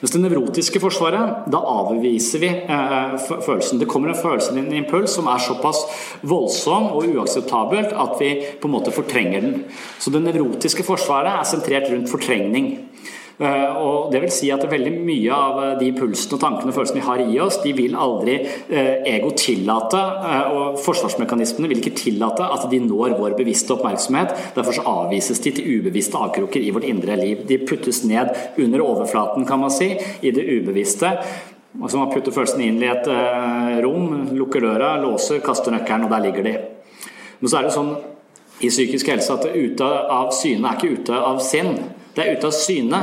Mens 0.00 0.14
det 0.14 0.22
nevrotiske 0.22 0.80
forsvaret, 0.80 1.44
da 1.52 1.60
avviser 1.74 2.42
vi 2.44 2.48
eh, 2.48 3.16
følelsen. 3.20 3.82
Det 3.82 3.88
kommer 3.90 4.12
en 4.12 4.20
følelse, 4.20 4.54
en 4.56 4.72
impuls, 4.80 5.18
som 5.18 5.28
er 5.28 5.44
såpass 5.44 5.82
voldsom 6.24 6.88
og 6.94 7.10
uakseptabelt 7.12 7.92
at 7.92 8.16
vi 8.22 8.32
på 8.60 8.70
en 8.70 8.76
måte 8.78 8.94
fortrenger 8.94 9.44
den. 9.44 9.60
Så 10.00 10.12
det 10.14 10.24
nevrotiske 10.24 10.86
forsvaret 10.86 11.34
er 11.34 11.52
sentrert 11.52 11.90
rundt 11.92 12.12
fortrengning. 12.12 12.72
Eh, 13.38 13.78
og 13.82 14.12
det 14.12 14.20
vil 14.22 14.30
si 14.30 14.48
at 14.54 14.62
veldig 14.70 14.92
mye 15.02 15.34
av 15.34 15.56
eh, 15.58 15.70
de 15.80 15.88
pulsene 15.96 16.36
og 16.36 16.42
tankene 16.42 16.70
og 16.70 16.76
følelsene 16.76 17.00
vi 17.00 17.06
har 17.06 17.22
i 17.24 17.38
oss, 17.42 17.56
de 17.64 17.72
vil 17.74 17.96
aldri 17.98 18.36
eh, 18.44 19.00
ego 19.10 19.32
tillate, 19.34 20.02
og 20.54 20.78
forsvarsmekanismene 20.84 21.70
vil 21.72 21.80
ikke 21.82 21.96
tillate 21.98 22.46
at 22.46 22.68
de 22.70 22.78
når 22.84 23.16
vår 23.18 23.34
bevisste 23.38 23.74
oppmerksomhet. 23.74 24.36
Derfor 24.54 24.78
så 24.78 24.86
avvises 24.86 25.42
de 25.42 25.54
til 25.56 25.80
ubevisste 25.80 26.20
avkroker 26.20 26.62
i 26.62 26.70
vårt 26.74 26.86
indre 26.86 27.18
liv. 27.18 27.42
De 27.48 27.58
puttes 27.66 28.04
ned 28.06 28.30
under 28.62 28.84
overflaten, 28.84 29.46
kan 29.48 29.62
man 29.64 29.74
si, 29.74 29.90
i 30.22 30.32
det 30.34 30.46
ubevisste. 30.60 31.10
Altså 31.80 31.98
Man 31.98 32.12
putter 32.12 32.30
følelsene 32.30 32.68
inn 32.70 32.78
i 32.84 32.86
et 32.86 33.08
rom, 33.82 34.28
lukker 34.36 34.62
døra, 34.62 34.94
låser, 35.02 35.42
kaster 35.42 35.74
nøkkelen, 35.74 36.06
og 36.06 36.14
der 36.14 36.22
ligger 36.28 36.46
de. 36.46 36.54
Men 37.40 37.50
så 37.50 37.58
er 37.58 37.66
det 37.66 37.74
sånn 37.74 37.90
i 38.62 38.70
psykisk 38.70 39.10
helse 39.10 39.34
at 39.34 39.48
ute 39.50 39.90
av 40.14 40.30
syne 40.36 40.70
er 40.70 40.78
ikke 40.78 41.00
ute 41.00 41.18
av 41.18 41.42
sinn. 41.42 41.74
Det 42.14 42.24
er 42.24 42.36
ute 42.36 42.50
av 42.50 42.54
syne. 42.56 43.00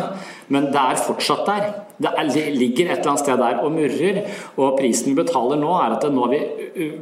Men 0.48 0.72
det 0.74 0.82
er 0.82 1.02
fortsatt 1.06 1.46
der. 1.48 1.70
Det, 2.02 2.10
er, 2.18 2.30
ligger 2.56 2.90
et 2.90 3.00
eller 3.00 3.12
annet 3.12 3.22
sted 3.22 3.38
der 3.38 3.60
og 3.62 3.74
murrer. 3.76 4.22
Og 4.58 4.78
prisen 4.80 5.12
vi 5.12 5.18
betaler 5.20 5.60
nå, 5.62 5.70
er 5.78 5.96
at 5.98 6.08
nå 6.12 6.28
vi, 6.32 6.40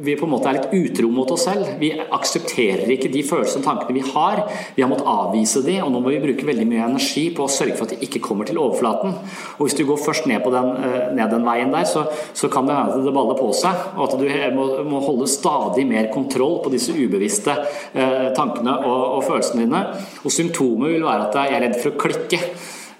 vi 0.04 0.16
på 0.18 0.26
en 0.26 0.32
måte 0.34 0.50
er 0.50 0.58
litt 0.58 0.74
utro 0.76 1.10
mot 1.14 1.30
oss 1.32 1.46
selv. 1.48 1.68
Vi 1.80 1.92
aksepterer 2.00 2.90
ikke 2.92 3.10
de 3.12 3.24
følelsene 3.26 3.62
og 3.62 3.68
tankene 3.68 3.96
vi 3.96 4.04
har. 4.12 4.42
Vi 4.76 4.84
har 4.84 4.90
måttet 4.90 5.08
avvise 5.10 5.64
de, 5.64 5.78
og 5.84 5.92
nå 5.94 6.02
må 6.02 6.12
vi 6.12 6.22
bruke 6.22 6.48
veldig 6.48 6.66
mye 6.68 6.88
energi 6.90 7.28
på 7.36 7.46
å 7.46 7.52
sørge 7.52 7.78
for 7.78 7.88
at 7.88 7.94
de 7.94 8.08
ikke 8.08 8.22
kommer 8.24 8.48
til 8.48 8.60
overflaten. 8.60 9.16
Og 9.58 9.64
hvis 9.66 9.78
du 9.78 9.84
går 9.88 10.02
først 10.04 10.28
ned, 10.30 10.44
den, 10.50 10.70
eh, 10.84 11.06
ned 11.16 11.32
den 11.32 11.46
veien 11.46 11.72
der, 11.72 11.86
så, 11.88 12.04
så 12.36 12.50
kan 12.52 12.68
det 12.68 12.76
hende 12.76 12.98
at 12.98 13.06
det 13.06 13.14
baller 13.16 13.38
på 13.38 13.50
seg. 13.56 13.86
Og 13.96 14.04
at 14.08 14.18
du 14.20 14.26
må, 14.56 14.66
må 14.90 15.04
holde 15.04 15.30
stadig 15.30 15.86
mer 15.88 16.10
kontroll 16.12 16.60
på 16.64 16.72
disse 16.74 16.94
ubevisste 16.96 17.56
eh, 17.94 18.28
tankene 18.36 18.76
og, 18.84 19.00
og 19.16 19.24
følelsene 19.28 19.64
dine. 19.64 19.86
Og 20.24 20.34
symptomet 20.34 20.94
vil 20.96 21.08
være 21.08 21.30
at 21.30 21.40
jeg 21.40 21.56
er 21.56 21.66
redd 21.66 21.80
for 21.80 21.94
å 21.94 22.04
klikke. 22.04 22.42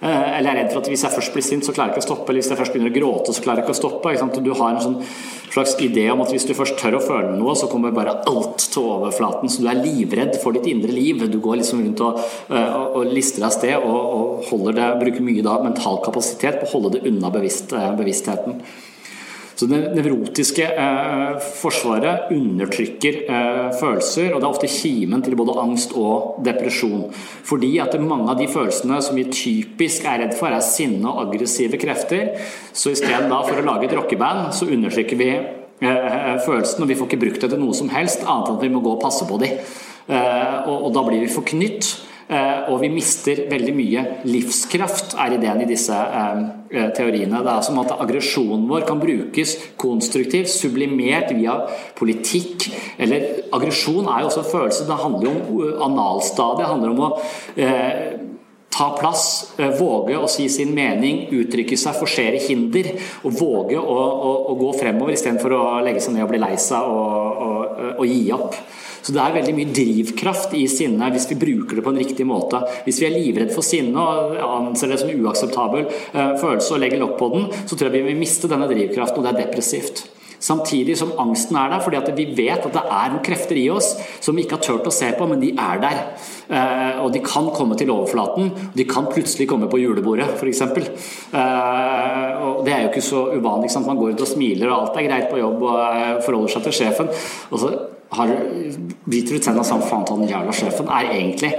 Eh, 0.01 0.37
eller 0.37 0.47
jeg 0.47 0.55
er 0.55 0.57
redd 0.63 0.71
for 0.73 0.81
at 0.81 0.87
hvis 0.89 1.03
jeg 1.05 1.13
først 1.13 1.35
blir 1.35 1.43
sint, 1.45 1.65
så 1.65 1.73
klarer 1.75 1.91
jeg 1.91 1.99
ikke 1.99 2.01
å 2.01 2.07
stoppe. 2.07 2.31
Eller 2.31 2.41
hvis 2.41 2.49
jeg 2.49 2.57
først 2.57 2.73
begynner 2.73 2.89
å 2.89 2.95
gråte, 2.95 3.35
så 3.35 3.43
klarer 3.45 3.61
jeg 3.61 3.67
ikke 3.67 3.75
å 3.75 3.81
stoppe. 3.81 4.13
Ikke 4.17 4.41
du 4.41 4.51
har 4.57 4.73
en 4.73 4.81
sånn 4.81 4.97
slags 5.51 5.75
idé 5.83 6.07
om 6.09 6.23
at 6.23 6.31
hvis 6.33 6.47
du 6.49 6.55
først 6.57 6.79
tør 6.81 6.97
å 6.97 7.03
føle 7.05 7.35
noe, 7.37 7.53
så 7.59 7.69
kommer 7.69 7.93
bare 7.93 8.17
alt 8.31 8.65
til 8.73 8.87
overflaten. 8.95 9.51
Så 9.51 9.61
du 9.61 9.69
er 9.69 9.81
livredd 9.83 10.39
for 10.41 10.57
ditt 10.57 10.65
indre 10.71 10.95
liv. 10.95 11.21
Du 11.29 11.37
går 11.43 11.61
liksom 11.61 11.83
rundt 11.85 12.01
og, 12.07 12.21
eh, 12.49 12.77
og, 12.79 12.97
og 12.97 13.13
lister 13.13 13.45
av 13.45 13.53
sted 13.53 13.77
og, 13.77 14.41
og 14.49 14.71
det, 14.73 14.89
bruker 15.03 15.27
mye 15.27 15.45
da, 15.45 15.59
mental 15.61 16.01
kapasitet 16.05 16.63
på 16.63 16.69
å 16.69 16.73
holde 16.75 16.95
det 16.97 17.05
unna 17.11 17.29
bevisst, 17.33 17.75
eh, 17.77 17.91
bevisstheten. 17.99 18.63
Så 19.61 19.67
Det 19.69 19.77
nevrotiske 19.93 20.65
eh, 20.65 21.35
forsvaret 21.59 22.31
undertrykker 22.33 23.17
eh, 23.29 23.67
følelser, 23.77 24.31
og 24.31 24.39
det 24.39 24.47
er 24.47 24.55
ofte 24.55 24.69
kimen 24.73 25.21
til 25.21 25.35
både 25.37 25.53
angst 25.61 25.93
og 25.93 26.39
depresjon. 26.41 27.03
Fordi 27.45 27.69
at 27.83 27.93
mange 28.01 28.25
av 28.33 28.41
de 28.41 28.47
følelsene 28.49 28.97
som 29.05 29.19
vi 29.19 29.27
typisk 29.29 30.07
er 30.09 30.23
redd 30.23 30.33
for, 30.39 30.49
er 30.49 30.65
sinne 30.65 31.05
og 31.11 31.27
aggressive 31.27 31.77
krefter. 31.77 32.31
Så 32.73 32.95
istedenfor 32.95 33.61
å 33.61 33.67
lage 33.67 33.85
et 33.85 33.93
rockeband, 33.99 34.49
så 34.57 34.65
undertrykker 34.65 35.21
vi 35.21 35.29
eh, 35.37 36.35
følelsene, 36.41 36.81
og 36.81 36.89
vi 36.89 36.97
får 36.97 37.11
ikke 37.11 37.23
brukt 37.27 37.45
det 37.45 37.53
til 37.53 37.61
noe 37.61 37.77
som 37.77 37.93
helst, 37.93 38.25
annet 38.25 38.49
enn 38.49 38.57
at 38.57 38.65
vi 38.65 38.73
må 38.73 38.81
gå 38.81 38.95
og 38.97 39.05
passe 39.05 39.29
på 39.29 39.37
dem. 39.45 39.61
Eh, 40.09 40.57
og, 40.65 40.87
og 40.87 40.95
da 40.97 41.05
blir 41.05 41.21
vi 41.21 41.29
forknytt. 41.37 41.93
Eh, 42.31 42.69
og 42.71 42.77
vi 42.79 42.87
mister 42.93 43.43
veldig 43.51 43.73
mye 43.75 44.01
livskraft, 44.23 45.17
er 45.19 45.35
ideen 45.35 45.65
i 45.65 45.67
disse 45.67 45.91
eh, 45.91 46.37
eh, 46.71 46.87
teoriene. 46.95 47.41
Det 47.43 47.51
er 47.51 47.65
som 47.67 47.81
at 47.81 47.91
aggresjonen 47.97 48.69
vår 48.69 48.85
kan 48.87 49.01
brukes 49.01 49.57
konstruktivt, 49.81 50.47
sublimert 50.53 51.33
via 51.35 51.57
politikk. 51.97 52.69
Eller 52.95 53.43
aggresjon 53.51 54.07
er 54.07 54.23
jo 54.23 54.31
også 54.31 54.45
en 54.45 54.51
følelse. 54.53 54.87
Det 54.87 54.99
handler 55.03 55.27
jo 55.27 55.33
om 55.35 55.89
analstadiet. 55.89 56.61
Det 56.61 56.71
handler 56.71 56.93
om 56.93 57.03
å 57.03 57.11
ta 58.71 58.87
plass, 58.95 59.25
våge 59.81 60.15
å 60.15 60.29
si 60.31 60.45
sin 60.49 60.71
mening, 60.71 61.25
uttrykke 61.35 61.75
seg, 61.75 61.97
forsere 61.99 62.39
hinder. 62.45 62.93
Og 63.27 63.35
våge 63.41 63.75
å, 63.75 63.97
å, 63.99 64.31
å 64.53 64.55
gå 64.61 64.71
fremover 64.79 65.17
istedenfor 65.17 65.57
å 65.57 65.65
legge 65.83 66.05
seg 66.05 66.15
ned 66.15 66.23
og 66.23 66.31
bli 66.31 66.39
lei 66.39 66.53
seg 66.55 66.87
og, 66.95 67.43
og, 67.43 67.83
og 67.97 68.07
gi 68.07 68.23
opp. 68.37 68.55
Så 69.01 69.15
det 69.15 69.21
er 69.23 69.35
veldig 69.39 69.55
mye 69.57 69.73
drivkraft 69.73 70.55
i 70.57 70.65
sinnet 70.69 71.15
hvis 71.15 71.27
vi 71.31 71.39
bruker 71.41 71.79
det 71.79 71.85
på 71.85 71.93
en 71.93 72.01
riktig 72.01 72.27
måte. 72.29 72.61
Hvis 72.85 73.01
vi 73.01 73.09
er 73.09 73.17
livredd 73.17 73.53
for 73.55 73.65
sinne 73.65 73.97
og 73.97 74.37
anser 74.45 74.93
det 74.93 75.01
som 75.01 75.11
uakseptabel 75.11 75.87
uh, 75.89 76.33
følelse 76.41 76.75
og 76.75 76.81
legger 76.83 77.01
lokk 77.01 77.17
på 77.19 77.29
den, 77.35 77.51
så 77.65 77.75
tror 77.75 77.89
jeg 77.89 77.99
vi 77.99 78.09
vil 78.11 78.19
miste 78.21 78.49
denne 78.51 78.69
drivkraften, 78.69 79.21
og 79.21 79.27
det 79.27 79.33
er 79.33 79.45
depressivt. 79.45 80.05
Samtidig 80.41 80.95
som 80.97 81.11
angsten 81.21 81.57
er 81.57 81.69
der, 81.69 81.83
fordi 81.85 82.15
vi 82.17 82.23
vet 82.33 82.63
at 82.65 82.73
det 82.73 82.81
er 82.81 83.11
noen 83.11 83.21
krefter 83.25 83.59
i 83.61 83.67
oss 83.69 83.91
som 84.25 84.33
vi 84.33 84.41
ikke 84.41 84.57
har 84.57 84.63
turt 84.65 84.89
å 84.89 84.93
se 84.93 85.11
på, 85.13 85.27
men 85.29 85.41
de 85.41 85.51
er 85.53 85.81
der. 85.83 85.99
Uh, 86.49 87.03
og 87.05 87.11
de 87.13 87.21
kan 87.25 87.51
komme 87.53 87.77
til 87.77 87.93
overflaten. 87.93 88.49
De 88.73 88.87
kan 88.89 89.09
plutselig 89.11 89.45
komme 89.51 89.69
på 89.69 89.81
julebordet, 89.83 90.31
f.eks. 90.39 90.63
Eh, 90.65 92.41
og 92.41 92.65
det 92.65 92.73
er 92.73 92.83
jo 92.83 92.89
ikke 92.89 93.05
så 93.05 93.21
uvanlig. 93.35 93.69
Man 93.85 93.99
går 93.99 94.15
ut 94.15 94.25
og 94.25 94.29
smiler, 94.29 94.69
og 94.71 94.77
alt 94.79 94.99
er 94.99 95.07
greit 95.07 95.29
på 95.31 95.39
jobb 95.39 95.61
og 95.61 96.21
forholder 96.25 96.55
seg 96.55 96.65
til 96.67 96.77
sjefen. 96.79 97.11
Og 97.51 97.61
så 97.61 97.71
har, 98.11 98.31
biter 99.05 99.37
ut 99.37 99.45
tenna 99.45 99.63
sammen 99.63 99.87
faen 99.87 100.03
ta 100.07 100.17
den 100.19 100.29
jævla 100.29 100.53
sjefen, 100.55 100.89
er 100.91 101.11
egentlig 101.15 101.51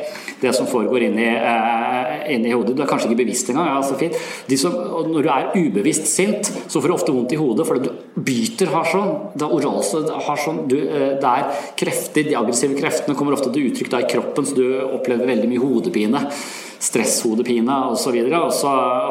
det 0.42 0.52
som 0.56 0.66
foregår 0.68 1.06
inni, 1.06 1.28
uh, 1.38 2.24
inni 2.32 2.52
hodet. 2.52 2.74
Du 2.76 2.82
er 2.82 2.90
kanskje 2.90 3.08
ikke 3.08 3.22
bevisst 3.22 3.52
engang. 3.52 3.70
Ja, 3.70 3.78
så 3.86 3.96
fint. 4.00 4.18
Som, 4.60 4.74
når 5.08 5.24
du 5.24 5.30
er 5.32 5.52
ubevisst 5.56 6.10
sint, 6.10 6.50
så 6.66 6.82
får 6.82 6.90
du 6.90 6.96
ofte 6.96 7.14
vondt 7.14 7.32
i 7.32 7.38
hodet 7.40 7.66
fordi 7.68 7.86
du 7.86 8.18
byter 8.26 8.72
har 8.74 8.90
sånn. 8.90 9.14
Det 9.38 9.46
er 9.46 9.54
oralse 9.56 10.02
har 10.26 10.42
sånn. 10.42 10.64
Du, 10.68 10.76
uh, 10.82 11.14
det 11.22 11.30
er 11.30 11.64
krefter, 11.78 12.28
de 12.28 12.36
aggressive 12.42 12.76
kreftene 12.78 13.16
kommer 13.18 13.38
ofte 13.38 13.52
til 13.54 13.70
uttrykk 13.70 13.94
da 13.94 14.02
i 14.02 14.10
kroppen, 14.10 14.48
så 14.48 14.58
du 14.58 14.66
opplever 14.90 15.32
veldig 15.32 15.48
mye 15.54 15.62
hodepine 15.62 16.26
stresshodepine 16.82 17.76
osv. 17.92 18.16
Og 18.26 18.46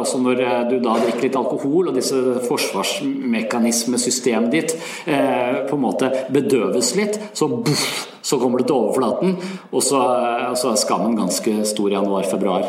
også 0.02 0.18
når 0.22 0.36
eh, 0.44 0.70
du 0.70 0.76
da 0.84 0.94
drikker 1.00 1.24
litt 1.28 1.40
alkohol 1.40 1.84
og 1.92 1.98
disse 1.98 2.18
forsvarsmekanismesystemet 2.48 4.52
ditt 4.52 4.72
eh, 5.06 5.54
på 5.68 5.76
en 5.78 5.86
måte 5.86 6.08
bedøves 6.34 6.96
litt, 7.00 7.16
så 7.38 7.46
boff, 7.52 8.08
så 8.22 8.36
kommer 8.42 8.58
du 8.60 8.64
til 8.68 8.78
overflaten, 8.78 9.30
og 9.72 9.82
så, 9.84 10.00
så 10.60 10.66
er 10.72 10.84
skammen 10.84 11.18
ganske 11.18 11.52
stor 11.68 11.90
i 11.90 11.96
januar-februar. 11.96 12.64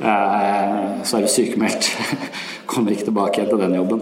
Eh, 0.00 1.04
så 1.04 1.16
er 1.16 1.22
du 1.24 1.28
sykemeldt. 1.28 1.90
Kommer 2.70 2.90
ikke 2.94 3.10
tilbake 3.10 3.34
igjen 3.36 3.50
til 3.52 3.60
den 3.60 3.76
jobben. 3.76 4.00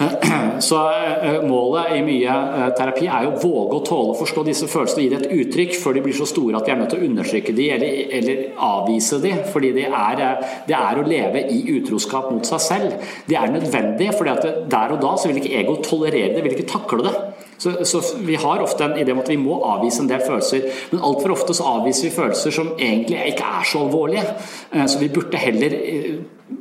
Så 0.60 0.78
eh, 1.22 1.42
målet 1.44 1.92
i 1.96 2.00
mye 2.04 2.32
eh, 2.32 2.68
terapi 2.76 3.08
er 3.08 3.26
jo 3.26 3.34
å 3.34 3.40
våge 3.42 3.76
å 3.76 3.82
tåle 3.84 4.14
å 4.14 4.18
forstå 4.18 4.44
disse 4.46 4.68
følelsene 4.70 5.02
og 5.02 5.04
gi 5.04 5.10
det 5.12 5.18
et 5.20 5.42
uttrykk 5.42 5.76
før 5.76 5.96
de 5.96 6.04
blir 6.06 6.16
så 6.16 6.28
store 6.28 6.56
at 6.56 6.68
vi 6.68 6.74
er 6.74 6.80
nødt 6.80 6.92
til 6.94 7.02
å 7.02 7.08
undertrykke 7.10 7.54
de 7.56 7.66
eller, 7.74 7.98
eller 8.18 8.40
avvise 8.70 9.20
de, 9.20 9.34
fordi 9.52 9.74
det 9.76 9.86
er, 9.90 10.24
eh, 10.24 10.54
det 10.70 10.78
er, 10.78 11.00
å 11.00 11.04
leve 11.06 11.44
i 11.52 11.60
utroskap 11.76 12.30
mot 12.32 12.48
seg 12.48 12.64
selv. 12.64 13.12
Det 13.28 13.36
er 13.36 13.52
nødvendig, 13.52 14.08
for 14.16 14.28
der 14.30 14.96
og 14.96 15.04
da 15.04 15.12
så 15.20 15.28
vil 15.28 15.42
ikke 15.42 15.60
ego 15.60 15.76
tolerere 15.84 16.32
det, 16.36 16.46
vil 16.46 16.56
ikke 16.56 16.72
takle 16.72 17.04
det. 17.04 17.14
Så, 17.60 17.76
så, 17.84 18.00
Vi 18.24 18.38
har 18.40 18.62
ofte 18.64 18.86
en 18.86 18.96
idé 18.96 19.12
om 19.12 19.20
at 19.20 19.28
vi 19.28 19.36
må 19.36 19.58
avvise 19.68 20.00
en 20.00 20.08
del 20.08 20.22
følelser, 20.24 20.64
men 20.94 21.04
altfor 21.04 21.36
ofte 21.36 21.56
så 21.56 21.68
avviser 21.76 22.08
vi 22.08 22.16
følelser 22.16 22.56
som 22.56 22.72
egentlig 22.78 23.34
ikke 23.34 23.52
er 23.60 23.68
så 23.68 23.84
alvorlige. 23.84 24.24
Så 24.88 25.02
vi 25.02 25.12
burde 25.12 25.42
heller 25.42 25.76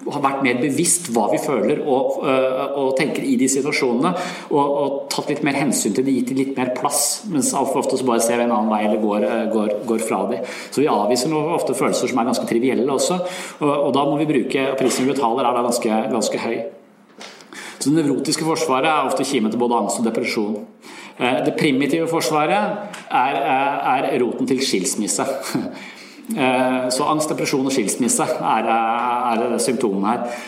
har 0.09 0.21
vært 0.23 0.43
mer 0.45 0.59
bevisst 0.61 1.09
hva 1.13 1.25
vi 1.31 1.39
føler 1.41 1.81
og, 1.83 2.19
øh, 2.23 2.61
og 2.81 2.89
tenker 2.97 3.25
i 3.25 3.35
de 3.39 3.49
situasjonene. 3.51 4.11
Og, 4.49 4.59
og, 4.63 4.97
tatt 5.09 5.31
litt 5.31 5.43
mer 5.45 5.57
hensyn 5.57 5.95
til 5.95 6.05
det, 6.05 6.15
gitt 6.19 6.33
litt 6.37 6.57
mer 6.57 6.71
plass. 6.77 7.25
Mens 7.31 7.51
altfor 7.57 7.83
ofte 7.83 7.99
så 7.99 8.07
bare 8.07 8.23
ser 8.23 8.39
vi 8.39 8.45
en 8.47 8.55
annen 8.55 8.71
vei 8.71 8.83
eller 8.85 9.01
går, 9.03 9.27
øh, 9.27 9.45
går, 9.53 9.75
går 9.89 10.05
fra 10.05 10.23
dem. 10.31 10.45
Så 10.69 10.83
vi 10.83 10.89
avviser 10.91 11.33
noe, 11.33 11.55
ofte 11.57 11.77
følelser 11.77 12.11
som 12.11 12.21
er 12.21 12.29
ganske 12.31 12.47
trivielle 12.49 12.87
også. 12.93 13.19
Og, 13.59 13.73
og 13.73 13.93
da 13.97 14.05
må 14.09 14.17
vi 14.21 14.29
bruke 14.29 14.69
og 14.71 14.77
Prisen 14.79 15.07
vi 15.07 15.13
betaler 15.13 15.45
er 15.45 15.57
da 15.57 15.65
ganske, 15.65 16.01
ganske 16.13 16.43
høy. 16.45 16.57
Så 17.79 17.87
Det 17.87 17.95
nevrotiske 17.95 18.43
forsvaret 18.43 18.89
er 18.91 19.07
ofte 19.07 19.23
kimen 19.27 19.51
til 19.51 19.61
både 19.61 19.77
angst 19.77 20.01
og 20.01 20.07
depresjon. 20.07 20.57
Eh, 21.19 21.39
det 21.45 21.55
primitive 21.59 22.07
forsvaret 22.11 22.51
er, 23.11 23.39
er 23.93 24.11
roten 24.21 24.47
til 24.47 24.61
skilsmisse. 24.63 25.25
Eh, 26.29 26.89
så 26.93 27.07
angst, 27.09 27.31
depresjon 27.31 27.65
og 27.65 27.73
skilsmisse 27.73 28.25
er, 28.25 28.67
er 28.69 29.61
symptomene 29.61 30.11
her. 30.11 30.41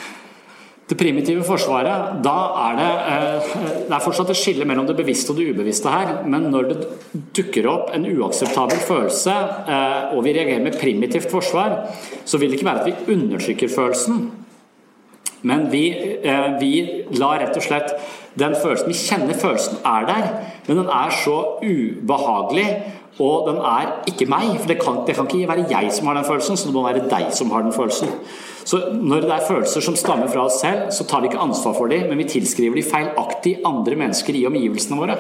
Det 0.92 0.98
primitive 1.00 1.46
forsvaret, 1.48 2.18
da 2.26 2.36
er 2.66 2.76
det 2.78 2.90
eh, 3.14 3.54
Det 3.88 3.96
er 3.96 4.04
fortsatt 4.04 4.34
et 4.34 4.38
skille 4.38 4.68
mellom 4.68 4.86
det 4.90 4.98
bevisste 4.98 5.32
og 5.32 5.40
det 5.40 5.48
ubevisste 5.54 5.90
her, 5.90 6.12
men 6.28 6.50
når 6.54 6.70
det 6.70 6.78
dukker 7.38 7.70
opp 7.72 7.94
en 7.96 8.06
uakseptabel 8.12 8.84
følelse, 8.84 9.38
eh, 9.74 10.14
og 10.14 10.22
vi 10.28 10.36
reagerer 10.36 10.64
med 10.64 10.78
primitivt 10.82 11.32
forsvar, 11.32 11.80
så 12.26 12.38
vil 12.38 12.52
det 12.52 12.60
ikke 12.60 12.70
være 12.70 12.84
at 12.84 12.92
vi 12.92 13.16
undertrykker 13.16 13.74
følelsen, 13.74 14.30
men 15.42 15.72
vi, 15.72 15.88
vi 16.62 16.74
lar 17.18 17.40
rett 17.42 17.56
og 17.58 17.64
slett 17.66 17.96
den 18.40 18.56
følelsen 18.56 18.88
Vi 18.88 18.98
kjenner 18.98 19.38
følelsen 19.38 19.82
er 19.86 20.08
der, 20.08 20.28
men 20.68 20.78
den 20.78 20.90
er 20.90 21.14
så 21.24 21.38
ubehagelig 21.62 22.68
og 23.20 23.50
den 23.50 23.60
er 23.60 23.90
ikke 24.08 24.26
meg, 24.32 24.54
for 24.62 24.72
det 24.72 24.78
kan, 24.80 25.02
det 25.08 25.16
kan, 25.18 25.28
ikke 25.28 25.50
være 25.50 25.68
jeg 25.70 25.92
som 25.94 26.08
har 26.08 26.18
den 26.18 26.26
følelsen, 26.26 26.58
så 26.58 26.70
det 26.70 26.76
må 26.78 26.86
være 26.86 27.04
deg 27.12 27.28
som 27.36 27.52
har 27.52 27.66
den 27.66 27.76
følelsen. 27.76 28.14
Så 28.64 28.80
når 28.96 29.26
det 29.26 29.34
er 29.36 29.48
følelser 29.48 29.84
som 29.84 29.98
stammer 30.00 30.32
fra 30.32 30.46
oss 30.48 30.62
selv, 30.64 30.88
så 30.96 31.06
tar 31.10 31.22
vi 31.22 31.30
ikke 31.30 31.42
ansvar 31.44 31.76
for 31.78 31.92
dem, 31.92 32.08
men 32.10 32.22
vi 32.22 32.30
tilskriver 32.32 32.80
de 32.80 32.88
feilaktig 32.88 33.58
andre 33.68 34.00
mennesker 34.00 34.38
i 34.40 34.46
omgivelsene 34.50 35.00
våre. 35.02 35.18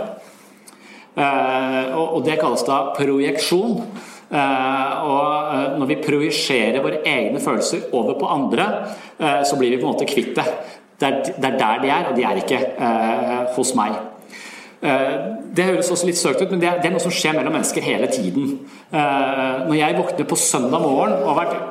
Eh, 1.11 1.91
og 1.99 2.21
det 2.23 2.39
kalles 2.39 2.63
da 2.63 2.79
projeksjon. 2.95 3.81
Eh, 4.31 4.91
og 5.03 5.51
eh, 5.51 5.65
når 5.81 5.89
vi 5.89 6.01
projiserer 6.05 6.79
våre 6.83 7.01
egne 7.03 7.41
følelser 7.43 7.89
over 7.91 8.15
på 8.21 8.29
andre, 8.31 8.69
så 9.45 9.57
blir 9.59 9.75
vi 9.75 9.81
på 9.81 9.85
en 9.85 9.91
måte 9.91 10.07
kvitt 10.09 10.31
det. 10.39 10.45
Det 11.01 11.49
er 11.49 11.57
der 11.57 11.81
de 11.81 11.89
er, 11.89 12.07
og 12.11 12.17
de 12.17 12.23
er 12.29 12.41
ikke 12.43 12.61
hos 13.55 13.73
meg. 13.75 13.97
Eh, 14.81 15.17
det 15.55 15.67
høres 15.67 15.91
også 15.93 16.07
litt 16.09 16.17
søkt 16.17 16.41
ut, 16.41 16.49
men 16.49 16.61
det 16.61 16.71
er, 16.71 16.89
noe 16.89 17.01
som 17.03 17.13
skjer 17.13 17.35
mellom 17.37 17.53
mennesker 17.53 17.85
hele 17.85 18.07
tiden. 18.09 18.55
Eh, 18.89 19.59
når 19.67 19.75
jeg 19.77 19.97
våkner 19.99 20.29
på 20.29 20.37
søndag 20.41 20.81
morgen 20.81 21.19
og 21.21 21.35
har 21.35 21.41
vært 21.43 21.67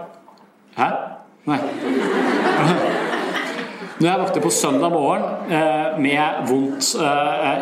Hæ? 0.77 0.87
Nei. 1.51 1.57
Når 4.01 4.07
jeg 4.07 4.21
våkner 4.21 4.45
på 4.45 4.53
søndag 4.55 4.95
morgen 4.95 5.51
eh, 5.51 5.99
med 5.99 6.47
vondt 6.49 6.93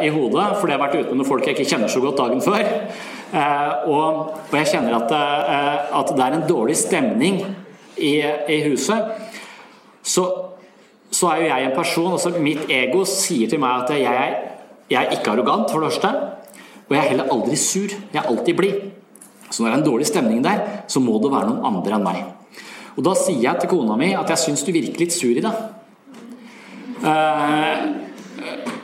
i 0.05 0.11
hodet 0.13 0.45
fordi 0.59 0.75
jeg 0.75 0.77
har 0.77 0.85
vært 0.85 0.99
ute 0.99 1.09
med 1.09 1.23
noen 1.23 1.31
folk 1.31 1.49
jeg 1.49 1.57
ikke 1.57 1.71
kjenner 1.73 1.91
så 1.91 2.03
godt 2.05 2.21
dagen 2.21 2.45
før, 2.45 2.69
og 3.89 4.53
jeg 4.57 4.69
kjenner 4.75 4.99
at, 4.99 5.17
at 5.99 6.13
det 6.13 6.27
er 6.27 6.37
en 6.37 6.47
dårlig 6.49 6.77
stemning 6.79 7.41
i, 7.97 8.13
i 8.23 8.61
huset, 8.69 9.11
så, 10.05 10.29
så 11.11 11.31
er 11.33 11.43
jo 11.43 11.49
jeg 11.49 11.65
en 11.65 11.77
person 11.77 12.13
altså 12.13 12.33
Mitt 12.43 12.71
ego 12.73 13.05
sier 13.09 13.49
til 13.49 13.61
meg 13.63 13.85
at 13.85 13.95
jeg 13.97 14.13
er, 14.13 14.35
jeg 14.91 14.99
er 15.05 15.17
ikke 15.17 15.33
arrogant, 15.33 15.71
for 15.71 15.81
det 15.81 15.93
første. 15.93 16.11
Og 16.89 16.97
jeg 16.97 17.05
er 17.05 17.09
heller 17.13 17.33
aldri 17.33 17.57
sur. 17.57 17.93
Jeg 18.13 18.21
er 18.23 18.29
alltid 18.29 18.57
blid. 18.57 18.75
Så 19.51 19.63
når 19.63 19.71
det 19.71 19.75
er 19.75 19.81
en 19.81 19.89
dårlig 19.91 20.07
stemning 20.07 20.45
der, 20.45 20.61
så 20.89 21.01
må 21.01 21.17
det 21.23 21.33
være 21.33 21.49
noen 21.49 21.65
andre 21.65 21.97
enn 21.97 22.05
meg. 22.05 22.21
Og 22.99 23.05
da 23.07 23.15
sier 23.17 23.41
jeg 23.41 23.61
til 23.63 23.71
kona 23.71 23.97
mi 23.97 24.11
at 24.19 24.29
jeg 24.33 24.43
syns 24.43 24.65
du 24.67 24.73
virker 24.75 25.01
litt 25.01 25.15
sur 25.15 25.37
i 25.37 25.45
dag. 25.45 25.59
Uh, 26.99 28.09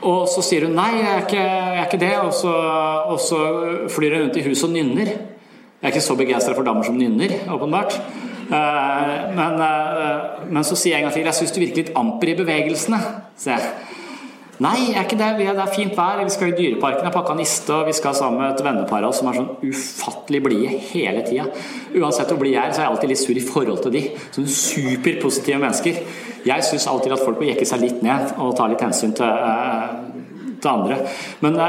og 0.05 0.27
så 0.31 0.43
sier 0.45 0.67
hun 0.67 0.77
nei, 0.77 0.91
jeg 1.01 1.09
er 1.11 1.23
ikke, 1.25 1.41
jeg 1.41 1.79
er 1.81 1.87
ikke 1.87 2.01
det. 2.01 2.13
Og 2.21 2.33
så, 2.33 2.53
og 3.11 3.19
så, 3.21 3.41
flyr 3.91 4.17
hun 4.17 4.25
rundt 4.25 4.39
i 4.39 4.45
huset 4.45 4.69
og 4.69 4.75
nynner. 4.75 5.11
Jeg 5.11 5.89
er 5.89 5.93
ikke 5.93 6.05
så 6.05 6.17
begeistra 6.17 6.55
for 6.57 6.65
damer 6.65 6.85
som 6.87 6.97
nynner, 6.97 7.35
åpenbart. 7.51 7.97
Uh, 8.45 9.33
men, 9.33 9.57
uh, 9.57 10.45
men, 10.45 10.63
så 10.67 10.77
sier 10.77 10.97
jeg 10.97 11.01
en 11.01 11.07
gang 11.07 11.15
til 11.15 11.25
jeg 11.25 11.37
syns 11.39 11.53
du 11.55 11.61
virker 11.63 11.81
litt 11.81 11.95
amper 11.97 12.33
i 12.33 12.39
bevegelsene. 12.39 12.99
sier 13.41 13.57
jeg. 13.57 13.93
Nei, 14.63 14.93
er 14.93 15.03
ikke 15.03 15.17
det. 15.19 15.33
Det 15.41 15.51
er 15.51 15.71
fint 15.73 15.97
vær. 15.97 16.21
Vi 16.23 16.31
skal 16.31 16.53
i 16.53 16.55
Dyreparken. 16.55 17.03
Jeg 17.03 17.11
pakka 17.11 17.33
niste, 17.35 17.73
og 17.75 17.89
vi 17.89 17.95
skal 17.97 18.15
sammen 18.15 18.39
med 18.39 18.53
et 18.53 18.63
vennepar 18.63 19.03
av 19.03 19.11
oss 19.11 19.19
som 19.19 19.27
er 19.27 19.39
sånn 19.41 19.49
ufattelig 19.65 20.39
blide 20.45 20.77
hele 20.93 21.25
tida. 21.27 21.49
Uansett 21.97 22.31
hvor 22.31 22.39
blid 22.39 22.55
jeg 22.55 22.61
er, 22.61 22.71
så 22.71 22.81
er 22.83 22.85
jeg 22.85 22.93
alltid 22.93 23.11
litt 23.11 23.23
sur 23.23 23.35
i 23.35 23.43
forhold 23.43 23.81
til 23.83 23.95
de. 23.97 24.03
Sånne 24.37 24.55
superpositive 24.55 25.59
mennesker. 25.59 25.99
Jeg 26.47 26.67
syns 26.69 26.87
alltid 26.87 27.17
at 27.17 27.25
folk 27.25 27.41
må 27.41 27.49
jekke 27.49 27.67
seg 27.67 27.83
litt 27.83 27.99
ned 28.05 28.31
og 28.37 28.55
ta 28.55 28.69
litt 28.71 28.85
hensyn 28.85 29.17
til, 29.17 29.27
uh, 29.27 30.55
til 30.63 30.71
andre. 30.71 31.01
Men, 31.43 31.59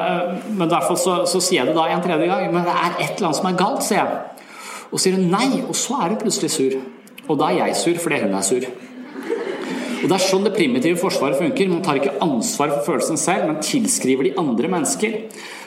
men 0.54 0.70
derfor 0.70 1.00
så, 1.00 1.18
så, 1.26 1.42
sier 1.42 1.64
jeg 1.64 1.72
det 1.72 1.78
da 1.80 1.88
en 1.90 2.06
tredje 2.06 2.30
gang. 2.30 2.46
Men 2.54 2.70
det 2.70 2.76
er 2.76 3.00
et 3.00 3.16
eller 3.16 3.32
annet 3.32 3.40
som 3.40 3.50
er 3.50 3.60
galt, 3.64 3.82
sier 3.88 4.04
jeg. 4.04 4.36
Og 4.92 5.01
sier 5.03 5.16
hun 5.18 5.31
nei, 5.33 5.62
og 5.66 5.75
så 5.77 5.99
er 6.03 6.14
hun 6.14 6.20
plutselig 6.20 6.53
sur. 6.55 6.77
Og 7.27 7.38
da 7.40 7.51
er 7.51 7.66
jeg 7.66 7.81
sur 7.83 8.03
fordi 8.03 8.22
hun 8.22 8.37
er 8.38 8.46
sur. 8.46 8.68
Og 9.96 10.11
Det 10.11 10.14
er 10.14 10.22
sånn 10.22 10.44
det 10.46 10.55
primitive 10.55 11.01
forsvaret 11.01 11.40
funker. 11.40 11.70
Man 11.70 11.83
tar 11.83 11.99
ikke 11.99 12.18
ansvar 12.22 12.70
for 12.75 12.92
følelsen 12.92 13.18
selv, 13.18 13.49
men 13.49 13.62
tilskriver 13.64 14.29
de 14.29 14.35
andre 14.38 14.68
mennesker. 14.70 15.16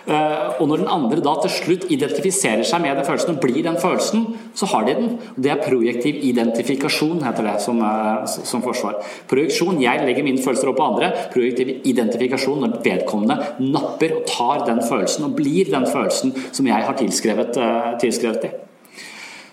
Eh, 0.10 0.62
og 0.62 0.70
når 0.70 0.82
den 0.82 0.92
andre 0.94 1.24
da 1.26 1.34
til 1.44 1.52
slutt 1.54 1.90
identifiserer 1.92 2.64
seg 2.66 2.82
med 2.82 2.96
den 2.98 3.06
følelsen 3.06 3.34
og 3.36 3.42
blir 3.44 3.66
den 3.66 3.78
følelsen, 3.82 4.24
så 4.58 4.70
har 4.72 4.88
de 4.88 4.96
den. 4.96 5.18
Det 5.36 5.52
er 5.52 5.60
projektiv 5.66 6.22
identifikasjon, 6.30 7.20
heter 7.26 7.50
det 7.50 7.58
som, 7.62 7.82
eh, 7.82 8.26
som 8.26 8.64
forsvar. 8.64 9.04
Projeksjon, 9.28 9.82
jeg 9.82 10.06
legger 10.06 10.24
mine 10.24 10.42
følelser 10.46 10.70
opp 10.70 10.78
på 10.78 10.88
andre. 10.88 11.12
Projektiv 11.34 11.82
identifikasjon 11.84 12.64
når 12.64 12.80
vedkommende 12.86 13.38
napper 13.60 14.16
og 14.16 14.26
tar 14.26 14.66
den 14.66 14.82
følelsen 14.82 15.26
og 15.26 15.36
blir 15.36 15.70
den 15.70 15.86
følelsen 15.86 16.34
som 16.52 16.66
jeg 16.66 16.82
har 16.84 16.94
tilskrevet, 16.94 17.58
eh, 17.58 17.98
tilskrevet 18.00 18.46
i. 18.46 18.69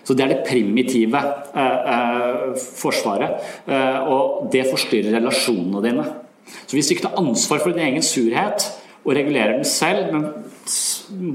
Så 0.07 0.15
Det 0.15 0.23
er 0.23 0.31
det 0.31 0.45
primitive 0.47 1.19
eh, 1.19 1.87
eh, 1.93 2.53
forsvaret. 2.55 3.43
Eh, 3.67 3.97
og 4.07 4.47
det 4.53 4.63
forstyrrer 4.69 5.17
relasjonene 5.17 5.83
dine. 5.83 6.05
Så 6.63 6.77
Hvis 6.77 6.87
du 6.87 6.95
ikke 6.95 7.09
tar 7.09 7.19
ansvar 7.19 7.59
for 7.59 7.75
din 7.75 7.83
egen 7.89 8.05
surhet 8.05 8.69
og 9.03 9.11
regulerer 9.17 9.57
den 9.57 9.67
selv, 9.67 10.13
men 10.13 10.23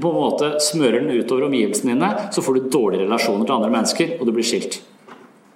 på 0.01 0.09
en 0.09 0.17
måte 0.17 0.55
smører 0.61 1.03
den 1.03 1.21
utover 1.21 1.45
omgivelsene 1.51 1.93
dine, 1.93 2.11
så 2.33 2.41
får 2.41 2.57
du 2.57 2.73
dårlige 2.73 3.05
relasjoner 3.05 3.45
til 3.45 3.59
andre 3.59 3.71
mennesker, 3.77 4.17
og 4.19 4.25
du 4.25 4.33
blir 4.33 4.45
skilt. 4.45 4.81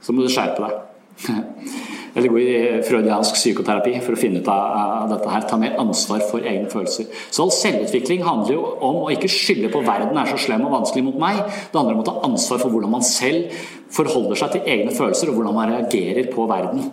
Så 0.01 0.13
må 0.13 0.21
du 0.21 0.29
skjerpe 0.33 0.61
deg. 0.69 1.77
eller 2.17 2.31
gå 2.33 2.39
i 2.41 2.81
freudiansk 2.87 3.37
psykoterapi 3.37 3.93
for 4.01 4.17
å 4.17 4.19
finne 4.19 4.41
ut 4.41 4.49
av, 4.49 5.05
dette 5.11 5.29
her. 5.29 5.45
Ta 5.45 5.59
mer 5.61 5.77
ansvar 5.81 6.23
for 6.25 6.41
egne 6.41 6.69
følelser. 6.71 7.11
Så 7.29 7.45
all 7.45 7.53
selvutvikling 7.53 8.25
handler 8.25 8.55
jo 8.55 8.63
om 8.89 9.03
å 9.03 9.11
ikke 9.13 9.29
skylde 9.31 9.69
på 9.73 9.83
verden 9.85 10.17
er 10.17 10.31
så 10.31 10.39
slem 10.41 10.65
og 10.65 10.73
vanskelig 10.79 11.05
mot 11.05 11.21
meg. 11.21 11.43
Det 11.45 11.77
handler 11.77 11.99
om 11.99 12.01
å 12.01 12.09
ta 12.09 12.17
ansvar 12.25 12.63
for 12.63 12.73
hvordan 12.73 12.97
man 12.97 13.05
selv 13.05 13.53
forholder 13.93 14.41
seg 14.41 14.55
til 14.55 14.73
egne 14.73 14.97
følelser, 14.97 15.29
og 15.29 15.39
hvordan 15.39 15.55
man 15.55 15.75
reagerer 15.75 16.27
på 16.33 16.49
verden 16.49 16.89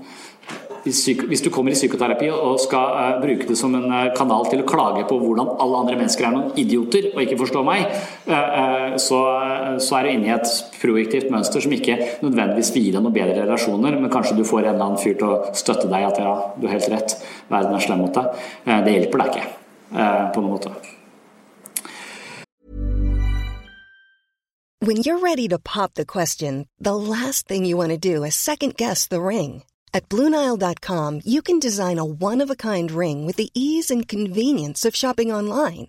hvis 0.84 1.40
du 1.40 1.48
kommer 1.52 1.72
i 1.72 1.78
psykoterapi 1.78 2.26
og 2.28 2.58
skal 2.60 2.90
uh, 2.92 3.20
bruke 3.22 3.48
det 3.48 3.56
som 3.56 3.72
en 3.76 3.86
uh, 3.88 4.12
kanal 4.16 4.44
til 4.50 4.60
å 4.60 4.66
klage 4.68 5.06
på 5.08 5.16
hvordan 5.16 5.54
alle 5.62 5.80
andre 5.80 5.96
mennesker 5.96 6.26
er 6.28 6.34
noen 6.34 6.58
idioter 6.60 7.08
og 7.14 7.22
ikke 7.22 7.38
forstår 7.40 7.64
meg, 7.64 7.86
uh, 8.28 8.92
så, 9.00 9.20
så, 9.78 9.98
er 9.98 10.06
du 10.06 10.12
inne 10.14 10.28
i 10.28 10.34
et 10.34 10.50
projektivt 10.80 11.30
mønster 11.32 11.64
som 11.64 11.74
ikke 11.74 11.98
nødvendigvis 12.22 12.72
vil 12.74 12.88
gi 12.88 12.94
deg 12.94 13.04
noen 13.04 13.16
bedre 13.16 13.44
relasjoner, 13.44 13.98
men 14.00 14.12
kanskje 14.12 14.38
du 14.38 14.44
får 14.46 14.62
en 14.64 14.72
eller 14.74 14.88
annen 14.88 15.02
fyr 15.02 15.18
til 15.20 15.30
å 15.30 15.54
støtte 15.56 15.90
deg 15.92 16.08
at 16.08 16.20
ja, 16.22 16.34
du 16.56 16.66
har 16.68 16.76
helt 16.76 16.90
rett, 16.92 17.16
verden 17.52 17.76
er 17.76 17.86
slem 17.86 18.04
mot 18.04 18.18
deg. 18.18 18.44
det 18.86 18.98
hjelper 18.98 19.24
deg 19.24 19.32
ikke 19.32 19.46
på 20.34 20.42
noen 20.42 20.52
måte. 20.56 20.74
When 24.84 24.98
you're 24.98 25.18
ready 25.18 25.48
to 25.48 25.58
pop 25.58 25.94
the 25.94 26.04
question, 26.04 26.68
the 26.78 26.94
last 26.94 27.48
thing 27.48 27.64
you 27.64 27.74
want 27.74 27.92
to 27.92 27.96
do 27.96 28.22
is 28.22 28.34
second 28.34 28.76
guess 28.76 29.06
the 29.06 29.22
ring. 29.22 29.62
At 29.94 30.08
Bluenile.com, 30.10 31.20
you 31.24 31.40
can 31.40 31.58
design 31.58 31.98
a 31.98 32.04
one 32.04 32.42
of 32.42 32.50
a 32.50 32.56
kind 32.56 32.90
ring 32.90 33.24
with 33.24 33.36
the 33.36 33.50
ease 33.54 33.90
and 33.90 34.06
convenience 34.06 34.84
of 34.84 34.94
shopping 34.94 35.32
online. 35.32 35.88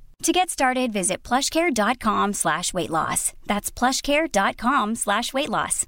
To 0.21 0.31
get 0.31 0.51
started, 0.51 0.93
visit 0.93 1.23
plushcare.com 1.23 2.33
slash 2.33 2.75
weight 2.75 2.91
loss. 2.91 3.33
That's 3.47 3.71
plushcare.com 3.71 4.95
slash 4.95 5.33
weight 5.33 5.49
loss. 5.49 5.87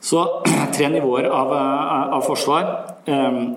Så 0.00 0.42
tre 0.74 0.88
nivåer 0.88 1.24
av, 1.24 1.52
eh, 1.52 2.14
av 2.14 2.20
forsvar. 2.20 2.68
Ehm, 3.04 3.56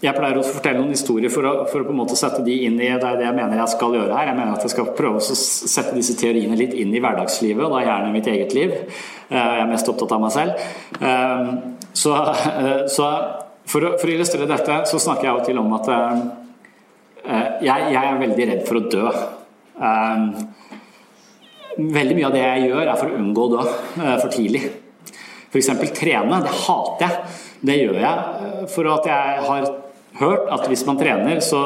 jeg 0.00 0.16
pleier 0.16 0.40
å 0.40 0.46
fortelle 0.46 0.80
noen 0.80 0.94
historier 0.96 1.28
for 1.28 1.44
å, 1.44 1.52
for 1.68 1.82
å, 1.82 1.90
på 1.90 1.92
en 1.92 2.00
måte 2.00 2.16
sette 2.16 2.40
de 2.46 2.56
inn 2.64 2.80
i 2.80 2.88
det, 2.88 3.12
det 3.20 3.26
jeg 3.26 3.36
mener 3.36 3.60
jeg 3.60 3.74
skal 3.74 3.98
gjøre 3.98 4.16
her. 4.16 4.30
Jeg 4.30 4.38
mener 4.40 4.56
at 4.56 4.64
jeg 4.64 4.72
skal 4.78 4.90
prøve 4.96 5.20
å 5.20 5.38
sette 5.44 5.92
disse 5.98 6.16
teoriene 6.16 6.56
litt 6.56 6.72
inn 6.72 6.96
i 6.96 7.04
hverdagslivet, 7.04 7.66
og 7.66 7.76
da 7.76 7.84
gjerne 7.84 8.16
mitt 8.16 8.32
eget 8.32 8.56
liv. 8.56 8.72
Eh, 9.28 9.36
jeg 9.36 9.66
er 9.66 9.68
mest 9.68 9.92
opptatt 9.92 10.16
av 10.16 10.24
meg 10.24 10.36
selv. 10.38 10.68
Ehm, 11.04 11.56
så, 11.92 12.16
eh, 12.56 12.76
så 12.88 13.12
for, 13.68 13.84
å, 13.84 13.96
for, 14.00 14.08
å, 14.08 14.14
illustrere 14.16 14.48
dette, 14.48 14.86
så 14.88 15.04
snakker 15.04 15.28
jeg 15.28 15.34
av 15.34 15.42
og 15.44 15.50
til 15.52 15.60
om 15.60 15.76
at 15.82 15.96
Eh, 16.00 16.20
jeg, 17.24 17.92
jeg, 17.92 18.00
er 18.00 18.20
veldig 18.20 18.48
redd 18.50 18.62
for 18.68 18.80
å 18.80 18.86
dø. 18.90 19.10
Eh, 19.80 20.22
veldig 21.80 22.16
mye 22.16 22.28
av 22.28 22.36
det 22.36 22.44
jeg 22.44 22.70
gjør, 22.70 22.84
er 22.84 23.00
for 23.00 23.10
å 23.10 23.20
unngå 23.20 23.46
å 23.46 23.52
dø 23.54 23.66
eh, 23.66 24.16
for 24.22 24.32
tidlig. 24.34 24.64
F.eks. 25.50 25.70
trene. 25.96 26.40
Det 26.44 26.56
hater 26.64 27.06
jeg. 27.06 27.38
Det 27.60 27.76
gjør 27.76 27.98
jeg 28.00 28.68
for 28.72 28.88
at 28.88 29.06
jeg 29.10 29.40
har 29.44 29.66
hørt 30.20 30.46
at 30.54 30.68
hvis 30.70 30.86
man 30.88 31.00
trener, 31.00 31.42
så 31.44 31.60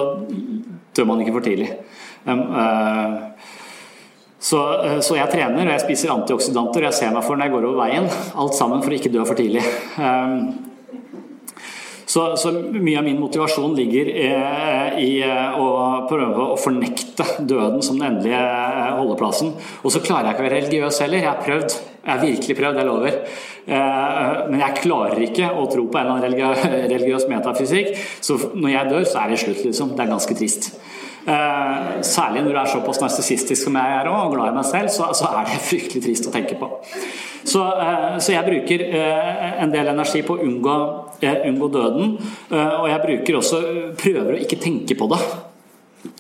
dør 0.94 1.06
man 1.10 1.22
ikke 1.22 1.36
for 1.36 1.46
tidlig. 1.46 1.70
Så, 4.44 4.58
så, 5.00 5.14
jeg 5.16 5.30
trener 5.32 5.62
og 5.62 5.72
jeg 5.72 5.82
spiser 5.84 6.12
antioksidanter 6.12 6.82
og 6.82 6.88
jeg 6.90 6.98
ser 6.98 7.14
meg 7.14 7.24
for 7.24 7.38
når 7.38 7.46
jeg 7.46 7.54
går 7.54 7.68
over 7.70 7.80
veien. 7.84 8.10
Alt 8.42 8.58
sammen 8.58 8.82
for 8.82 8.92
å 8.92 8.98
ikke 8.98 9.12
dø 9.14 9.22
for 9.24 9.38
tidlig. 9.38 9.62
Så, 12.14 12.36
så, 12.36 12.52
mye 12.52 12.98
av 12.98 13.04
min 13.04 13.18
motivasjon 13.18 13.72
ligger 13.74 14.06
eh, 14.06 14.98
i 15.02 15.08
eh, 15.26 15.56
å 15.58 16.04
prøve 16.06 16.44
å 16.52 16.58
fornekte 16.62 17.24
døden 17.42 17.80
som 17.82 17.98
den 17.98 18.06
endelige 18.06 18.38
eh, 18.38 18.92
holdeplassen. 19.00 19.50
Og 19.82 19.90
så 19.90 20.02
klarer 20.04 20.28
jeg 20.28 20.36
ikke 20.36 20.44
å 20.44 20.46
være 20.46 20.60
religiøs 20.60 21.00
heller. 21.02 21.18
Jeg 21.24 21.26
har 21.26 21.40
prøvd. 21.42 21.74
Jeg 22.04 22.12
har 22.12 22.20
virkelig 22.22 22.56
prøvd, 22.60 22.78
jeg 22.78 22.86
lover. 22.86 23.16
Men 23.66 24.60
jeg 24.60 24.76
klarer 24.84 25.24
ikke 25.24 25.48
å 25.56 25.64
tro 25.72 25.86
på 25.90 25.98
en 25.98 26.10
eller 26.12 26.44
annen 26.52 26.76
religiøs 26.92 27.26
metafysikk. 27.32 27.90
Så 28.22 28.36
når 28.52 28.74
jeg 28.76 28.92
dør, 28.92 29.06
så 29.08 29.24
er 29.24 29.32
det 29.32 29.40
slutt, 29.42 29.64
liksom. 29.64 29.94
Det 29.96 30.04
er 30.04 30.12
ganske 30.12 30.36
trist. 30.38 30.68
Særlig 31.24 32.44
når 32.44 32.50
du 32.52 32.60
er 32.60 32.70
såpass 32.76 33.00
narsissistisk 33.00 33.70
som 33.70 33.80
jeg 33.80 33.96
er 33.96 34.12
og 34.12 34.36
glad 34.36 34.52
i 34.52 34.58
meg 34.60 34.68
selv, 34.68 34.92
så, 34.92 35.08
så 35.16 35.32
er 35.32 35.48
det 35.48 35.62
fryktelig 35.70 36.04
trist 36.04 36.28
å 36.28 36.34
tenke 36.36 36.60
på. 36.60 36.68
Så, 37.40 37.64
så, 38.20 38.28
jeg 38.36 38.46
bruker 38.46 38.86
en 38.92 39.72
del 39.72 39.90
energi 39.96 40.22
på 40.28 40.36
å 40.36 40.44
unngå, 40.44 40.78
eh, 41.20 41.44
unngå 41.48 41.68
døden. 41.72 42.16
Og 42.50 42.86
jeg 42.90 43.02
bruker 43.04 43.38
også 43.40 43.60
prøver 44.00 44.34
å 44.34 44.40
ikke 44.42 44.60
tenke 44.62 44.96
på 44.98 45.08
det. 45.12 45.20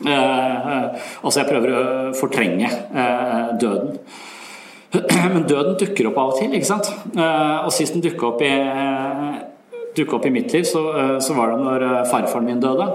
Altså 0.04 1.40
jeg 1.40 1.48
prøver 1.50 1.74
å 1.74 1.82
fortrenge 2.16 2.70
døden. 3.60 3.98
Men 5.34 5.46
døden 5.50 5.78
dukker 5.80 6.10
opp 6.10 6.20
av 6.22 6.32
og 6.32 6.38
til, 6.38 6.54
ikke 6.54 6.70
sant. 6.70 6.90
Og 7.18 7.72
sist 7.74 7.96
den 7.96 8.04
dukka 8.04 8.30
opp, 8.30 8.42
opp, 10.04 10.26
i 10.26 10.34
mitt 10.34 10.54
liv, 10.54 10.66
så 10.66 11.36
var 11.36 11.52
det 11.52 11.62
når 11.62 11.88
farfaren 12.10 12.48
min 12.48 12.62
døde. 12.62 12.90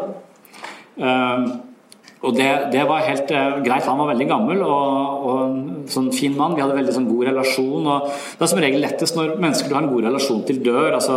Og 2.20 2.36
det, 2.36 2.48
det, 2.74 2.82
var 2.88 3.06
helt 3.08 3.30
eh, 3.32 3.60
greit. 3.64 3.86
Han 3.88 4.00
var 4.02 4.10
veldig 4.12 4.26
gammel 4.28 4.64
og, 4.66 5.28
og 5.30 5.38
en 5.46 5.86
sånn 5.88 6.10
fin 6.12 6.34
mann. 6.36 6.56
Vi 6.58 6.64
hadde 6.64 6.76
veldig 6.76 6.96
sånn, 6.98 7.08
god 7.08 7.30
relasjon. 7.30 7.88
og 7.88 8.10
Det 8.10 8.44
er 8.44 8.52
som 8.52 8.60
regel 8.60 8.84
lettest 8.84 9.16
når 9.16 9.38
mennesker 9.40 9.72
du 9.72 9.78
har 9.78 9.86
en 9.86 9.92
god 9.94 10.08
relasjon 10.10 10.44
til, 10.50 10.60
dør. 10.66 10.98
altså 10.98 11.16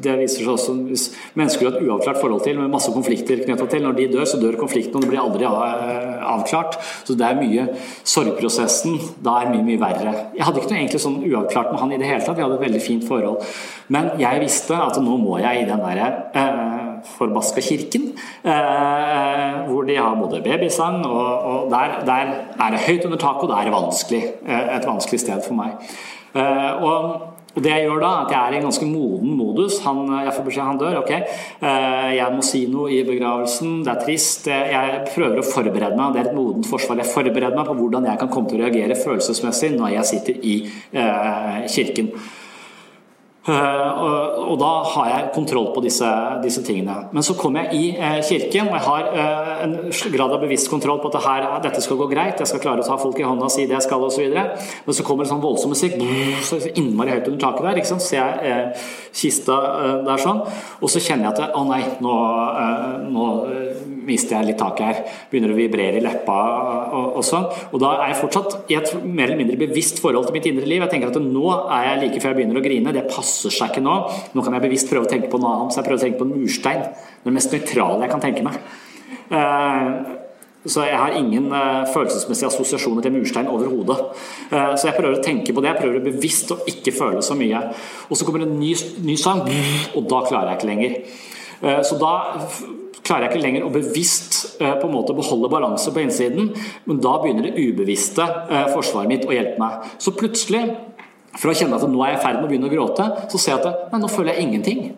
Det 0.00 0.16
viser 0.22 0.46
seg 0.46 0.54
også 0.54 0.76
hvis 0.88 1.04
mennesker 1.36 1.66
du 1.66 1.68
har 1.68 1.76
et 1.76 1.84
uavklart 1.84 2.20
forhold 2.22 2.46
til, 2.46 2.56
med 2.62 2.72
masse 2.72 2.94
konflikter 2.96 3.44
knytta 3.44 3.68
til, 3.68 3.84
når 3.84 4.00
de 4.00 4.08
dør, 4.14 4.24
så 4.30 4.40
dør 4.40 4.56
konflikten, 4.60 4.96
og 4.96 5.04
det 5.04 5.12
blir 5.12 5.20
aldri 5.20 5.44
uh, 5.44 6.24
avklart. 6.32 6.80
Så 7.04 7.18
det 7.18 7.28
er 7.28 7.40
mye 7.42 7.68
Sorgprosessen 8.08 8.96
da 9.24 9.42
er 9.42 9.52
mye, 9.52 9.66
mye 9.66 9.82
verre. 9.82 10.14
Jeg 10.32 10.48
hadde 10.48 10.62
ikke 10.62 10.72
noe 10.72 10.80
egentlig 10.80 11.04
sånn 11.04 11.20
uavklart 11.28 11.74
med 11.74 11.82
han 11.82 11.92
i 11.92 12.00
det 12.00 12.08
hele 12.08 12.24
tatt. 12.24 12.38
Vi 12.38 12.46
hadde 12.46 12.56
et 12.56 12.64
veldig 12.70 12.84
fint 12.84 13.04
forhold. 13.04 13.44
Men 13.92 14.14
jeg 14.20 14.40
visste 14.40 14.80
at 14.80 14.96
nå 15.02 15.20
må 15.20 15.36
jeg 15.42 15.66
i 15.66 15.68
den 15.68 15.84
derre 15.84 16.08
uh, 16.32 16.87
forbaska 17.16 17.62
kirken, 17.64 18.12
eh, 18.44 19.56
hvor 19.68 19.86
de 19.88 19.96
har 19.96 20.18
både 20.18 20.42
babysang, 20.44 21.00
og, 21.06 21.48
og 21.50 21.72
der, 21.72 21.98
der, 22.06 22.36
er 22.58 22.70
det 22.74 22.84
høyt 22.86 23.04
under 23.08 23.18
taket, 23.18 23.48
og 23.48 23.50
det 23.52 23.58
er 23.58 23.74
vanskelig, 23.74 24.22
eh, 24.46 24.70
et 24.76 24.86
vanskelig 24.86 25.20
sted 25.20 25.42
for 25.46 25.58
meg. 25.58 25.90
Eh, 26.34 26.72
og 26.84 27.58
det 27.58 27.72
jeg 27.72 27.86
gjør 27.88 28.02
da, 28.02 28.10
at 28.22 28.32
jeg 28.32 28.38
er 28.38 28.54
i 28.54 28.58
en 28.60 28.66
ganske 28.68 28.86
moden 28.86 29.32
modus. 29.34 29.80
Han, 29.82 30.04
jeg 30.22 30.34
får 30.36 30.44
beskjed 30.46 30.68
han 30.68 30.78
dør, 30.78 30.98
ok. 31.00 31.12
Jeg 32.14 32.34
må 32.36 32.44
si 32.46 32.60
noe 32.70 32.92
i 32.94 33.00
begravelsen, 33.08 33.80
det 33.82 33.94
er 33.94 34.04
trist. 34.04 34.46
Jeg 34.46 35.00
prøver 35.08 35.40
å 35.40 35.46
forberede 35.46 35.98
meg, 35.98 36.14
det 36.14 36.22
er 36.22 36.28
et 36.30 36.36
modent 36.36 36.68
forsvar. 36.70 37.00
Jeg 37.02 37.10
forbereder 37.10 37.56
meg 37.58 37.66
på 37.66 37.74
hvordan 37.80 38.06
jeg 38.06 38.20
kan 38.20 38.30
komme 38.30 38.52
til 38.52 38.60
å 38.60 38.68
reagere 38.68 39.00
følelsesmessig 39.00 39.72
når 39.74 39.96
jeg 39.96 40.10
sitter 40.12 40.44
i 40.52 40.58
eh, 41.02 41.64
kirken. 41.72 42.12
Eh, 43.48 44.02
og, 44.44 44.54
da 44.60 44.70
har 44.92 45.10
jeg 45.12 45.28
kontroll 45.34 45.70
på 45.74 45.82
disse, 45.84 46.08
disse, 46.42 46.62
tingene. 46.66 46.96
Men 47.14 47.24
så 47.24 47.36
kommer 47.38 47.68
jeg 47.68 47.78
i 47.78 47.90
eh, 47.96 48.18
kirken, 48.26 48.68
og 48.68 48.76
jeg 48.76 48.84
har 48.86 49.08
eh, 49.22 49.52
en 49.64 49.76
grad 50.14 50.34
av 50.36 50.42
bevisst 50.42 50.70
kontroll 50.72 51.00
på 51.02 51.10
at 51.12 51.18
det 51.18 51.68
dette 51.68 51.82
skal 51.84 52.00
gå 52.00 52.08
greit, 52.10 52.40
jeg 52.40 52.50
skal 52.50 52.62
klare 52.62 52.84
å 52.84 52.86
ta 52.86 52.98
folk 53.00 53.18
i 53.20 53.26
hånda 53.26 53.48
og 53.48 53.54
si 53.54 53.66
det 53.68 53.76
jeg 53.78 53.86
skal 53.86 54.04
osv. 54.04 54.26
Men 54.28 54.96
så 54.96 55.06
kommer 55.06 55.24
det 55.24 55.32
sånn 55.32 55.44
voldsom 55.44 55.72
musikk, 55.72 55.96
så 56.44 56.60
innmari 56.74 57.16
høyt 57.16 57.30
under 57.30 57.42
taket 57.46 57.68
der. 57.68 57.80
ikke 57.80 57.92
sant? 57.92 58.04
Så 58.04 58.18
jeg 58.18 58.72
kista 59.16 59.58
der 60.06 60.22
sånn, 60.22 60.42
og 60.82 60.92
så 60.92 61.02
kjenner 61.02 61.30
jeg 61.30 61.48
at 61.48 61.56
å 61.58 61.64
nei, 61.68 61.82
nå, 62.04 62.16
nå 63.08 63.28
mister 64.08 64.38
jeg 64.38 64.50
litt 64.50 64.60
taket 64.60 64.86
her. 64.86 65.00
Begynner 65.30 65.52
å 65.52 65.58
vibrere 65.58 66.00
i 66.00 66.04
leppa 66.04 66.36
og, 66.96 67.18
og, 67.18 67.24
sånn. 67.26 67.46
Og 67.72 67.82
da 67.82 67.94
er 67.98 68.12
jeg 68.12 68.20
fortsatt 68.22 68.72
i 68.72 68.78
et 68.78 68.92
mer 69.04 69.28
eller 69.28 69.40
mindre 69.40 69.58
bevisst 69.60 70.00
forhold 70.02 70.28
til 70.28 70.38
mitt 70.38 70.48
indre 70.50 70.68
liv. 70.68 70.82
Jeg 70.84 70.92
tenker 70.94 71.12
at 71.12 71.20
nå 71.22 71.46
er 71.64 71.90
jeg 71.90 72.02
like 72.04 72.22
før 72.22 72.32
jeg 72.32 72.40
begynner 72.40 72.60
å 72.60 72.64
grine. 72.64 72.94
Det 72.96 73.04
passer 73.10 73.37
seg 73.38 73.70
ikke 73.70 73.84
nå. 73.84 73.96
Nå 74.34 74.44
kan 74.44 74.56
jeg 74.56 74.64
bevisst 74.66 74.90
prøve 74.90 75.06
å 75.06 75.10
tenke 75.10 75.30
på 75.32 75.40
noe 75.40 75.54
annet. 75.54 75.74
Så 75.74 75.80
jeg 75.80 75.88
prøver 75.88 76.00
å 76.00 76.04
tenke 76.06 76.20
på 76.20 76.28
en 76.28 76.34
murstein. 76.36 76.86
Det 77.24 77.34
mest 77.34 77.54
nøytrale 77.54 78.06
jeg 78.06 78.12
kan 78.14 78.24
tenke 78.24 78.46
meg. 78.46 78.58
Uh, 79.28 80.16
så 80.68 80.84
jeg 80.88 80.98
har 80.98 81.14
ingen 81.16 81.46
uh, 81.52 81.86
følelsesmessige 81.92 82.50
assosiasjoner 82.50 83.04
til 83.04 83.14
murstein 83.14 83.50
overhodet. 83.52 83.98
Uh, 84.50 84.74
så 84.74 84.90
jeg 84.90 84.96
prøver 84.98 85.20
å 85.20 85.24
tenke 85.24 85.54
på 85.54 85.64
det. 85.64 85.72
Jeg 85.72 85.82
prøver 85.84 86.00
å 86.00 86.06
bevisst 86.08 86.52
å 86.54 86.60
ikke 86.68 86.96
føle 86.96 87.22
så 87.24 87.38
mye. 87.38 87.62
Og 88.08 88.18
så 88.18 88.26
kommer 88.26 88.44
en 88.44 88.58
ny, 88.58 88.74
ny 89.06 89.16
sang, 89.20 89.46
og 89.94 90.10
da 90.10 90.24
klarer 90.26 90.52
jeg 90.52 90.60
ikke 90.60 90.72
lenger. 90.72 91.00
Så 91.58 91.96
da 91.98 92.12
klarer 93.08 93.26
jeg 93.26 93.32
ikke 93.32 93.44
lenger 93.44 93.66
å 93.66 93.72
bevisst 93.72 94.60
eh, 94.60 94.74
på 94.80 94.88
en 94.88 94.94
måte 94.94 95.16
beholde 95.16 95.50
balanse 95.52 95.92
på 95.94 96.02
innsiden, 96.02 96.52
men 96.88 97.00
da 97.04 97.16
begynner 97.22 97.48
det 97.48 97.56
ubevisste 97.56 98.24
eh, 98.24 98.68
forsvaret 98.74 99.10
mitt 99.10 99.26
å 99.28 99.34
hjelpe 99.34 99.60
meg. 99.62 99.88
Så 100.02 100.14
plutselig, 100.16 100.64
fra 101.38 101.52
å 101.52 101.58
kjenne 101.58 101.78
at 101.78 101.88
nå 101.88 102.00
er 102.02 102.14
jeg 102.14 102.20
i 102.20 102.24
ferd 102.26 102.40
med 102.40 102.48
å 102.48 102.52
begynne 102.52 102.70
å 102.70 102.74
gråte, 102.74 103.10
så 103.30 103.40
ser 103.40 103.56
jeg 103.56 103.62
at 103.62 103.92
nei, 103.92 104.02
nå 104.02 104.10
føler 104.10 104.34
jeg 104.34 104.48
ingenting. 104.48 104.88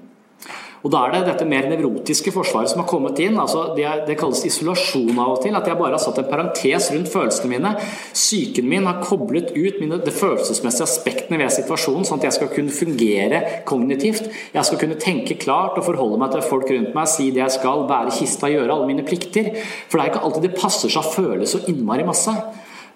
Og 0.80 0.88
Da 0.88 1.02
er 1.04 1.12
det 1.12 1.26
dette 1.26 1.44
mer 1.44 1.66
nevrotiske 1.68 2.32
forsvaret 2.32 2.70
som 2.72 2.80
har 2.80 2.88
kommet 2.88 3.18
inn. 3.20 3.36
altså 3.38 3.74
Det, 3.76 3.84
det 4.06 4.16
kalles 4.16 4.40
isolasjon 4.48 5.18
av 5.18 5.34
og 5.34 5.42
til. 5.44 5.56
At 5.56 5.66
jeg 5.68 5.76
bare 5.76 5.98
har 5.98 6.00
satt 6.00 6.22
en 6.22 6.30
parentes 6.30 6.88
rundt 6.94 7.10
følelsene 7.12 7.50
mine. 7.52 7.74
Psyken 8.14 8.68
min 8.68 8.88
har 8.88 9.02
koblet 9.04 9.52
ut 9.52 9.80
mine, 9.82 10.00
det 10.00 10.14
følelsesmessige 10.16 10.88
aspektene 10.88 11.40
ved 11.42 11.52
situasjonen, 11.52 12.06
sånn 12.08 12.22
at 12.22 12.30
jeg 12.30 12.38
skal 12.38 12.52
kunne 12.54 12.72
fungere 12.72 13.42
kognitivt. 13.68 14.30
Jeg 14.54 14.64
skal 14.64 14.80
kunne 14.80 14.96
tenke 15.00 15.36
klart 15.40 15.76
og 15.76 15.84
forholde 15.84 16.20
meg 16.22 16.32
til 16.32 16.48
folk 16.48 16.72
rundt 16.72 16.96
meg, 16.96 17.12
si 17.12 17.28
det 17.28 17.44
jeg 17.44 17.58
skal, 17.60 17.84
bære 17.90 18.16
kista, 18.16 18.48
gjøre 18.48 18.72
alle 18.72 18.88
mine 18.88 19.04
plikter. 19.04 19.52
For 19.90 19.98
det 19.98 20.06
er 20.06 20.14
ikke 20.14 20.24
alltid 20.24 20.48
det 20.48 20.56
passer 20.56 20.88
seg 20.88 21.04
å 21.04 21.14
føle 21.18 21.50
så 21.50 21.60
innmari 21.68 22.08
masse. 22.08 22.32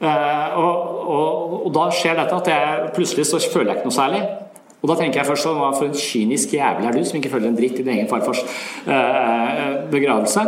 Uh, 0.02 0.58
og, 0.58 0.78
og, 1.14 1.52
og, 1.60 1.68
da 1.74 1.84
skjer 1.94 2.18
dette 2.18 2.40
at 2.40 2.48
jeg 2.50 2.88
plutselig 2.96 3.28
så 3.28 3.38
føler 3.42 3.72
jeg 3.72 3.80
ikke 3.80 3.90
noe 3.90 3.98
særlig. 3.98 4.22
Og 4.84 4.90
da 4.90 4.98
tenker 5.00 5.22
jeg 5.22 5.28
først 5.30 5.46
sånn, 5.46 5.60
Hva 5.62 5.70
for 5.72 5.88
en 5.88 5.96
kynisk 5.96 6.56
jævel 6.58 6.84
er 6.84 6.96
du 6.96 7.04
som 7.08 7.16
ikke 7.16 7.32
føler 7.32 7.48
en 7.48 7.56
dritt 7.56 7.78
i 7.80 7.84
din 7.86 7.94
egen 7.94 8.10
farfars 8.10 8.42
eh, 8.84 9.78
begravelse? 9.88 10.42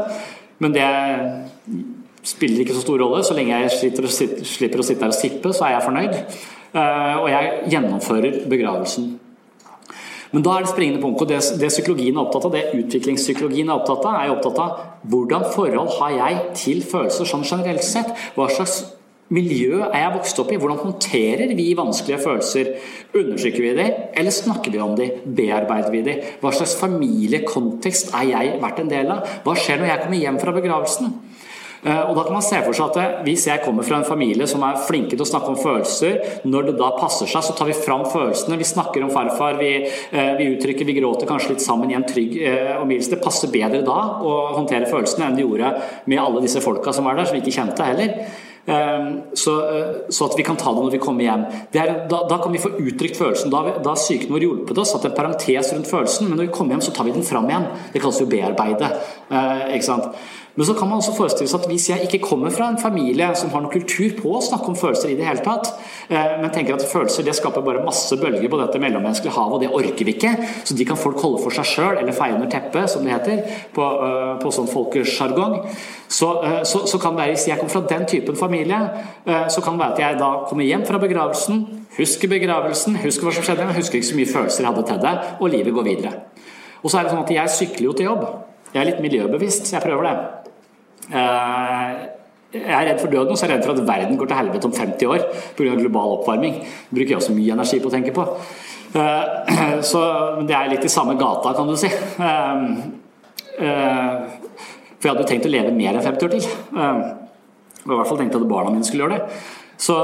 Men 0.61 0.75
det 0.75 0.89
spiller 2.27 2.61
ikke 2.61 2.77
så 2.77 2.83
stor 2.85 3.01
rolle. 3.01 3.23
Så 3.25 3.37
lenge 3.37 3.57
jeg 3.63 3.73
slipper 3.79 4.09
å 4.09 4.13
sitte, 4.13 4.45
slipper 4.45 4.83
å 4.83 4.85
sitte 4.85 5.07
der 5.07 5.15
og 5.15 5.17
sippe, 5.17 5.55
så 5.57 5.65
er 5.65 5.77
jeg 5.79 5.87
fornøyd. 5.87 6.19
Eh, 6.77 7.15
og 7.23 7.31
jeg 7.33 7.55
gjennomfører 7.73 8.43
begravelsen. 8.53 9.15
Men 10.35 10.45
da 10.45 10.57
er 10.57 10.67
det 10.67 10.73
springende 10.75 11.01
punkt, 11.01 11.23
og 11.23 11.31
det, 11.31 11.39
det 11.57 11.71
psykologien 11.73 12.19
er 12.19 12.27
opptatt 12.27 12.49
av, 12.49 12.53
det 12.53 12.83
utviklingspsykologien 12.83 13.71
er 13.71 13.79
opptatt 13.79 14.05
av, 14.05 14.19
er 14.21 14.35
opptatt 14.35 14.61
av 14.61 15.09
hvordan 15.09 15.49
forhold 15.55 15.95
har 15.97 16.13
jeg 16.13 16.43
til 16.61 16.83
følelser 16.85 17.31
sånn 17.31 17.47
generelt 17.47 17.87
sett? 17.87 18.11
Hva 18.37 18.51
slags 18.53 18.83
miljø 19.35 19.81
er 19.87 20.01
jeg 20.05 20.15
vokst 20.15 20.41
opp 20.43 20.53
i? 20.53 20.59
Hvordan 20.61 20.83
håndterer 20.83 21.55
vi 21.59 21.71
vanskelige 21.79 22.23
følelser? 22.23 22.73
Undersøker 23.17 23.65
vi 23.65 23.75
dem, 23.79 24.03
eller 24.15 24.35
snakker 24.35 24.75
vi 24.75 24.83
om 24.83 24.95
dem? 24.99 25.23
Bearbeider 25.39 25.95
vi 25.95 26.05
dem? 26.07 26.27
Hva 26.43 26.53
slags 26.55 26.77
familiekontekst 26.81 28.15
er 28.15 28.31
jeg 28.33 28.59
vært 28.63 28.83
en 28.83 28.93
del 28.93 29.11
av? 29.17 29.27
Hva 29.47 29.57
skjer 29.59 29.83
når 29.83 29.93
jeg 29.93 30.05
kommer 30.05 30.23
hjem 30.23 30.43
fra 30.43 30.55
begravelsen? 30.57 31.17
Eh, 31.87 32.03
og 32.09 32.17
da 32.17 32.25
kan 32.25 32.35
man 32.35 32.43
se 32.43 32.59
for 32.65 32.75
seg 32.75 32.89
at 32.89 32.97
eh, 32.99 33.19
Hvis 33.29 33.45
jeg 33.47 33.63
kommer 33.63 33.85
fra 33.87 34.01
en 34.01 34.07
familie 34.09 34.47
som 34.51 34.65
er 34.67 34.81
flinke 34.89 35.13
til 35.13 35.23
å 35.23 35.29
snakke 35.29 35.53
om 35.53 35.59
følelser, 35.61 36.17
når 36.49 36.71
det 36.71 36.75
da 36.81 36.89
passer 36.97 37.31
seg, 37.31 37.45
så 37.47 37.55
tar 37.55 37.69
vi 37.71 37.77
fram 37.79 38.03
følelsene. 38.11 38.59
Vi 38.59 38.67
snakker 38.67 39.05
om 39.05 39.13
farfar, 39.13 39.61
vi, 39.61 39.71
eh, 39.85 40.33
vi 40.41 40.49
uttrykker, 40.55 40.89
vi 40.89 40.97
gråter 40.99 41.31
kanskje 41.31 41.55
litt 41.55 41.65
sammen 41.65 41.93
i 41.93 41.99
en 41.99 42.07
trygg 42.09 42.35
omgivelse. 42.81 43.13
Det 43.15 43.23
passer 43.23 43.53
bedre 43.53 43.85
da 43.87 44.01
å 44.19 44.35
håndtere 44.57 44.91
følelsene 44.91 45.29
enn 45.29 45.39
det 45.39 45.47
gjorde 45.47 45.73
med 46.11 46.23
alle 46.23 46.43
disse 46.45 46.63
folka 46.65 46.95
som 46.95 47.07
var 47.07 47.19
der, 47.19 47.29
som 47.29 47.39
vi 47.39 47.45
ikke 47.45 47.59
kjente 47.61 47.87
heller. 47.87 48.19
Ehm, 48.67 49.23
så, 49.33 49.79
eh, 49.79 49.95
så, 50.09 50.25
at 50.25 50.39
vi 50.39 50.43
kan 50.43 50.57
ta 50.57 50.73
det 50.75 50.83
når 50.83 50.91
vi 50.97 50.99
kommer 51.03 51.23
hjem. 51.25 51.45
Er, 51.73 51.93
da, 52.11 52.23
da, 52.29 52.39
kan 52.43 52.53
vi 52.53 52.63
få 52.63 52.73
uttrykt 52.75 53.19
følelsen. 53.19 53.51
Da, 53.51 53.63
da 53.79 53.93
har 53.95 54.01
psyken 54.01 54.33
vår 54.35 54.47
hjulpet 54.47 54.81
oss, 54.83 54.95
satt 54.95 55.07
en 55.07 55.15
parentes 55.15 55.73
rundt 55.75 55.91
følelsen, 55.91 56.29
men 56.29 56.41
når 56.41 56.49
vi 56.49 56.57
kommer 56.57 56.75
hjem, 56.75 56.87
så 56.89 56.95
tar 56.97 57.07
vi 57.07 57.15
den 57.15 57.27
fram 57.27 57.47
igjen. 57.51 57.69
Det 57.93 58.03
kalles 58.03 58.21
jo 58.23 58.27
bearbeide. 58.31 58.91
Eh, 59.31 59.63
ikke 59.77 59.87
sant? 59.87 60.11
Men 60.57 60.67
så 60.67 60.75
kan 60.75 60.89
man 60.89 61.03
også 61.03 61.13
forestille 61.13 61.51
seg 61.51 61.61
at 61.61 61.69
hvis 61.69 61.87
jeg 61.91 62.07
ikke 62.07 62.23
kommer 62.25 62.53
fra 62.53 62.71
en 62.73 62.79
familie 62.81 63.29
som 63.37 63.51
har 63.53 63.61
noen 63.61 63.73
kultur 63.75 64.15
på 64.17 64.31
å 64.39 64.41
snakke 64.41 64.71
om 64.73 64.79
følelser 64.79 65.11
i 65.13 65.17
det 65.19 65.27
hele 65.29 65.43
tatt, 65.45 65.69
eh, 66.09 66.39
men 66.41 66.49
tenker 66.55 66.79
at 66.79 66.87
følelser 66.89 67.27
det 67.27 67.35
skaper 67.37 67.65
bare 67.67 67.83
masse 67.85 68.17
bølger 68.17 68.49
på 68.49 68.61
dette 68.63 68.81
mellommenneskelige 68.81 69.37
havet, 69.37 69.53
og 69.53 69.61
det 69.61 69.69
orker 69.77 70.09
vi 70.09 70.15
ikke, 70.17 70.33
så 70.65 70.77
de 70.79 70.87
kan 70.89 70.97
folk 71.01 71.21
holde 71.21 71.43
for 71.43 71.53
seg 71.53 71.69
sjøl, 71.69 72.01
eller 72.01 72.17
feie 72.17 72.39
under 72.39 72.49
teppet, 72.49 72.89
som 72.89 73.05
det 73.05 73.13
heter 73.13 73.43
på, 73.77 73.91
eh, 74.07 74.33
på 74.41 74.55
sånn 74.57 74.71
folkesjargong, 74.73 75.59
så, 76.09 76.31
eh, 76.49 76.63
så, 76.65 76.87
så, 76.89 77.03
kan 77.05 77.13
det 77.13 77.27
være 77.27 77.37
hvis 77.37 77.47
jeg 77.51 77.61
kommer 77.61 77.77
fra 77.77 77.85
den 77.93 78.09
typen 78.09 78.41
familie, 78.41 78.81
så 79.53 79.61
kan 79.61 79.77
det 79.77 79.83
være 79.83 79.93
at 79.93 80.01
jeg 80.01 80.19
da 80.23 80.31
kommer 80.49 80.65
hjem 80.65 80.87
fra 80.89 81.01
begravelsen, 81.03 81.63
husker 81.99 82.33
begravelsen, 82.33 82.97
husker 83.05 83.29
hva 83.29 83.37
som 83.37 83.45
skjedde, 83.45 83.69
men 83.69 83.77
husker 83.77 84.01
ikke 84.01 84.09
så 84.09 84.17
mye 84.17 84.33
følelser 84.33 84.65
jeg 84.65 84.73
hadde 84.73 84.89
til 84.89 85.05
det, 85.05 85.15
og 85.37 85.53
livet 85.53 85.77
går 85.77 85.89
videre. 85.91 86.17
Og 86.81 86.89
så 86.89 87.01
er 87.01 87.07
det 87.07 87.13
sånn 87.13 87.25
at 87.27 87.37
jeg 87.37 87.55
sykler 87.59 87.91
jo 87.91 87.97
til 87.99 88.11
jobb. 88.13 88.27
Jeg 88.73 88.83
er 88.83 88.91
litt 88.91 89.05
miljøbevisst, 89.05 89.69
så 89.69 89.79
jeg 89.79 89.87
prøver 89.87 90.09
det. 90.09 90.17
Eh, 91.11 91.91
jeg 92.57 92.73
er 92.73 92.87
redd 92.89 93.03
for 93.03 93.13
døden, 93.13 93.33
og 93.35 93.39
så 93.39 93.47
er 93.47 93.51
jeg 93.53 93.59
redd 93.59 93.67
for 93.67 93.77
at 93.77 93.89
verden 93.89 94.17
går 94.19 94.31
til 94.31 94.41
helvete 94.41 94.69
om 94.69 94.77
50 94.77 95.11
år 95.13 95.25
pga. 95.59 95.75
global 95.81 96.15
oppvarming. 96.19 96.55
Det 96.63 96.95
bruker 96.95 97.13
jeg 97.15 97.21
også 97.21 97.37
mye 97.37 97.53
energi 97.53 97.81
på 97.83 97.91
å 97.91 97.97
tenke 97.97 98.15
på. 98.17 98.25
Så 99.91 100.01
det 100.49 100.57
er 100.57 100.71
litt 100.73 100.87
i 100.87 100.93
samme 100.93 101.19
gata, 101.21 101.53
kan 101.53 101.69
du 101.69 101.77
si. 101.77 101.91
For 104.97 105.05
jeg 105.05 105.11
hadde 105.11 105.21
jo 105.21 105.29
tenkt 105.29 105.49
å 105.51 105.53
leve 105.53 105.75
mer 105.77 105.99
enn 105.99 106.07
50 106.07 106.25
år 106.25 106.33
til. 106.33 106.49
Og 107.85 107.93
i 107.93 107.99
hvert 107.99 108.09
fall 108.09 108.21
tenkte 108.23 108.41
at 108.41 108.49
barna 108.49 108.73
mine 108.73 108.87
skulle 108.89 109.05
gjøre 109.05 109.19
det. 109.19 109.41
Så, 109.77 109.97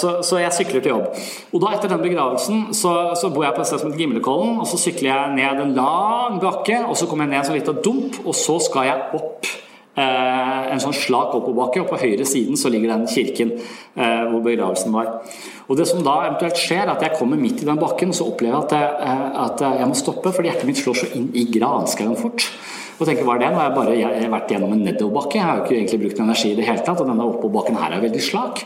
så, 0.00 0.22
så, 0.22 0.38
jeg 0.38 0.52
sykler 0.52 0.84
til 0.84 0.92
jobb. 0.92 1.20
Og 1.56 1.62
da 1.62 1.72
Etter 1.72 1.88
den 1.94 2.02
begravelsen 2.04 2.66
så, 2.76 2.92
så 3.16 3.30
bor 3.32 3.46
jeg 3.46 3.56
på 3.56 3.62
et 3.62 3.70
sted 3.70 3.80
som 3.80 3.90
heter 3.90 4.02
Gimlekollen. 4.04 4.58
og 4.60 4.68
Så 4.68 4.80
sykler 4.82 5.10
jeg 5.10 5.36
ned 5.38 5.62
en 5.64 5.76
lang 5.78 6.40
bakke, 6.42 6.82
og 6.84 6.96
så 7.00 7.08
kommer 7.08 7.24
jeg 7.24 7.32
ned 7.32 7.40
en 7.40 7.48
sånn 7.48 7.58
liten 7.58 7.80
dump, 7.84 8.20
og 8.24 8.36
så 8.36 8.58
skal 8.66 8.90
jeg 8.90 8.98
opp 9.16 9.48
eh, 9.96 10.33
en 10.74 10.84
sånn 10.84 10.96
slak 10.96 11.34
oppoverbakke, 11.38 11.82
og 11.82 11.90
på 11.92 12.00
høyre 12.02 12.26
siden 12.28 12.58
så 12.60 12.70
ligger 12.72 12.92
den 12.92 13.08
kirken 13.10 13.54
eh, 13.56 14.22
hvor 14.30 14.44
begravelsen 14.44 14.94
var. 14.94 15.20
Og 15.68 15.78
Det 15.78 15.88
som 15.88 16.04
da 16.04 16.18
eventuelt 16.26 16.60
skjer, 16.60 16.84
er 16.84 16.94
at 16.94 17.04
jeg 17.06 17.16
kommer 17.18 17.40
midt 17.40 17.62
i 17.62 17.68
den 17.68 17.80
bakken, 17.80 18.12
og 18.12 18.18
så 18.18 18.28
opplever 18.28 18.58
jeg 18.58 18.64
at 18.66 18.76
jeg, 18.76 18.94
eh, 19.08 19.26
at 19.44 19.66
jeg 19.80 19.90
må 19.90 19.98
stoppe, 19.98 20.32
fordi 20.34 20.50
hjertet 20.50 20.70
mitt 20.70 20.82
slår 20.82 21.00
så 21.00 21.12
inn 21.18 21.30
i 21.34 21.46
granskauen 21.54 22.18
fort. 22.20 22.48
Og 22.94 23.08
tenker, 23.08 23.24
hva 23.26 23.34
er 23.34 23.42
det? 23.42 23.48
Nå 23.50 23.58
har 23.58 23.70
jeg 23.70 23.76
bare 23.76 23.94
jeg 23.98 24.20
har 24.22 24.32
vært 24.32 24.52
gjennom 24.54 24.74
en 24.74 24.84
nedoverbakke. 24.86 25.38
Jeg 25.40 25.46
har 25.46 25.56
jo 25.58 25.64
ikke 25.64 25.76
egentlig 25.78 26.00
brukt 26.04 26.20
energi 26.22 26.52
i 26.52 26.58
det 26.58 26.66
hele 26.68 26.84
tatt. 26.86 27.00
Og 27.02 27.08
denne 27.10 27.26
oppoverbakken 27.26 27.78
her 27.80 27.96
er 27.96 28.04
veldig 28.04 28.22
slak. 28.22 28.62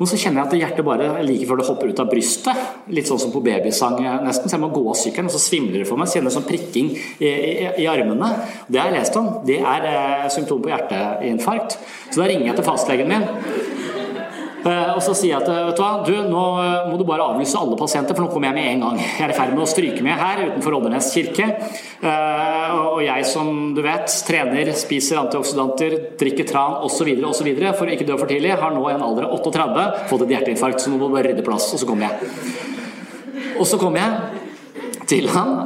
Og 0.00 0.08
så 0.08 0.18
kjenner 0.20 0.42
jeg 0.42 0.48
at 0.48 0.56
hjertet 0.60 0.86
bare 0.86 1.08
like 1.24 1.48
før 1.48 1.60
det 1.60 1.66
hopper 1.68 1.92
ut 1.92 2.02
av 2.02 2.10
brystet. 2.12 2.60
Litt 2.92 3.08
sånn 3.08 3.20
som 3.20 3.32
på 3.32 3.42
babysang 3.44 3.98
nesten. 4.24 4.48
Så 4.48 4.56
jeg 4.56 4.62
må 4.62 4.70
gå 4.72 4.84
av 4.88 4.96
sykkelen, 5.00 5.28
og 5.28 5.36
så 5.36 5.42
svimler 5.42 5.82
det 5.82 5.88
for 5.88 6.00
meg. 6.00 6.12
Kjenner 6.12 6.34
sånn 6.34 6.48
prikking 6.48 6.92
i, 6.92 7.28
i, 7.28 7.52
i, 7.84 7.88
armene. 7.90 8.30
Det 8.68 8.80
har 8.80 8.92
jeg 8.92 8.98
lest 8.98 9.20
om. 9.20 9.32
Det 9.48 9.60
er 9.60 9.90
eh, 9.90 10.30
symptom 10.32 10.64
på 10.64 10.72
hjerteinfarkt. 10.72 11.76
Så 12.10 12.22
da 12.22 12.30
ringer 12.30 12.50
jeg 12.50 12.60
til 12.60 12.68
fastlegen 12.68 13.12
min. 13.12 13.28
Uh, 14.60 14.92
og 14.92 15.00
så 15.04 15.14
sier 15.16 15.38
jeg 15.38 15.46
til 15.46 15.54
vet 15.70 15.78
du 15.78 15.82
hva, 15.82 15.90
du, 16.04 16.12
nå 16.28 16.42
må 16.90 16.98
du 17.00 17.04
bare 17.08 17.24
avlyse 17.32 17.56
alle 17.56 17.78
pasienter, 17.80 18.16
for 18.16 18.26
nå 18.26 18.32
kommer 18.32 18.50
jeg 18.50 18.58
med 18.58 18.68
en 18.72 18.84
gang. 18.84 18.98
Jeg 19.00 19.24
er 19.24 19.32
i 19.32 19.36
ferd 19.38 19.54
med 19.54 19.64
å 19.64 19.68
stryke 19.70 20.04
med 20.04 20.20
her 20.20 20.42
utenfor 20.50 20.76
Oddernes 20.76 21.08
kirke. 21.14 21.46
Og 22.00 23.00
jeg 23.04 23.26
som 23.28 23.70
du 23.76 23.80
vet 23.84 24.16
trener, 24.26 24.72
spiser 24.76 25.20
antioksidanter, 25.20 25.96
drikker 26.20 26.48
tran 26.48 26.80
osv. 26.86 27.08
osv. 27.30 27.48
for 27.78 27.92
ikke 27.92 28.08
dø 28.08 28.18
for 28.20 28.30
tidlig, 28.30 28.52
har 28.60 28.74
nå 28.74 28.84
en 28.90 29.06
alder 29.06 29.28
av 29.28 29.38
38 29.38 29.86
fått 30.10 30.26
et 30.26 30.34
hjerteinfarkt, 30.36 30.82
så 30.82 30.92
nå 30.92 31.00
må 31.00 31.08
du 31.08 31.16
bare 31.16 31.30
rydde 31.30 31.46
plass. 31.46 31.70
Og 31.74 31.82
så 31.82 31.88
kommer 31.88 32.10
jeg. 32.10 32.30
Og 33.60 33.66
så 33.68 33.80
kommer 33.80 34.04
jeg 34.04 34.40
til 35.10 35.28
han, 35.34 35.56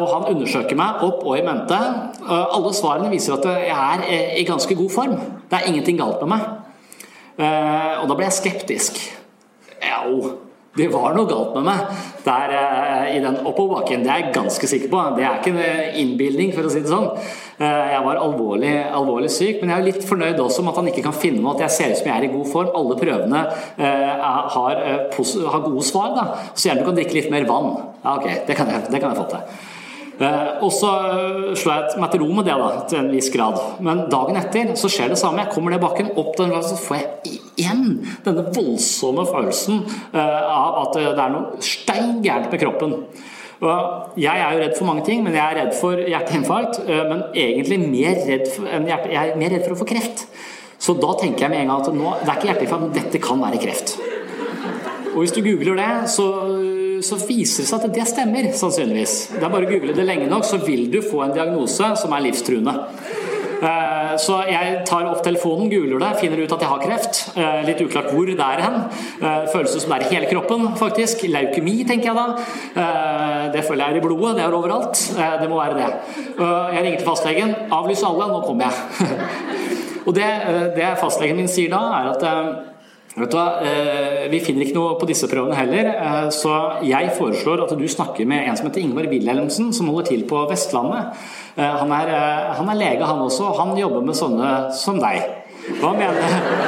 og 0.00 0.06
han 0.12 0.30
undersøker 0.32 0.78
meg 0.78 1.02
opp 1.04 1.24
og 1.26 1.36
i 1.36 1.44
mente. 1.46 1.78
Alle 2.26 2.72
svarene 2.76 3.10
viser 3.12 3.36
at 3.36 3.50
jeg 3.66 4.06
er 4.14 4.38
i 4.40 4.46
ganske 4.48 4.78
god 4.78 4.94
form. 4.94 5.18
Det 5.50 5.58
er 5.58 5.68
ingenting 5.70 6.00
galt 6.00 6.22
med 6.24 6.32
meg. 6.36 6.65
Eh, 7.36 7.94
og 8.00 8.08
da 8.08 8.16
ble 8.16 8.26
jeg 8.30 8.38
skeptisk. 8.38 8.98
Jau, 9.76 10.36
det 10.76 10.86
var 10.92 11.14
noe 11.16 11.28
galt 11.28 11.52
med 11.56 11.66
meg 11.68 11.82
der 12.24 12.54
eh, 12.56 13.10
i 13.16 13.20
den 13.24 13.36
oppoverbakken. 13.42 14.04
Det 14.04 14.12
er 14.12 14.22
jeg 14.24 14.34
ganske 14.36 14.70
sikker 14.70 14.92
på. 14.92 15.02
Det 15.18 15.26
er 15.26 15.42
ikke 15.42 15.52
en 15.52 16.00
innbilning, 16.00 16.54
for 16.56 16.68
å 16.68 16.72
si 16.72 16.80
det 16.84 16.92
sånn. 16.92 17.10
Eh, 17.60 17.84
jeg 17.92 18.02
var 18.08 18.22
alvorlig, 18.24 18.72
alvorlig 18.88 19.30
syk, 19.32 19.60
men 19.60 19.74
jeg 19.74 19.78
er 19.78 19.88
litt 19.90 20.08
fornøyd 20.08 20.40
også 20.46 20.64
med 20.64 20.72
at 20.72 20.82
han 20.82 20.90
ikke 20.92 21.06
kan 21.10 21.16
finne 21.16 21.44
meg 21.44 21.56
at 21.56 21.66
jeg 21.66 21.76
ser 21.76 21.92
ut 21.94 22.00
som 22.00 22.10
jeg 22.10 22.16
er 22.16 22.28
i 22.28 22.34
god 22.34 22.50
form. 22.52 22.74
Alle 22.80 22.98
prøvene 23.04 23.46
har, 24.56 24.84
har 25.52 25.64
gode 25.68 25.86
svar. 25.86 26.12
da. 26.16 26.28
Så 26.54 26.70
gjerne 26.70 26.84
du 26.84 26.88
kan 26.88 27.00
drikke 27.00 27.20
litt 27.20 27.32
mer 27.32 27.48
vann. 27.48 27.72
Ja, 28.00 28.16
ok, 28.16 28.30
det 28.48 28.56
kan 28.56 28.72
jeg, 28.72 28.88
det 28.88 29.02
kan 29.02 29.12
jeg 29.12 29.24
få 29.24 29.32
til. 29.36 29.74
Eh, 30.16 30.50
og 30.64 30.70
så 30.72 30.90
eh, 31.10 31.54
slår 31.58 31.74
jeg 31.74 32.00
meg 32.00 32.12
til 32.12 32.22
ro 32.22 32.28
med 32.38 32.46
det 32.48 32.56
da, 32.56 32.68
til 32.88 33.00
en 33.02 33.10
viss 33.12 33.28
grad. 33.34 33.58
Men 33.84 34.06
dagen 34.12 34.38
etter 34.40 34.72
så 34.80 34.90
skjer 34.92 35.12
det 35.12 35.20
samme. 35.20 35.44
Jeg 35.44 35.52
kommer 35.52 35.74
ned 35.74 35.82
bakken, 35.82 36.12
opp 36.16 36.32
den, 36.40 36.54
så 36.64 36.78
får 36.80 36.98
jeg 36.98 37.38
igjen 37.56 37.84
denne 38.24 38.46
voldsomme 38.48 39.26
følelsen 39.28 39.82
eh, 40.16 40.42
av 40.56 40.82
at 40.86 40.96
det 40.96 41.12
er 41.12 41.34
noe 41.34 41.64
stein 41.64 42.20
gærent 42.24 42.52
med 42.52 42.62
kroppen. 42.64 43.00
Jeg 43.56 44.36
er 44.36 44.50
jo 44.52 44.60
redd 44.60 44.74
for 44.76 44.88
mange 44.88 45.06
ting, 45.06 45.22
men 45.24 45.32
jeg 45.32 45.40
er 45.40 45.56
redd 45.62 45.76
for 45.78 45.96
hjerteinfarkt. 45.96 46.82
Men 46.84 47.22
egentlig 47.32 47.78
mer 47.80 48.18
redd 48.28 48.50
for, 48.52 48.68
hjerte, 48.68 49.14
jeg 49.14 49.32
er 49.32 49.40
mer 49.40 49.54
redd 49.54 49.64
for 49.64 49.72
å 49.72 49.78
få 49.80 49.88
kreft. 49.88 50.26
Så 50.76 50.92
da 51.00 51.14
tenker 51.16 51.46
jeg 51.46 51.54
med 51.54 51.62
en 51.62 51.72
gang 51.72 51.86
at 51.86 51.96
nå, 51.96 52.10
det 52.20 52.28
er 52.28 52.36
ikke 52.36 52.50
hjerteinfarkt, 52.50 52.84
men 52.84 52.92
dette 52.98 53.22
kan 53.24 53.40
være 53.40 53.62
kreft. 53.62 53.96
Og 55.14 55.22
hvis 55.22 55.32
du 55.32 55.40
googler 55.40 55.80
det, 55.80 55.90
så 56.12 56.26
så 57.04 57.18
viser 57.20 57.64
det 57.64 57.70
seg 57.70 57.86
at 57.86 57.94
det 57.94 58.08
stemmer, 58.08 58.50
sannsynligvis. 58.56 59.16
Det 59.36 59.44
er 59.44 59.52
bare 59.52 59.68
å 59.68 59.70
google 59.70 59.96
det 59.96 60.06
lenge 60.06 60.28
nok, 60.30 60.46
så 60.46 60.60
vil 60.62 60.86
du 60.92 61.00
få 61.04 61.24
en 61.26 61.36
diagnose 61.36 61.94
som 62.00 62.14
er 62.16 62.28
livstruende. 62.28 62.76
Eh, 63.56 64.12
så 64.20 64.36
jeg 64.50 64.80
tar 64.88 65.06
opp 65.08 65.22
telefonen, 65.24 65.70
googler 65.72 66.02
det, 66.02 66.10
finner 66.20 66.42
ut 66.42 66.52
at 66.52 66.62
jeg 66.62 66.70
har 66.70 66.82
kreft. 66.82 67.20
Eh, 67.38 67.62
litt 67.68 67.80
uklart 67.84 68.10
hvor 68.12 68.28
det 68.28 68.36
er 68.36 68.62
hen. 68.64 68.76
Eh, 69.22 69.46
føles 69.52 69.72
som 69.72 69.92
det 69.92 69.98
er 69.98 70.04
i 70.06 70.12
hele 70.12 70.30
kroppen, 70.30 70.68
faktisk. 70.76 71.24
Leukemi, 71.32 71.78
tenker 71.88 72.12
jeg 72.12 72.16
da. 72.16 72.26
Det 73.54 73.64
føler 73.64 73.86
jeg 73.86 73.96
er 73.96 74.00
i 74.00 74.04
blodet, 74.04 74.36
det 74.36 74.44
er 74.44 74.56
overalt. 74.56 75.00
Det 75.16 75.48
må 75.48 75.60
være 75.60 75.78
det. 75.78 75.90
Jeg 76.36 76.84
ringer 76.84 77.00
til 77.00 77.08
fastlegen. 77.08 77.54
Avlys 77.72 78.04
alle, 78.04 78.28
nå 78.32 78.42
kommer 78.44 78.68
jeg. 78.68 79.10
Og 80.06 80.14
det, 80.14 80.26
det 80.76 80.92
fastlegen 81.00 81.38
min 81.40 81.50
sier 81.50 81.72
da, 81.72 81.82
er 81.96 82.12
at 82.12 82.75
Vet 83.16 83.32
du 83.32 83.36
hva, 83.38 83.62
eh, 83.64 84.28
Vi 84.28 84.42
finner 84.44 84.66
ikke 84.66 84.76
noe 84.76 84.96
på 85.00 85.06
disse 85.08 85.28
prøvene 85.30 85.56
heller, 85.56 85.86
eh, 85.88 86.28
så 86.28 86.82
jeg 86.84 87.14
foreslår 87.16 87.62
at 87.64 87.72
du 87.78 87.86
snakker 87.88 88.26
med 88.26 88.44
en 88.44 88.56
som 88.56 88.66
heter 88.66 88.82
Ingvar 88.82 89.08
Wilhelmsen, 89.08 89.72
som 89.72 89.88
holder 89.88 90.10
til 90.10 90.24
på 90.28 90.42
Vestlandet. 90.50 91.16
Eh, 91.56 91.64
han 91.80 91.92
er, 91.92 92.12
han 92.58 92.68
er 92.68 92.76
lege, 92.76 93.06
han 93.08 93.18
også. 93.24 93.48
og 93.48 93.56
Han 93.56 93.76
jobber 93.76 94.04
med 94.04 94.14
sånne 94.14 94.70
som 94.70 95.00
deg. 95.00 95.24
Hva 95.80 95.94
mener, 95.96 96.20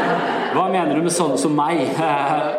hva 0.54 0.70
mener, 0.72 0.94
du 0.94 1.02
med 1.02 1.12
sånne 1.12 1.36
som 1.36 1.52
meg? 1.54 1.84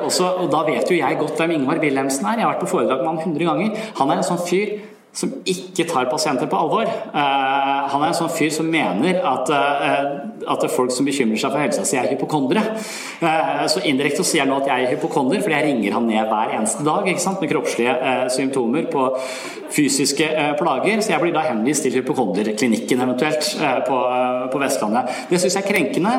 Også, 0.06 0.38
og 0.38 0.52
Da 0.52 0.62
vet 0.70 0.86
jo 0.86 0.96
jeg 0.96 1.18
godt 1.18 1.42
hvem 1.42 1.58
Ingvar 1.58 1.82
Wilhelmsen 1.82 2.28
er. 2.28 2.38
Jeg 2.38 2.46
har 2.46 2.54
vært 2.54 2.66
på 2.68 2.74
foredrag 2.78 3.02
med 3.02 3.10
han 3.10 3.34
100 3.34 3.46
ganger. 3.50 3.92
Han 3.98 4.12
er 4.12 4.22
en 4.22 4.30
sånn 4.30 4.46
fyr 4.46 4.78
som 5.14 5.32
ikke 5.50 5.88
tar 5.90 6.08
pasienter 6.10 6.48
på 6.50 6.58
alvor. 6.58 6.86
Uh, 6.86 7.88
han 7.90 8.04
er 8.04 8.12
en 8.12 8.18
sånn 8.18 8.32
fyr 8.32 8.52
som 8.54 8.68
mener 8.70 9.18
at, 9.26 9.50
uh, 9.50 10.52
at 10.54 10.66
folk 10.70 10.94
som 10.94 11.08
bekymrer 11.08 11.40
seg 11.42 11.54
for 11.54 11.64
helsa 11.64 11.86
si, 11.88 11.98
er 11.98 12.12
hypokondere. 12.12 12.62
Uh, 13.24 13.66
så 13.72 13.82
indirekte 13.90 14.26
sier 14.28 14.46
han 14.46 14.54
nå 14.54 14.60
at 14.62 14.70
jeg 14.70 14.86
er 14.86 14.94
hypokonder, 14.94 15.42
fordi 15.42 15.58
jeg 15.58 15.68
ringer 15.72 15.98
han 15.98 16.08
ned 16.10 16.30
hver 16.30 16.54
eneste 16.60 16.86
dag 16.86 17.10
med 17.10 17.50
kroppslige 17.50 17.96
symptomer 18.34 18.86
på 18.92 19.08
fysiske 19.74 20.28
plager. 20.60 21.02
Så 21.02 21.14
jeg 21.14 21.24
blir 21.24 21.34
da 21.34 21.46
henvist 21.48 21.88
til 21.88 22.00
hypokonderklinikken 22.00 23.02
eventuelt 23.06 23.50
på, 23.88 24.00
på, 24.54 24.62
Vestlandet. 24.62 25.14
Det 25.30 25.40
syns 25.42 25.58
jeg 25.58 25.64
er 25.64 25.70
krenkende, 25.70 26.14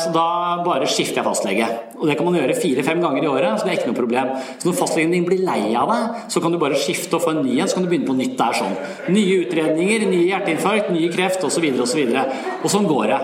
så 0.00 0.12
da 0.14 0.26
bare 0.66 0.88
skifter 0.90 1.20
jeg 1.20 1.26
fastlege. 1.26 1.68
Og 1.94 2.08
det 2.08 2.16
kan 2.18 2.26
man 2.26 2.36
gjøre 2.36 2.56
fire-fem 2.58 3.00
ganger 3.02 3.22
i 3.22 3.30
året, 3.30 3.58
så 3.58 3.66
det 3.66 3.72
er 3.72 3.78
ikke 3.78 3.90
noe 3.92 3.98
problem. 3.98 4.30
Så 4.58 4.68
når 4.68 4.76
fastlegen 4.78 5.14
din 5.14 5.26
blir 5.28 5.44
lei 5.46 5.72
av 5.78 5.92
deg, 5.92 6.18
så 6.34 6.42
kan 6.42 6.54
du 6.54 6.58
bare 6.62 6.78
skifte 6.80 7.18
og 7.18 7.22
få 7.24 7.34
en 7.34 7.42
ny 7.46 7.56
en, 7.60 7.70
så 7.70 7.78
kan 7.78 7.86
du 7.86 7.90
begynne 7.92 8.08
på 8.10 8.16
nytt 8.18 8.34
der 8.40 8.58
sånn. 8.58 8.74
Nye 9.14 9.38
utredninger, 9.44 10.06
nye 10.10 10.28
hjerteinfarkt, 10.32 10.90
nye 10.94 11.12
kreft 11.14 11.46
osv. 11.46 11.68
Og, 11.70 11.86
så 11.88 12.00
videre, 12.00 12.26
og, 12.26 12.66
så 12.66 12.66
og 12.66 12.74
sånn 12.74 12.90
går 12.90 13.12
det. 13.12 13.20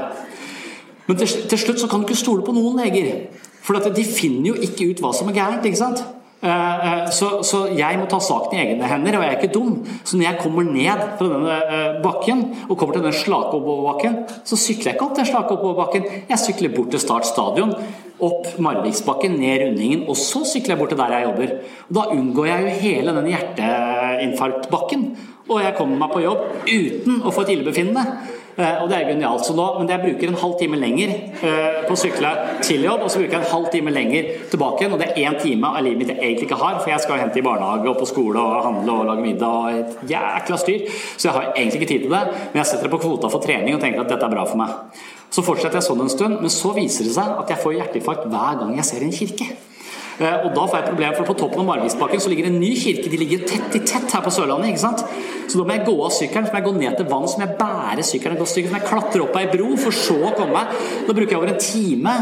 Men 1.09 1.19
til, 1.19 1.59
slutt 1.59 1.83
så 1.83 1.91
kan 1.91 2.03
du 2.03 2.07
ikke 2.07 2.21
stole 2.21 2.47
på 2.47 2.55
noen 2.55 2.79
leger. 2.79 3.27
For 3.67 3.91
de 3.91 4.07
finner 4.07 4.53
jo 4.53 4.59
ikke 4.63 4.93
ut 4.93 5.03
hva 5.03 5.11
som 5.17 5.31
er 5.31 5.41
gærent. 5.41 5.67
ikke 5.67 5.81
sant? 5.81 6.05
Eh, 6.41 6.87
eh, 6.89 7.09
så, 7.13 7.59
jeg 7.77 7.99
må 8.01 8.07
ta 8.09 8.17
saken 8.25 8.55
i 8.57 8.61
egne 8.63 8.89
hender, 8.89 9.19
og 9.19 9.25
jeg 9.27 9.35
er 9.35 9.43
ikke 9.43 9.53
dum. 9.53 9.75
Så 10.09 10.17
når 10.17 10.25
jeg 10.25 10.39
kommer 10.41 10.65
ned 10.65 11.03
fra 11.19 11.27
denne 11.29 11.57
eh, 11.61 11.99
bakken 12.01 12.45
og 12.67 12.79
kommer 12.81 12.97
til 12.97 13.05
den 13.05 13.17
slake 13.17 13.59
oppoverbakken, 13.59 14.17
så 14.49 14.57
sykler 14.57 14.91
jeg 14.91 14.97
ikke 14.97 15.09
opp 15.11 15.19
den 15.19 15.29
slake 15.29 15.53
oppoverbakken. 15.59 16.07
Jeg 16.31 16.41
sykler 16.41 16.73
bort 16.73 16.95
til 16.95 17.03
Start 17.03 17.29
stadion, 17.29 17.75
opp 18.25 18.49
Marviksbakken, 18.57 19.37
ned 19.41 19.67
rundingen, 19.67 20.07
og 20.09 20.17
så 20.17 20.41
sykler 20.49 20.79
jeg 20.79 20.81
bort 20.81 20.95
til 20.95 21.03
der 21.03 21.13
jeg 21.19 21.29
jobber. 21.29 21.55
Og 21.91 21.99
da 21.99 22.09
unngår 22.17 22.51
jeg 22.51 22.65
jo 22.65 22.75
hele 22.87 23.17
den 23.21 23.31
hjerteinfarktbakken, 23.35 25.07
og 25.51 25.61
jeg 25.61 25.77
kommer 25.77 26.01
meg 26.01 26.15
på 26.15 26.25
jobb 26.25 26.45
uten 26.71 27.21
å 27.21 27.35
få 27.35 27.45
et 27.45 27.57
illebefinnende. 27.59 28.40
Eh, 28.61 28.83
og 28.83 28.91
det 28.91 28.99
er 28.99 29.09
genialt. 29.09 29.45
Så 29.47 29.55
nå, 29.57 29.67
men 29.79 29.89
jeg 29.89 30.03
bruker 30.03 30.31
en 30.31 30.41
halv 30.43 30.57
time 30.61 30.79
lenger 30.81 31.13
eh, 31.15 31.79
på 31.87 31.95
å 31.95 31.99
sykle 31.99 32.33
til 32.67 32.85
jobb, 32.85 33.05
og 33.07 33.13
så 33.13 33.23
bruker 33.23 33.37
jeg 33.39 33.45
en 33.45 33.55
halv 33.55 33.71
time 33.73 33.95
lenger 33.95 34.33
tilbake 34.53 34.85
igjen. 34.85 34.97
Og 34.97 35.01
det 35.01 35.09
er 35.11 35.23
én 35.23 35.39
time 35.41 35.71
av 35.71 35.85
livet 35.87 36.03
mitt 36.03 36.13
jeg 36.13 36.21
egentlig 36.21 36.49
ikke 36.49 36.61
har, 36.61 36.81
for 36.83 36.93
jeg 36.93 37.05
skal 37.07 37.23
hente 37.23 37.41
i 37.41 37.47
barnehage 37.47 37.89
og 37.89 38.03
på 38.03 38.11
skole 38.11 38.43
og 38.43 38.67
handle 38.67 38.99
og 38.99 39.09
lage 39.13 39.25
middag 39.25 39.57
og 39.63 39.81
et 39.81 40.13
jækla 40.13 40.61
styr. 40.61 40.85
Så 41.15 41.31
jeg 41.31 41.37
har 41.39 41.49
egentlig 41.55 41.81
ikke 41.81 41.93
tid 41.95 42.07
til 42.07 42.17
det, 42.19 42.23
men 42.51 42.61
jeg 42.63 42.73
setter 42.73 42.89
det 42.91 42.95
på 42.97 43.03
kvota 43.07 43.33
for 43.33 43.47
trening 43.47 43.79
og 43.79 43.83
tenker 43.85 44.05
at 44.05 44.13
dette 44.13 44.29
er 44.29 44.37
bra 44.37 44.45
for 44.51 44.61
meg. 44.61 45.01
Så 45.31 45.47
fortsetter 45.47 45.79
jeg 45.79 45.87
sånn 45.87 46.05
en 46.05 46.13
stund, 46.13 46.41
men 46.43 46.53
så 46.53 46.75
viser 46.77 47.07
det 47.07 47.17
seg 47.17 47.37
at 47.39 47.53
jeg 47.55 47.63
får 47.63 47.77
hjerteinfarkt 47.79 48.31
hver 48.33 48.63
gang 48.65 48.77
jeg 48.77 48.89
ser 48.89 49.07
en 49.07 49.15
kirke. 49.15 49.53
Eh, 50.21 50.43
og 50.45 50.53
da 50.53 50.67
får 50.67 50.77
jeg 50.77 50.85
et 50.85 50.91
problem, 50.91 51.15
for 51.17 51.31
på 51.31 51.37
toppen 51.41 51.63
av 51.63 51.69
Marviksbakken 51.71 52.21
så 52.21 52.31
ligger 52.33 52.51
en 52.51 52.59
ny 52.61 52.75
kirke. 52.77 53.09
De 53.09 53.21
ligger 53.21 53.47
tett 53.49 53.77
i 53.79 53.81
tett 53.89 54.13
her 54.13 54.25
på 54.25 54.33
Sørlandet. 54.35 54.69
ikke 54.69 54.85
sant? 54.85 55.05
Så 55.49 55.59
da 55.59 55.65
må 55.65 55.77
jeg 55.77 55.87
gå 55.89 55.97
av 55.97 56.13
sykkelen, 56.13 56.47
så 56.47 56.53
må 56.53 56.61
jeg 56.61 56.69
gå 56.69 56.75
ned 56.77 56.97
til 56.99 57.09
vann, 57.09 57.29
så 57.29 57.41
må 57.41 57.47
jeg 57.47 57.59
bære 57.61 58.07
sykkelen 58.07 58.37
et 58.37 58.43
godt 58.45 58.53
stykke, 58.53 58.69
så 58.69 58.77
må 58.77 58.81
jeg 58.83 58.91
klatre 58.91 59.25
opp 59.25 59.39
ei 59.41 59.47
bro, 59.51 59.71
for 59.81 59.97
så 59.97 60.19
å 60.21 60.35
komme 60.37 60.59
meg. 60.59 60.75
Da 61.07 61.17
bruker 61.17 61.35
jeg 61.35 61.41
over 61.41 61.55
en 61.55 61.63
time 61.65 62.17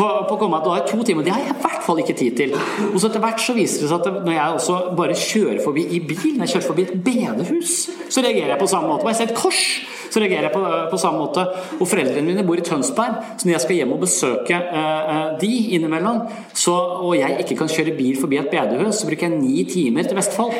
på, 0.00 0.34
å 0.34 0.38
komme 0.40 0.60
at 0.60 0.66
du 0.66 0.72
har 0.72 0.84
to 0.88 1.04
timer. 1.06 1.26
Det 1.26 1.34
har 1.34 1.44
jeg 1.44 1.54
i 1.54 1.60
hvert 1.62 1.86
fall 1.86 2.02
ikke 2.02 2.16
tid 2.18 2.36
til. 2.38 2.56
Og 2.90 2.98
så 2.98 3.10
etter 3.10 3.22
hvert 3.22 3.42
så 3.42 3.54
viser 3.56 3.84
det 3.84 3.92
seg 3.92 4.00
at 4.00 4.20
når 4.26 4.36
jeg 4.36 4.58
også 4.58 4.80
bare 4.98 5.16
kjører 5.18 5.62
forbi 5.64 5.86
i 5.96 6.02
bil, 6.04 6.34
når 6.36 6.46
jeg 6.46 6.54
kjører 6.56 6.68
forbi 6.68 6.86
et 6.86 7.00
bedehus, 7.06 7.78
så 8.08 8.24
reagerer 8.24 8.54
jeg 8.54 8.62
på 8.62 8.70
samme 8.70 8.90
måte. 8.90 9.06
Når 9.06 9.14
jeg 9.14 9.20
ser 9.20 9.32
et 9.32 9.40
kors, 9.40 9.62
så 10.10 10.22
reagerer 10.22 10.48
jeg 10.48 10.54
på, 10.54 10.64
på 10.90 11.00
samme 11.00 11.22
måte. 11.22 11.46
Og 11.78 11.86
foreldrene 11.88 12.26
mine 12.26 12.46
bor 12.46 12.58
i 12.58 12.66
Tønsberg, 12.66 13.20
så 13.36 13.46
når 13.46 13.56
jeg 13.56 13.64
skal 13.66 13.80
hjem 13.80 13.94
og 13.96 14.04
besøke 14.04 14.60
uh, 14.66 15.38
de 15.40 15.52
innimellom, 15.76 16.24
så, 16.54 16.74
og 17.04 17.14
jeg 17.18 17.44
ikke 17.44 17.60
kan 17.62 17.72
kjøre 17.72 17.96
bil 17.98 18.20
forbi 18.20 18.40
et 18.40 18.52
bedehus, 18.52 19.02
så 19.02 19.10
bruker 19.10 19.28
jeg 19.28 19.38
ni 19.38 19.64
timer 19.70 20.08
til 20.08 20.18
Vestfold. 20.18 20.56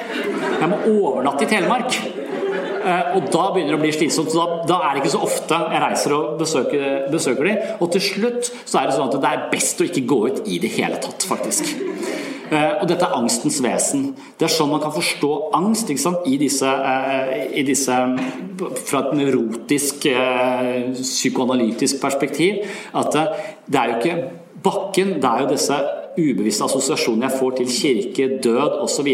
Jeg 0.60 0.70
må 0.70 0.82
overnatte 0.92 1.46
i 1.48 1.54
Telemark. 1.54 2.19
Uh, 2.80 3.16
og 3.18 3.26
da 3.28 3.42
begynner 3.52 3.74
det 3.74 3.78
å 3.78 3.82
bli 3.82 3.92
slitsomt. 3.92 4.32
Da, 4.32 4.62
da, 4.68 4.78
er 4.86 4.96
det 4.96 5.02
ikke 5.02 5.12
så 5.12 5.22
ofte 5.26 5.58
jeg 5.72 5.82
reiser 5.84 6.14
og 6.16 6.38
besøker, 6.40 6.86
besøker 7.12 7.48
de. 7.48 7.54
Og 7.78 7.92
til 7.94 8.04
slutt 8.06 8.50
så 8.64 8.80
er 8.80 8.88
det 8.88 8.96
sånn 8.96 9.10
at 9.10 9.18
det 9.20 9.30
er 9.30 9.46
best 9.52 9.82
å 9.82 9.88
ikke 9.88 10.06
gå 10.08 10.20
ut 10.28 10.42
i 10.48 10.56
det 10.62 10.72
hele 10.78 11.00
tatt, 11.02 11.26
faktisk. 11.28 11.74
Uh, 12.50 12.80
og 12.80 12.88
dette 12.90 13.06
er 13.06 13.18
angstens 13.18 13.60
vesen. 13.62 14.08
Det 14.40 14.48
er 14.48 14.54
sånn 14.54 14.72
man 14.72 14.82
kan 14.82 14.94
forstå 14.96 15.32
angst 15.60 15.92
i 15.92 16.38
disse, 16.40 16.72
uh, 16.72 17.30
i, 17.52 17.66
disse, 17.68 18.00
Fra 18.88 19.04
et 19.04 19.14
nevrotisk, 19.16 20.08
psykoanalytisk 20.98 22.00
perspektiv. 22.02 22.64
At 22.96 23.12
det 23.12 23.80
er 23.80 23.92
jo 23.92 24.00
ikke 24.00 24.18
bakken, 24.64 25.18
det 25.20 25.30
er 25.30 25.44
jo 25.44 25.52
disse 25.54 25.78
ubevisste 26.18 26.66
assosiasjoner 26.66 27.28
jeg 27.28 27.38
får 27.40 27.56
til 27.58 27.72
kirke, 27.74 28.28
død 28.44 28.78
osv. 28.84 29.08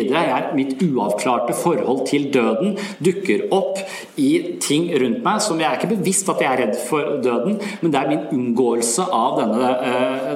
Mitt 0.56 0.76
uavklarte 0.84 1.56
forhold 1.56 2.04
til 2.08 2.28
døden 2.34 2.76
dukker 3.04 3.46
opp 3.54 3.80
i 4.20 4.58
ting 4.62 4.88
rundt 5.00 5.24
meg 5.24 5.42
som 5.44 5.60
jeg 5.60 5.68
er 5.70 5.80
ikke 5.80 5.94
bevisst 5.96 6.30
at 6.32 6.42
jeg 6.42 6.52
er 6.52 6.62
redd 6.64 6.78
for 6.88 7.16
døden, 7.24 7.58
men 7.82 7.92
det 7.92 8.00
er 8.00 8.12
min 8.12 8.28
unngåelse 8.36 9.08
av 9.12 9.40
denne, 9.40 9.72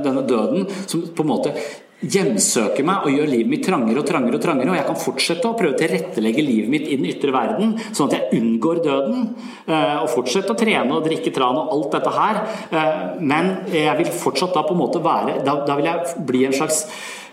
denne 0.04 0.26
døden 0.28 0.68
som 0.86 1.06
på 1.14 1.26
en 1.26 1.32
måte 1.32 1.54
hjemsøker 2.00 2.86
meg 2.86 3.04
og 3.04 3.14
gjør 3.14 3.28
livet 3.28 3.50
mitt 3.52 3.64
trangere 3.66 4.00
og 4.00 4.08
trangere. 4.08 4.38
Og 4.38 4.44
trangere, 4.44 4.72
og 4.72 4.78
jeg 4.78 4.88
kan 4.88 5.00
fortsette 5.00 5.48
å 5.48 5.56
prøve 5.58 5.76
å 5.76 5.80
tilrettelegge 5.80 6.44
livet 6.44 6.72
mitt 6.72 6.88
i 6.88 6.96
den 6.96 7.08
ytre 7.10 7.34
verden, 7.34 7.76
sånn 7.90 8.08
at 8.08 8.16
jeg 8.16 8.40
unngår 8.40 8.82
døden. 8.86 9.28
Eh, 9.66 9.96
og 10.00 10.10
fortsette 10.14 10.54
å 10.54 10.58
trene 10.58 10.96
og 10.96 11.06
drikke 11.06 11.32
tran 11.36 11.60
og 11.60 11.74
alt 11.76 11.96
dette 11.98 12.14
her. 12.16 12.42
Eh, 12.70 13.00
men 13.20 13.52
jeg 13.74 13.96
vil 14.00 14.12
fortsatt 14.22 14.56
da 14.56 14.64
på 14.66 14.76
en 14.76 14.82
måte 14.82 15.02
være 15.04 15.40
Da, 15.44 15.54
da 15.66 15.76
vil 15.78 15.88
jeg 15.88 16.24
bli 16.26 16.44
en 16.46 16.54
slags 16.56 16.84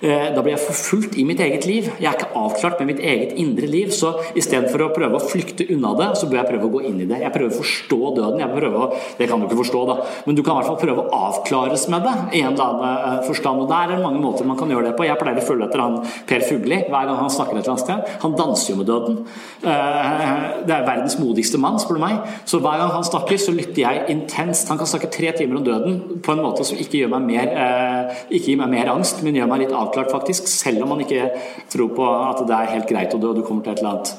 da 0.02 0.42
blir 0.44 0.54
jeg 0.54 0.62
forfulgt 0.62 1.16
i 1.18 1.24
mitt 1.26 1.40
eget 1.42 1.66
liv. 1.66 1.88
Jeg 1.98 2.06
er 2.10 2.18
ikke 2.18 2.38
avklart 2.38 2.82
med 2.82 2.92
mitt 2.92 3.00
eget 3.02 3.34
indre 3.42 3.68
liv. 3.70 3.90
Så 3.96 4.12
istedenfor 4.38 4.84
å 4.86 4.90
prøve 4.94 5.18
å 5.18 5.24
flykte 5.24 5.66
unna 5.74 5.94
det, 5.98 6.10
så 6.20 6.30
bør 6.30 6.42
jeg 6.42 6.50
prøve 6.52 6.68
å 6.68 6.74
gå 6.76 6.82
inn 6.90 7.00
i 7.02 7.08
det. 7.10 7.22
Jeg 7.24 7.34
prøver 7.34 7.54
å 7.54 7.58
forstå 7.58 8.00
døden. 8.20 8.42
Jeg 8.44 8.52
prøver 8.54 8.78
å, 8.78 8.90
det 9.18 9.30
kan 9.30 9.42
du 9.42 9.48
ikke 9.48 9.60
forstå, 9.64 9.82
da, 9.90 9.96
men 10.28 10.38
du 10.38 10.44
kan 10.44 10.54
i 10.54 10.60
hvert 10.60 10.70
fall 10.70 10.80
prøve 10.84 11.06
å 11.06 11.22
avklares 11.30 11.88
med 11.94 12.06
det 12.06 12.14
i 12.38 12.44
en 12.44 12.54
eller 12.54 12.66
annen 12.68 13.18
eh, 13.18 13.26
forstand. 13.28 13.64
Og 13.64 13.72
der 13.72 13.88
er 13.88 13.96
det 13.96 14.06
mange 14.06 14.22
måter 14.22 14.48
man 14.50 14.60
kan 14.60 14.74
gjøre 14.74 14.92
det 14.92 14.94
på. 15.00 15.08
Jeg 15.08 15.22
pleier 15.22 15.42
å 15.42 15.48
følge 15.48 15.70
etter 15.70 15.84
han 15.84 15.98
Per 16.30 16.46
Fugli 16.46 16.82
hver 16.86 17.10
gang 17.10 17.22
han 17.24 17.34
snakker 17.34 17.58
et 17.58 17.64
eller 17.64 17.74
annet 17.74 17.86
sted. 17.88 18.14
Han 18.26 18.38
danser 18.38 18.74
jo 18.74 18.80
med 18.84 18.92
døden. 18.92 19.20
Eh, 19.64 20.46
det 20.70 20.78
er 20.78 20.88
verdens 20.92 21.18
modigste 21.22 21.62
mann, 21.62 21.82
spør 21.82 21.98
du 21.98 22.06
meg. 22.06 22.22
Så 22.46 22.62
hver 22.62 22.84
gang 22.84 22.94
han 22.94 23.08
snakker, 23.08 23.42
så 23.42 23.56
lytter 23.56 23.84
jeg 23.84 24.06
intenst. 24.14 24.70
Han 24.70 24.78
kan 24.78 24.90
snakke 24.90 25.10
tre 25.14 25.34
timer 25.38 25.62
om 25.62 25.66
døden 25.66 26.22
på 26.22 26.38
en 26.38 26.46
måte 26.46 26.68
som 26.68 26.78
ikke, 26.78 27.02
gjør 27.02 27.16
meg 27.18 27.28
mer, 27.28 28.14
ikke 28.34 28.52
gir 28.52 28.60
meg 28.60 28.72
mer 28.72 28.90
angst, 28.94 29.20
men 29.26 29.36
gjør 29.38 29.50
meg 29.50 29.66
litt 29.66 29.74
avklart 29.76 29.87
avklart, 29.88 30.12
faktisk. 30.12 30.48
Selv 30.52 30.84
om 30.84 30.94
man 30.94 31.02
ikke 31.04 31.32
tror 31.72 31.92
på 31.96 32.06
at 32.06 32.46
det 32.48 32.56
er 32.60 32.74
helt 32.76 32.90
greit 32.92 33.16
å 33.16 33.22
dø, 33.22 33.32
og 33.32 33.40
du, 33.40 33.46
kommer 33.48 33.66
til 33.66 33.74
et 33.74 33.82
eller 33.82 33.96
annet 33.96 34.14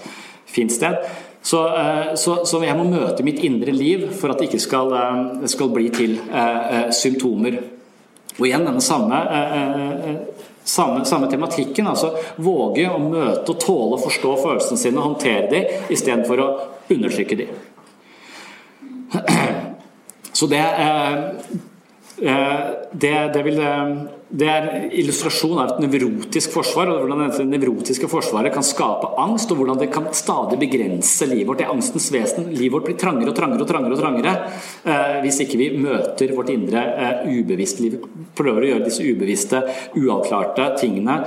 fint 0.48 0.72
sted. 0.72 0.98
Så, 1.42 1.62
eh, 1.78 2.14
så, 2.14 2.44
så, 2.46 2.60
jeg 2.64 2.76
må 2.76 2.84
møte 2.88 3.24
mitt 3.24 3.40
indre 3.46 3.72
liv 3.72 4.08
for 4.18 4.32
at 4.32 4.40
det 4.40 4.48
ikke 4.50 4.62
skal, 4.62 4.92
eh, 4.98 5.46
skal 5.48 5.70
bli 5.72 5.86
til 5.94 6.18
uh, 6.32 6.88
symptomer. 6.94 7.60
Og 8.38 8.44
igjen 8.46 8.66
denne 8.66 8.82
samme, 8.84 9.16
uh, 9.16 10.50
samme, 10.66 11.04
samme, 11.08 11.30
tematikken. 11.30 11.88
altså 11.90 12.12
Våge 12.42 12.84
å 12.90 12.98
møte 13.02 13.54
og 13.54 13.62
tåle 13.62 13.96
og 13.96 14.04
forstå 14.04 14.34
følelsene 14.42 14.82
sine 14.82 15.00
og 15.00 15.12
håndtere 15.12 15.48
dem 15.54 15.94
istedenfor 15.94 16.44
å 16.44 16.50
undertrykke 16.90 17.40
dem. 17.40 17.56
Så 20.38 20.46
det, 20.46 20.60
det, 22.18 23.16
det 23.34 23.42
vil 23.46 23.60
det 24.28 24.48
er 24.52 24.66
illustrasjon 25.00 25.56
av 25.56 25.70
et 25.70 25.78
nevrotisk 25.86 26.52
forsvar, 26.52 26.90
og 26.92 27.00
hvordan 27.00 27.22
dette 27.24 27.46
nevrotiske 27.48 28.10
forsvaret 28.12 28.52
kan 28.52 28.66
skape 28.66 29.08
angst, 29.22 29.48
og 29.48 29.62
hvordan 29.62 29.80
det 29.80 29.88
kan 29.94 30.10
stadig 30.16 30.58
begrense 30.60 31.28
livet 31.30 31.48
vårt. 31.48 31.62
Det 31.62 31.64
er 31.64 31.72
angstens 31.72 32.10
vesen. 32.12 32.50
Livet 32.52 32.74
vårt 32.74 32.90
blir 32.90 32.98
trangere 33.00 33.32
og 33.32 33.38
trangere 33.38 33.64
og 33.64 33.70
trangere, 33.70 33.96
og 33.96 34.02
trangere 34.02 34.34
eh, 34.84 35.16
hvis 35.24 35.40
ikke 35.46 35.62
vi 35.62 35.70
møter 35.80 36.36
vårt 36.36 36.52
indre 36.52 36.84
eh, 36.92 37.24
ubevisst 37.38 37.80
liv. 37.80 37.96
Prøver 38.36 38.66
å 38.66 38.70
gjøre 38.74 38.84
disse 38.90 39.08
ubevisste, 39.08 39.64
uavklarte 39.96 40.74
tingene 40.84 41.22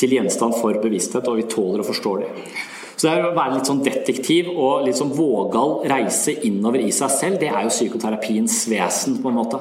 til 0.00 0.16
gjenstand 0.16 0.56
for 0.56 0.80
bevissthet, 0.80 1.28
og 1.28 1.42
vi 1.42 1.48
tåler 1.52 1.84
og 1.84 1.90
forstår 1.90 2.24
det. 2.24 2.32
Så 2.98 3.06
det 3.06 3.28
å 3.28 3.34
være 3.36 3.54
litt 3.54 3.68
sånn 3.68 3.82
detektiv 3.84 4.48
og 4.50 4.82
litt 4.82 4.98
sånn 4.98 5.12
vågal 5.14 5.84
reise 5.86 6.34
innover 6.48 6.82
i 6.82 6.90
seg 6.94 7.12
selv, 7.14 7.38
det 7.38 7.52
er 7.52 7.62
jo 7.62 7.70
psykoterapiens 7.70 8.56
vesen, 8.72 9.20
på 9.22 9.30
en 9.30 9.38
måte. 9.38 9.60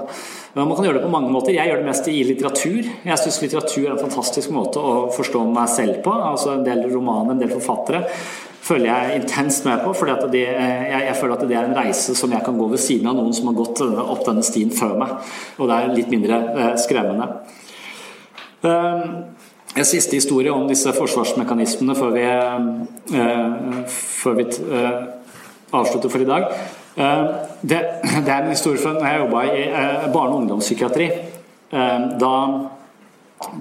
Men 0.56 0.66
man 0.66 0.80
kan 0.80 0.88
gjøre 0.88 0.98
det 0.98 1.06
på 1.06 1.14
mange 1.14 1.30
måter. 1.30 1.54
Jeg 1.54 1.70
gjør 1.70 1.84
det 1.84 1.86
mest 1.92 2.10
i 2.10 2.16
litteratur. 2.26 2.90
Jeg 3.06 3.22
syns 3.22 3.40
litteratur 3.44 3.84
er 3.84 3.94
en 3.94 4.02
fantastisk 4.02 4.50
måte 4.56 4.82
å 4.82 4.96
forstå 5.14 5.44
meg 5.54 5.70
selv 5.70 6.02
på. 6.08 6.16
Altså 6.18 6.56
En 6.56 6.66
del 6.66 6.82
romaner, 6.90 7.36
en 7.36 7.44
del 7.44 7.54
forfattere 7.54 8.08
føler 8.68 8.90
jeg 8.90 9.22
intenst 9.22 9.68
med 9.68 9.84
på. 9.86 9.94
For 9.96 10.10
jeg, 10.10 10.42
jeg, 10.42 11.16
føler 11.20 11.36
at 11.38 11.46
det 11.46 11.60
er 11.60 11.70
en 11.70 11.78
reise 11.78 12.18
som 12.18 12.34
jeg 12.34 12.44
kan 12.46 12.58
gå 12.58 12.72
ved 12.74 12.82
siden 12.82 13.12
av 13.12 13.20
noen 13.20 13.38
som 13.38 13.52
har 13.52 13.60
gått 13.62 13.84
opp 13.86 14.26
denne 14.26 14.46
stien 14.46 14.74
før 14.74 14.98
meg. 15.00 15.14
Og 15.62 15.70
det 15.70 15.78
er 15.78 15.94
litt 15.94 16.12
mindre 16.14 16.42
eh, 16.56 16.74
skremmende. 16.82 17.30
Um, 18.66 19.37
en 19.76 19.86
siste 19.86 20.16
historie 20.16 20.54
om 20.54 20.68
disse 20.70 20.92
forsvarsmekanismene 20.96 21.96
før 21.98 22.14
vi, 22.16 22.26
eh, 23.20 23.82
før 23.92 24.38
vi 24.40 24.48
eh, 24.48 25.00
avslutter 25.76 26.10
for 26.10 26.24
i 26.24 26.30
dag. 26.30 26.48
Eh, 26.98 27.26
det, 27.62 27.82
det, 28.26 28.32
er 28.32 28.44
en 28.44 28.54
historie 28.54 28.82
fra 28.82 28.96
da 28.98 29.12
jeg 29.12 29.22
jobba 29.26 29.44
i 29.52 29.66
eh, 29.68 30.08
barne- 30.14 30.34
og 30.34 30.42
ungdomspsykiatri. 30.42 31.10
Eh, 31.72 32.08
da, 32.22 32.32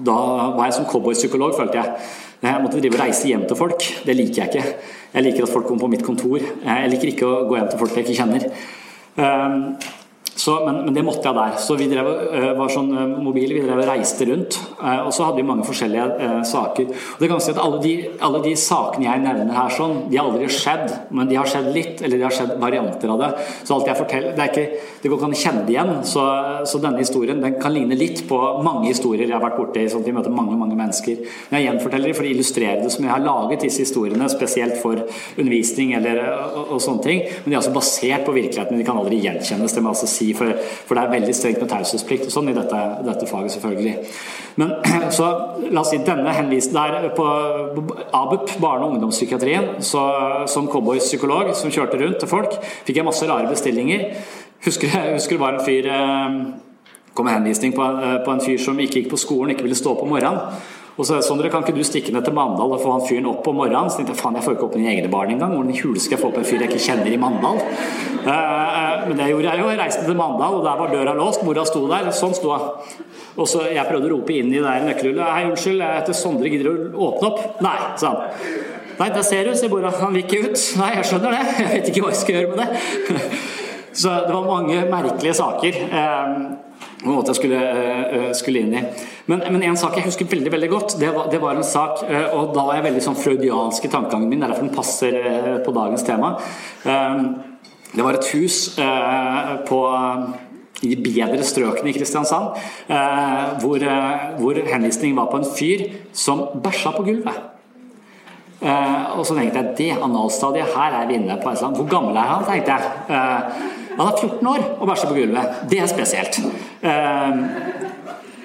da 0.07 0.17
var 0.57 0.63
jeg 0.65 0.77
som 0.79 0.87
cowboypsykolog, 0.89 1.53
følte 1.57 1.81
jeg. 1.81 2.09
Jeg 2.41 2.61
måtte 2.63 2.79
drive 2.81 2.97
og 2.97 3.01
reise 3.01 3.29
hjem 3.29 3.45
til 3.49 3.57
folk. 3.57 3.85
Det 4.05 4.15
liker 4.15 4.43
jeg 4.43 4.49
ikke. 4.53 4.73
Jeg 5.13 5.25
liker 5.25 5.45
at 5.45 5.53
folk 5.53 5.69
kommer 5.69 5.85
på 5.85 5.93
mitt 5.93 6.05
kontor. 6.05 6.41
Jeg 6.41 6.91
liker 6.93 7.13
ikke 7.13 7.29
å 7.29 7.45
gå 7.49 7.57
hjem 7.57 7.71
til 7.71 7.81
folk 7.81 7.95
jeg 7.97 8.05
ikke 8.05 8.19
kjenner. 8.21 8.49
Så, 10.37 10.53
men, 10.65 10.83
men, 10.85 10.93
det 10.93 11.03
måtte 11.05 11.25
jeg 11.25 11.35
der. 11.37 11.55
Så 11.61 11.75
vi 11.79 11.87
drev, 11.89 12.07
uh, 12.29 12.51
var 12.59 12.71
sånn 12.71 12.91
uh, 12.93 13.03
mobile, 13.23 13.55
vi 13.57 13.63
drev 13.65 13.81
og 13.81 13.89
reiste 13.89 14.27
rundt. 14.29 14.59
Uh, 14.77 15.07
og 15.07 15.11
så 15.15 15.25
hadde 15.25 15.41
vi 15.41 15.47
mange 15.47 15.65
forskjellige 15.65 16.43
saker. 16.45 16.91
Og 17.15 17.23
det 17.23 17.29
kan 17.31 17.41
si 17.41 17.53
at 17.55 17.61
alle 17.63 17.79
de, 17.81 17.93
alle 18.27 18.41
de, 18.45 18.53
sakene 18.57 19.07
jeg 19.07 19.23
nevner 19.23 19.57
her, 19.57 19.73
sånn, 19.73 19.95
de 20.11 20.19
har 20.19 20.29
aldri 20.29 20.49
skjedd, 20.53 20.93
men 21.17 21.29
de 21.29 21.39
har 21.39 21.49
skjedd 21.49 21.71
litt, 21.73 22.03
eller 22.05 22.21
de 22.21 22.27
har 22.27 22.35
skjedd 22.37 22.53
varianter 22.61 23.13
av 23.13 23.23
det. 23.23 23.31
Så 23.63 23.75
alt 23.75 23.89
jeg 23.89 23.99
forteller, 23.99 24.35
det, 24.37 24.45
er 24.45 24.53
ikke, 24.53 24.85
det 25.01 25.11
går 25.11 25.19
ikke 25.19 25.29
an 25.29 25.35
å 25.37 25.41
kjenne 25.41 25.65
det 25.65 25.75
igjen. 25.75 25.93
Så, 26.07 26.27
så, 26.69 26.81
denne 26.83 27.01
historien 27.01 27.41
den 27.41 27.57
kan 27.61 27.73
ligne 27.73 27.97
litt 27.97 28.23
på 28.29 28.37
mange 28.65 28.91
historier 28.91 29.25
jeg 29.25 29.35
har 29.35 29.43
vært 29.43 29.57
borti. 29.57 29.87
sånn 29.89 30.05
at 30.05 30.11
vi 30.11 30.15
møter 30.15 30.33
mange 30.33 30.57
mange 30.59 30.77
mennesker. 30.77 31.25
Men 31.49 31.59
jeg 31.59 31.69
gjenforteller 31.71 32.11
dem 32.11 32.17
for 32.17 32.27
å 32.27 32.31
illustrere 32.31 32.83
det 32.83 32.93
som 32.93 33.05
jeg 33.05 33.13
har 33.13 33.25
laget 33.25 33.65
disse 33.65 33.83
historiene, 33.85 34.29
spesielt 34.31 34.77
for 34.83 35.01
undervisning 35.01 35.95
eller, 35.97 36.21
og, 36.51 36.75
og, 36.75 36.79
sånne 36.83 37.05
ting. 37.05 37.23
Men 37.25 37.49
de 37.49 37.55
er 37.55 37.61
altså 37.61 37.75
basert 37.75 38.27
på 38.27 38.35
virkeligheten. 38.37 38.77
De 38.77 38.87
kan 38.87 39.01
aldri 39.01 39.21
gjenkjennes. 39.23 39.73
det 39.73 39.83
må 39.83 39.93
altså 39.93 40.09
si 40.09 40.26
for, 40.37 40.51
for, 40.59 40.97
det 40.97 41.03
er 41.03 41.13
veldig 41.13 41.35
strengt 41.35 41.61
med 41.63 41.69
taushetsplikt 41.71 42.27
og 42.27 42.33
sånn 42.33 42.51
i 42.51 42.55
dette, 42.57 42.81
dette, 43.07 43.29
faget, 43.29 43.53
selvfølgelig. 43.55 43.95
Men 44.59 44.73
så 45.17 45.29
la 45.69 45.83
oss 45.83 45.93
si 45.93 46.01
denne 46.07 46.35
henvisen 46.35 46.77
der 46.77 47.09
på 47.17 47.27
ABUP, 47.27 48.57
barne- 48.63 48.87
og 48.87 48.95
ungdomspsykiatrien, 48.95 49.77
så, 49.85 50.03
som 50.51 50.69
cowboypsykolog 50.71 51.53
som 51.57 51.73
kjørte 51.73 52.01
rundt 52.01 52.21
til 52.23 52.31
folk, 52.31 52.57
fikk 52.87 53.01
jeg 53.01 53.07
masse 53.07 53.29
rare 53.29 53.51
bestillinger. 53.51 54.09
Husker, 54.65 54.97
husker 55.15 55.37
det 55.37 55.43
var 55.43 55.59
en 55.59 55.67
fyr 55.67 55.91
eh, 55.93 56.39
kom 57.17 57.25
med 57.25 57.33
henvisning 57.33 57.73
på, 57.75 57.83
eh, 57.83 58.17
på 58.25 58.33
en 58.33 58.43
fyr 58.43 58.59
som 58.61 58.79
ikke 58.79 59.01
gikk 59.01 59.13
på 59.13 59.21
skolen, 59.21 59.53
ikke 59.53 59.65
ville 59.65 59.77
stå 59.77 59.95
opp 59.95 60.03
om 60.05 60.11
morgenen. 60.13 60.59
Og 60.97 61.05
så 61.05 61.19
Sondre, 61.21 61.49
kan 61.53 61.61
ikke 61.61 61.77
du 61.77 61.83
stikke 61.85 62.09
ned 62.13 62.25
til 62.25 62.33
Mandal 62.33 62.71
og 62.73 62.79
få 62.81 62.95
han 62.95 63.03
fyren 63.05 63.27
opp 63.29 63.45
om 63.45 63.59
morgenen? 63.59 63.89
Så 63.93 63.99
tenkte 63.99 64.15
jeg 64.15 64.21
faen, 64.21 64.37
jeg 64.39 64.45
får 64.47 64.55
ikke 64.55 64.65
opp 64.65 64.77
mine 64.79 64.89
egne 64.95 65.11
barn 65.13 65.29
engang. 65.29 65.51
Hvordan 65.53 65.75
i 65.75 65.81
hule 65.83 66.01
skal 66.01 66.17
jeg 66.17 66.23
få 66.23 66.31
opp 66.31 66.39
en 66.41 66.47
fyr 66.47 66.63
jeg 66.63 66.71
ikke 66.71 66.85
kjenner 66.87 67.13
i 67.13 67.19
Mandal? 67.21 67.61
Uh, 68.25 69.03
men 69.05 69.19
det 69.19 69.27
gjorde 69.29 69.51
jeg 69.51 69.61
jo. 69.61 69.67
Jeg 69.69 69.79
reiste 69.83 70.07
til 70.07 70.17
Mandal, 70.17 70.57
og 70.57 70.65
der 70.65 70.81
var 70.81 70.95
døra 70.95 71.13
låst. 71.19 71.45
Mora 71.45 71.67
sto 71.69 71.83
der. 71.91 72.09
Sånn 72.17 72.33
sto 72.37 72.49
hun. 72.49 72.97
Og 73.37 73.45
så 73.45 73.67
Jeg 73.69 73.85
prøvde 73.85 74.09
å 74.09 74.15
rope 74.15 74.33
inn 74.33 74.49
i 74.49 74.57
det 74.63 74.75
nøkkelhullet. 74.87 75.21
Hei, 75.35 75.45
unnskyld, 75.51 75.83
jeg 75.85 75.99
heter 76.01 76.17
Sondre, 76.17 76.49
gidder 76.49 76.71
du 76.73 76.97
å 76.97 77.11
åpne 77.11 77.29
opp? 77.29 77.61
Nei, 77.61 77.77
sa 78.01 78.15
han. 78.15 78.55
Nei, 78.97 79.11
der 79.13 79.25
ser 79.27 79.45
du, 79.45 79.53
sier 79.53 79.69
Bora. 79.69 79.93
Han 80.01 80.17
vil 80.17 80.25
ikke 80.25 80.47
ut. 80.47 80.63
Nei, 80.81 80.95
jeg 80.97 81.11
skjønner 81.11 81.37
det. 81.37 81.43
Jeg 81.61 81.73
vet 81.75 81.91
ikke 81.91 82.07
hva 82.07 82.15
jeg 82.15 82.23
skal 82.23 82.39
gjøre 82.39 82.55
med 82.55 82.63
det. 82.63 83.27
Så 84.01 84.13
det 84.25 84.33
var 84.33 84.49
mange 84.49 84.81
merkelige 84.89 85.37
saker. 85.37 85.77
På 87.03 87.11
en 87.11 87.15
måte 87.19 87.33
skulle, 87.37 87.59
uh, 88.09 88.31
skulle 88.33 88.63
inn 88.63 88.73
i. 88.73 88.81
Men, 89.29 89.43
men, 89.51 89.63
en 89.67 89.77
sak 89.77 89.99
jeg 89.99 90.07
husker 90.07 90.29
veldig 90.31 90.51
veldig 90.53 90.69
godt, 90.71 90.95
det 90.97 91.11
var, 91.13 91.27
det 91.29 91.39
var 91.43 91.57
en 91.57 91.67
sak 91.67 92.01
uh, 92.07 92.33
Og 92.33 92.55
da 92.55 92.63
var 92.65 92.79
jeg 92.79 92.87
veldig 92.87 93.03
sånn 93.05 93.19
freudiansk 93.19 93.85
i 93.85 93.91
tankegangen 93.93 94.31
min, 94.31 94.41
derfor 94.41 94.65
den 94.65 94.73
passer 94.73 95.19
på 95.65 95.73
dagens 95.75 96.05
tema. 96.07 96.35
det 97.93 98.03
var 98.05 98.17
et 98.17 98.29
hus 98.33 98.57
på 99.67 99.79
i 100.85 100.93
bedre 101.01 101.45
strøkene 101.45 101.89
i 101.89 101.95
Kristiansand, 101.95 102.59
hvor, 103.63 103.85
hvor 104.37 104.59
henvisningen 104.67 105.17
var 105.17 105.29
på 105.31 105.39
en 105.41 105.47
fyr 105.57 105.85
som 106.13 106.43
bæsja 106.63 106.93
på 106.93 107.05
gulvet. 107.07 107.39
og 108.61 109.23
så 109.25 109.37
tenkte 109.37 109.63
jeg 109.63 109.73
det 109.79 109.89
analstadiet 109.95 110.75
her 110.75 111.01
er 111.01 111.09
vi 111.09 111.17
inne 111.17 111.39
på. 111.41 111.55
Hvor 111.79 111.89
gammel 111.89 112.19
er 112.19 112.31
han? 112.35 112.45
tenkte 112.45 112.77
jeg. 112.77 113.86
Han 113.97 114.11
er 114.11 114.19
14 114.21 114.47
år 114.53 114.67
og 114.77 114.87
bæsjer 114.87 115.09
på 115.09 115.17
gulvet. 115.17 115.57
Det 115.71 115.79
er 115.81 115.89
spesielt. 115.89 116.39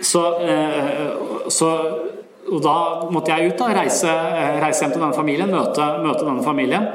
så, 0.02 0.22
så 1.48 1.70
og 2.52 2.60
da 2.60 2.76
måtte 3.12 3.32
jeg 3.32 3.52
ut, 3.52 3.58
da, 3.60 3.68
reise, 3.76 4.12
reise 4.60 4.82
hjem 4.82 4.92
til 4.94 5.00
denne 5.00 5.16
familien, 5.16 5.52
møte, 5.52 5.84
møte 6.02 6.26
denne 6.26 6.44
familien. 6.44 6.88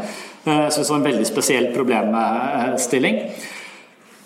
Synes 0.46 0.84
det 0.84 0.92
var 0.92 1.00
en 1.00 1.08
veldig 1.08 1.28
spesiell 1.28 1.70
problemstilling. 1.76 3.22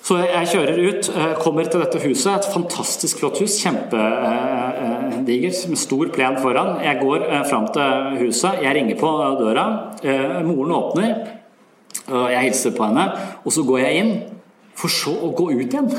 Så 0.02 0.18
jeg 0.18 0.50
kjører 0.50 0.80
ut, 0.82 1.10
kommer 1.44 1.68
til 1.70 1.84
dette 1.84 2.02
huset, 2.02 2.34
et 2.34 2.50
fantastisk 2.52 3.22
flott 3.22 3.38
hus, 3.40 3.60
kjempedigert, 3.62 5.60
med 5.70 5.80
stor 5.80 6.10
plen 6.16 6.40
foran. 6.42 6.82
Jeg 6.84 7.00
går 7.04 7.28
fram 7.52 7.68
til 7.76 8.18
huset, 8.24 8.64
jeg 8.66 8.76
ringer 8.76 8.98
på 9.00 9.10
døra, 9.40 9.66
moren 10.48 10.74
åpner, 10.80 11.14
jeg 12.08 12.48
hilser 12.48 12.74
på 12.76 12.88
henne, 12.88 13.06
og 13.46 13.54
så 13.54 13.64
går 13.68 13.84
jeg 13.84 14.02
inn, 14.02 14.14
for 14.78 14.92
så 14.92 15.14
å 15.14 15.32
gå 15.38 15.52
ut 15.54 15.68
igjen. 15.68 15.92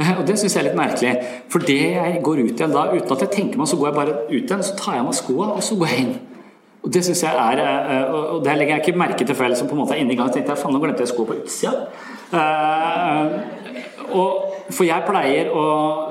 Og 0.00 0.26
Det 0.26 0.38
syns 0.38 0.54
jeg 0.54 0.62
er 0.62 0.68
litt 0.70 0.78
merkelig. 0.78 1.12
For 1.52 1.64
det 1.64 1.78
jeg 1.92 2.20
går 2.24 2.42
ut 2.44 2.56
igjen 2.56 2.72
da, 2.72 2.86
uten 2.92 3.14
at 3.14 3.24
jeg 3.26 3.32
tenker 3.34 3.60
meg, 3.60 3.68
så 3.68 3.76
går 3.76 3.90
jeg 3.90 3.98
bare 3.98 4.18
ut 4.30 4.36
igjen, 4.38 4.64
så 4.64 4.76
tar 4.78 4.96
jeg 4.96 5.04
av 5.04 5.08
meg 5.10 5.16
skoene, 5.18 5.56
og 5.56 5.64
så 5.64 5.76
går 5.80 5.92
jeg 5.92 6.04
inn. 6.04 6.14
Og 6.80 6.92
det 6.94 7.02
synes 7.04 7.22
jeg 7.22 7.36
er, 7.36 7.60
eh, 7.60 8.14
og 8.14 8.44
det 8.44 8.54
legger 8.56 8.78
jeg 8.78 8.86
ikke 8.86 8.98
merke 8.98 9.24
til 9.24 9.36
før 9.36 9.44
jeg 9.44 9.52
liksom 9.54 9.68
på 9.68 9.76
en 9.76 9.82
måte 9.82 9.96
er 9.96 10.00
inne 10.00 10.14
i 10.14 10.16
gang. 10.16 10.32
tenkte 10.32 10.54
jeg, 10.54 10.62
faen, 10.62 10.72
nå 10.72 10.80
glemte 10.80 11.04
jeg 11.04 11.12
skoene 11.12 11.28
på 11.28 11.38
utsida. 11.44 11.72
Og, 14.16 14.49
for 14.74 14.86
jeg 14.88 15.06
pleier 15.06 15.50
å 15.54 15.64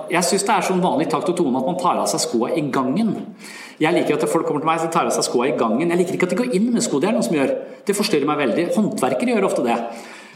Jeg 0.10 0.26
syns 0.26 0.46
det 0.48 0.54
er 0.56 0.66
sånn 0.66 0.82
vanlig 0.82 1.10
takt 1.12 1.30
og 1.30 1.36
tone 1.38 1.60
at 1.60 1.68
man 1.68 1.78
tar 1.78 2.00
av 2.02 2.08
seg 2.10 2.24
skoene 2.24 2.56
i 2.58 2.64
gangen. 2.74 3.12
Jeg 3.80 3.96
liker 3.96 4.18
at 4.18 4.26
folk 4.32 4.48
kommer 4.48 4.64
til 4.64 4.68
meg 4.68 4.82
og 4.84 4.92
tar 4.92 5.08
av 5.08 5.14
seg 5.14 5.28
skoene 5.28 5.54
i 5.54 5.58
gangen. 5.60 5.92
Jeg 5.92 6.02
liker 6.02 6.18
ikke 6.18 6.28
at 6.28 6.34
de 6.34 6.40
går 6.40 6.56
inn 6.58 6.72
med 6.74 6.84
sko. 6.84 7.00
Det 7.00 7.12
er 7.12 7.16
noen 7.16 7.28
som 7.28 7.38
gjør. 7.38 7.54
Det 7.86 7.96
forstyrrer 7.96 8.28
meg 8.28 8.42
veldig. 8.42 8.66
Håndverkere 8.76 9.36
gjør 9.36 9.48
ofte 9.48 9.66
det. 9.68 9.78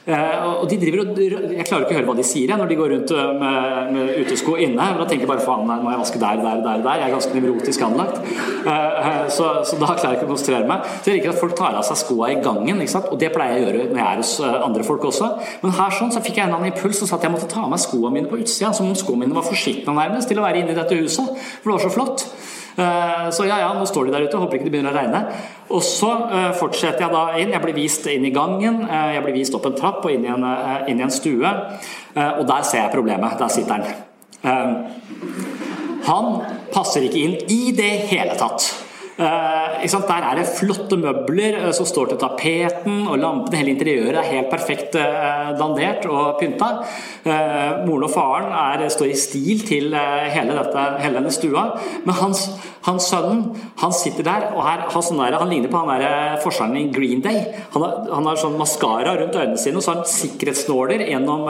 Uh, 0.04 0.60
og 0.60 0.66
de 0.68 0.76
driver 0.82 1.00
og, 1.06 1.20
Jeg 1.22 1.64
klarer 1.64 1.86
ikke 1.86 1.94
å 1.94 1.98
høre 2.02 2.08
hva 2.10 2.16
de 2.18 2.26
sier 2.28 2.52
jeg, 2.52 2.60
når 2.60 2.68
de 2.68 2.76
går 2.76 2.90
rundt 2.92 3.14
med, 3.40 3.92
med 3.96 4.10
utesko 4.20 4.58
inne. 4.60 4.76
Men 4.76 5.00
da 5.00 5.06
tenker 5.08 5.24
jeg 5.24 5.32
bare 5.32 5.46
faen, 5.46 5.64
nå 5.70 5.78
må 5.80 5.94
jeg 5.94 6.02
vaske 6.02 6.20
der, 6.20 6.42
der, 6.44 6.64
der, 6.66 6.82
der. 6.84 7.00
Jeg 7.00 7.08
er 7.08 7.14
ganske 7.16 7.38
nevrotisk 7.38 7.86
anlagt. 7.88 8.18
Uh, 8.68 9.30
så, 9.32 9.50
så, 9.64 9.80
da 9.80 9.94
klarer 9.94 10.10
jeg 10.10 10.20
ikke 10.20 10.28
å 10.28 10.34
konsentrere 10.34 10.68
meg. 10.68 10.90
Så 11.00 11.12
jeg 11.12 11.22
liker 11.22 11.32
at 11.32 11.40
folk 11.40 11.56
tar 11.60 11.78
av 11.80 11.88
seg 11.88 12.02
skoene 12.02 12.34
i 12.36 12.42
gangen. 12.44 12.84
Og 12.84 13.16
det 13.22 13.32
pleier 13.36 13.56
jeg 13.56 13.64
å 13.64 13.70
gjøre 13.70 13.86
når 13.94 14.02
jeg 14.02 14.10
er 14.10 14.24
hos 14.24 14.34
andre 14.44 14.88
folk 14.88 15.08
også. 15.12 15.30
Men 15.64 15.78
her 15.80 15.96
sånn 16.00 16.12
så 16.16 16.24
fikk 16.26 16.42
jeg 16.42 16.50
en 16.50 16.58
annen 16.58 16.74
impuls 16.74 17.00
og 17.00 17.08
sa 17.08 17.20
at 17.20 17.28
jeg 17.28 17.36
måtte 17.36 17.48
ta 17.52 17.64
av 17.64 17.72
meg 17.72 17.84
skoene 17.84 18.18
mine 18.18 18.32
på 18.32 18.42
utsida. 18.44 18.74
Som 18.76 18.92
om 18.92 19.00
skoene 19.00 19.24
mine 19.24 19.38
var 19.38 19.48
for 19.48 19.56
nærmest 19.94 20.28
til 20.32 20.42
å 20.42 20.44
være 20.44 20.64
inne 20.66 20.76
i 20.76 20.78
dette 20.82 21.00
huset. 21.00 21.32
For 21.62 21.72
det 21.72 21.78
var 21.78 21.86
så 21.88 21.94
flott. 21.94 22.28
Så 22.74 23.46
ja, 23.46 23.60
ja, 23.62 23.70
nå 23.78 23.86
står 23.86 24.08
de 24.08 24.14
der 24.16 24.28
ute. 24.28 24.40
Håper 24.42 24.58
ikke 24.58 24.68
det 24.68 24.74
begynner 24.74 24.94
å 24.94 24.98
regne. 24.98 25.20
Og 25.74 25.84
så 25.86 26.10
fortsetter 26.58 27.06
jeg 27.06 27.14
da 27.14 27.24
inn. 27.38 27.54
Jeg 27.54 27.62
blir 27.64 27.78
vist 27.78 28.08
inn 28.10 28.26
i 28.26 28.34
gangen. 28.34 28.82
Jeg 28.90 29.22
blir 29.26 29.38
vist 29.38 29.54
opp 29.58 29.68
en 29.70 29.78
trapp 29.78 30.02
og 30.06 30.14
inn 30.14 30.26
i 30.26 30.32
en, 30.34 30.46
inn 30.90 31.02
i 31.02 31.06
en 31.06 31.14
stue. 31.14 31.52
Og 32.18 32.44
der 32.50 32.66
ser 32.66 32.84
jeg 32.84 32.96
problemet. 32.96 33.38
Der 33.38 33.54
sitter 33.54 33.78
han. 33.78 34.82
Han 36.10 36.34
passer 36.74 37.06
ikke 37.06 37.22
inn 37.22 37.38
i 37.54 37.76
det 37.78 37.94
hele 38.10 38.36
tatt. 38.40 38.83
Uh, 39.14 39.64
Der 40.08 40.26
er 40.26 40.36
det 40.40 40.48
flotte 40.58 40.98
møbler 40.98 41.58
eh, 41.60 41.72
som 41.76 41.86
står 41.86 42.14
til 42.14 42.18
tapeten, 42.18 43.04
og 43.08 43.20
lampene, 43.20 43.60
hele 43.60 43.74
interiøret 43.76 44.18
er 44.22 44.30
helt 44.30 44.50
perfekt 44.50 44.96
eh, 44.96 45.52
dandert 45.60 46.08
og 46.10 46.40
pynta. 46.40 46.70
moren 47.86 48.04
og 48.04 48.12
faren 48.12 48.50
er, 48.52 48.90
står 48.90 49.12
i 49.12 49.16
stil 49.16 49.62
til 49.68 49.94
hele, 49.94 50.56
dette, 50.58 50.86
hele 51.04 51.20
denne 51.20 51.32
stua. 51.32 51.66
Men 52.06 52.16
hans, 52.16 52.46
hans 52.88 53.10
sønnen 53.12 53.44
han 53.80 53.94
sitter 53.96 54.24
der 54.24 54.48
og 54.56 54.64
her, 54.66 54.86
han, 54.92 55.04
sånn 55.04 55.22
der, 55.22 55.38
han 55.40 55.52
ligner 55.52 55.72
på 55.72 55.84
han 55.84 56.02
der 56.02 56.40
forsangeren 56.44 56.90
i 56.90 56.92
Green 56.96 57.22
Day. 57.22 57.44
Han 57.76 57.86
har, 57.86 58.10
han 58.12 58.28
har 58.28 58.40
sånn 58.40 58.58
maskara 58.60 59.16
rundt 59.20 59.36
øynene 59.36 59.60
sine, 59.60 59.78
og 59.78 59.86
så 59.86 59.94
har 59.94 60.02
han 60.02 60.12
sikkerhetsnåler 60.14 61.06
gjennom 61.10 61.48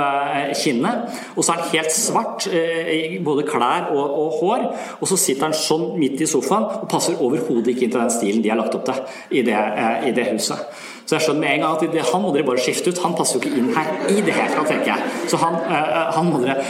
kinnet. 0.62 1.18
Og 1.38 1.46
så 1.46 1.54
er 1.54 1.64
han 1.64 1.74
helt 1.74 1.96
svart 1.96 2.48
i 2.50 3.20
både 3.24 3.48
klær 3.50 3.92
og, 3.94 4.04
og 4.04 4.40
hår. 4.42 4.68
Og 5.00 5.10
så 5.10 5.20
sitter 5.20 5.50
han 5.50 5.58
sånn 5.58 5.94
midt 6.02 6.22
i 6.22 6.30
sofaen 6.30 6.70
og 6.84 6.90
passer 6.92 7.18
overhodet 7.18 7.53
overhodet 7.54 7.76
ikke 7.76 7.92
til 7.92 8.00
den 8.00 8.12
stilen 8.14 8.44
de 8.44 8.52
har 8.52 8.60
lagt 8.60 8.76
opp 8.76 8.88
til 8.90 9.38
i 9.40 9.46
det, 9.46 9.60
i 10.10 10.16
det 10.16 10.32
huset. 10.34 10.66
Så 11.04 11.18
jeg 11.18 11.26
skjønner 11.28 11.44
med 11.44 11.54
en 11.54 11.64
gang 11.66 11.78
at 11.78 11.94
det, 11.94 12.04
han 12.10 12.24
må 12.24 12.32
dere 12.34 12.48
bare 12.48 12.64
skifte 12.64 12.90
ut. 12.90 13.02
Han 13.04 13.16
passer 13.18 13.38
jo 13.38 13.44
ikke 13.44 13.60
inn 13.60 13.72
her 13.76 13.90
i 14.10 14.22
det 14.24 14.34
hele 14.34 14.52
tatt, 14.56 14.70
tenker 14.72 14.94
jeg. 14.94 15.16
Så 15.32 15.40
han, 15.42 15.60
han 16.16 16.30
må 16.32 16.42
dere 16.44 16.62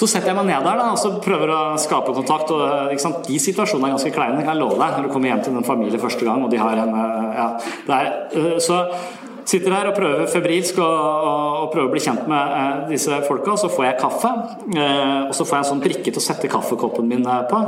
så 0.00 0.06
setter 0.08 0.30
jeg 0.30 0.36
meg 0.38 0.46
ned 0.48 0.64
der 0.64 0.78
da, 0.80 0.84
og 0.96 1.16
prøver 1.20 1.50
å 1.52 1.56
skape 1.76 2.14
kontakt. 2.16 2.48
og 2.54 2.94
De 3.26 3.34
situasjonene 3.36 3.90
er 3.90 3.98
ganske 3.98 4.12
kleine, 4.14 4.38
kan 4.40 4.54
jeg 4.54 4.62
love 4.62 4.78
deg, 4.80 4.94
når 4.96 5.08
du 5.08 5.12
kommer 5.12 5.28
hjem 5.28 5.42
til 5.44 5.58
en 5.60 5.66
familie 5.66 6.00
første 6.00 6.24
gang. 6.24 6.40
og 6.40 6.48
de 6.48 6.60
har 6.62 6.80
en, 6.80 6.94
ja. 7.36 7.48
Så 8.64 8.78
sitter 9.50 9.74
her 9.74 9.90
og 9.90 9.98
prøver 9.98 10.30
febrilsk 10.30 10.80
å, 10.80 10.88
å, 10.88 11.68
prøve 11.72 11.90
å 11.90 11.92
bli 11.92 12.00
kjent 12.00 12.24
med 12.30 12.56
eh, 12.56 12.80
disse 12.94 13.20
folka. 13.26 13.58
Så 13.60 13.68
får 13.74 13.90
jeg 13.90 14.00
kaffe, 14.00 14.30
eh, 14.72 15.18
og 15.26 15.34
så 15.36 15.44
får 15.44 15.56
jeg 15.58 15.64
en 15.64 15.70
sånn 15.74 15.84
prikke 15.84 16.08
til 16.08 16.20
å 16.22 16.24
sette 16.24 16.48
kaffekoppen 16.48 17.10
min 17.10 17.26
på. 17.50 17.62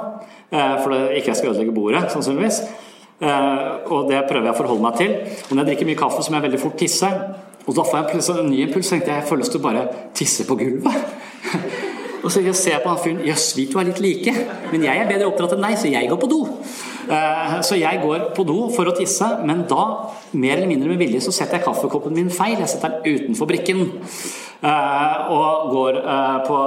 Eh, 0.53 0.75
for 0.83 0.93
det 0.93 1.19
ikke 1.19 1.33
jeg 1.33 1.41
skal 1.41 1.53
ødelegge 1.55 1.75
bordet, 1.75 2.05
sannsynligvis. 2.13 2.63
Eh, 3.23 3.63
og 3.95 4.11
det 4.11 4.25
prøver 4.29 4.51
jeg 4.51 4.55
å 4.55 4.59
forholde 4.59 4.85
meg 4.85 4.99
til. 5.01 5.15
Og 5.49 5.55
når 5.55 5.63
jeg 5.63 5.71
drikker 5.71 5.91
mye 5.93 6.03
kaffe, 6.03 6.23
så 6.23 6.33
må 6.33 6.41
jeg 6.41 6.49
veldig 6.51 6.63
fort 6.63 6.79
tisse. 6.81 7.11
Og 7.63 7.77
da 7.79 7.87
får 7.87 8.03
jeg 8.03 8.25
en 8.35 8.51
ny 8.51 8.65
impuls. 8.67 8.91
tenkte 8.91 9.15
Jeg 9.15 9.23
jeg 9.23 9.29
får 9.31 9.41
lyst 9.41 9.57
å 9.57 9.63
bare 9.63 9.87
tisse 10.15 10.47
på 10.49 10.59
gulvet. 10.59 10.95
Og 12.23 12.31
så 12.31 12.43
ser 12.55 12.77
jeg 12.77 12.83
på 12.85 12.91
han 12.91 13.01
fyren 13.03 13.25
Jøss, 13.27 13.49
vi 13.59 13.65
to 13.67 13.81
er 13.81 13.89
litt 13.89 13.99
like, 13.99 14.33
men 14.71 14.85
jeg 14.87 15.01
er 15.01 15.09
bedre 15.09 15.27
oppdratt 15.27 15.57
enn 15.57 15.65
deg, 15.65 15.75
så 15.81 15.91
jeg 15.91 16.07
går 16.07 16.21
på 16.23 16.29
do. 16.31 16.39
Eh, 17.11 17.57
så 17.67 17.79
jeg 17.81 17.99
går 18.05 18.29
på 18.37 18.45
do 18.47 18.59
for 18.77 18.87
å 18.87 18.95
tisse, 18.95 19.27
men 19.43 19.65
da, 19.71 19.87
mer 20.31 20.61
eller 20.61 20.71
mindre 20.71 20.93
med 20.93 21.03
vilje, 21.03 21.25
så 21.25 21.35
setter 21.35 21.59
jeg 21.59 21.67
kaffekoppen 21.67 22.15
min 22.15 22.31
feil. 22.31 22.61
Jeg 22.61 22.71
setter 22.71 23.01
den 23.03 23.19
utenfor 23.19 23.51
brikken. 23.51 23.83
Eh, 24.63 25.31
og 25.35 25.71
går 25.73 25.97
eh, 26.03 26.37
på 26.47 26.59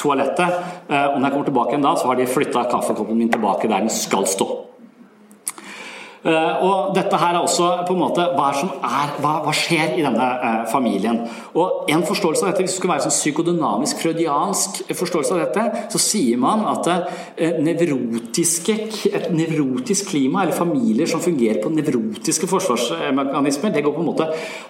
toalettet. 0.00 0.58
Og 0.92 1.16
når 1.16 1.24
jeg 1.24 1.32
kommer 1.32 1.48
tilbake 1.48 1.72
igjen 1.72 1.86
da, 1.86 1.94
så 1.96 2.10
har 2.10 2.20
de 2.20 2.28
flytta 2.28 2.66
kaffekoppen 2.68 3.16
min 3.16 3.32
tilbake 3.32 3.70
der 3.70 3.86
den 3.86 3.92
skal 3.92 4.28
stå. 4.28 4.48
Eh, 6.22 6.62
og 6.62 6.92
dette 6.94 7.18
her 7.18 7.34
er 7.34 7.42
også 7.42 7.68
på 7.88 7.96
en 7.96 8.02
måte 8.04 8.22
hva, 8.36 8.52
er, 8.54 9.14
hva, 9.18 9.32
hva 9.42 9.54
skjer 9.56 9.96
i 9.98 10.04
denne 10.04 10.22
eh, 10.22 10.60
familien. 10.70 11.18
Og 11.58 11.90
en 11.90 12.04
forståelse 12.06 12.44
av 12.44 12.52
dette, 12.52 12.62
Hvis 12.62 12.76
det 12.76 12.78
skulle 12.78 12.94
være 12.94 13.06
sånn 13.08 13.16
psykodynamisk, 13.16 13.98
freudiansk 14.04 14.82
forståelse 14.94 15.34
av 15.34 15.40
dette, 15.42 15.88
så 15.90 15.98
sier 16.02 16.38
man 16.38 16.62
at 16.70 16.86
eh, 16.92 17.58
et 17.58 17.58
nevrotisk 19.34 20.12
klima, 20.12 20.44
eller 20.44 20.54
familier 20.54 21.10
som 21.10 21.22
fungerer 21.24 21.58
på 21.62 21.72
nevrotiske 21.74 22.46
forsvarsmekanismer, 22.50 23.74
det 23.74 23.82
går 23.82 23.96
på 23.96 24.04
en 24.04 24.10
måte 24.12 24.28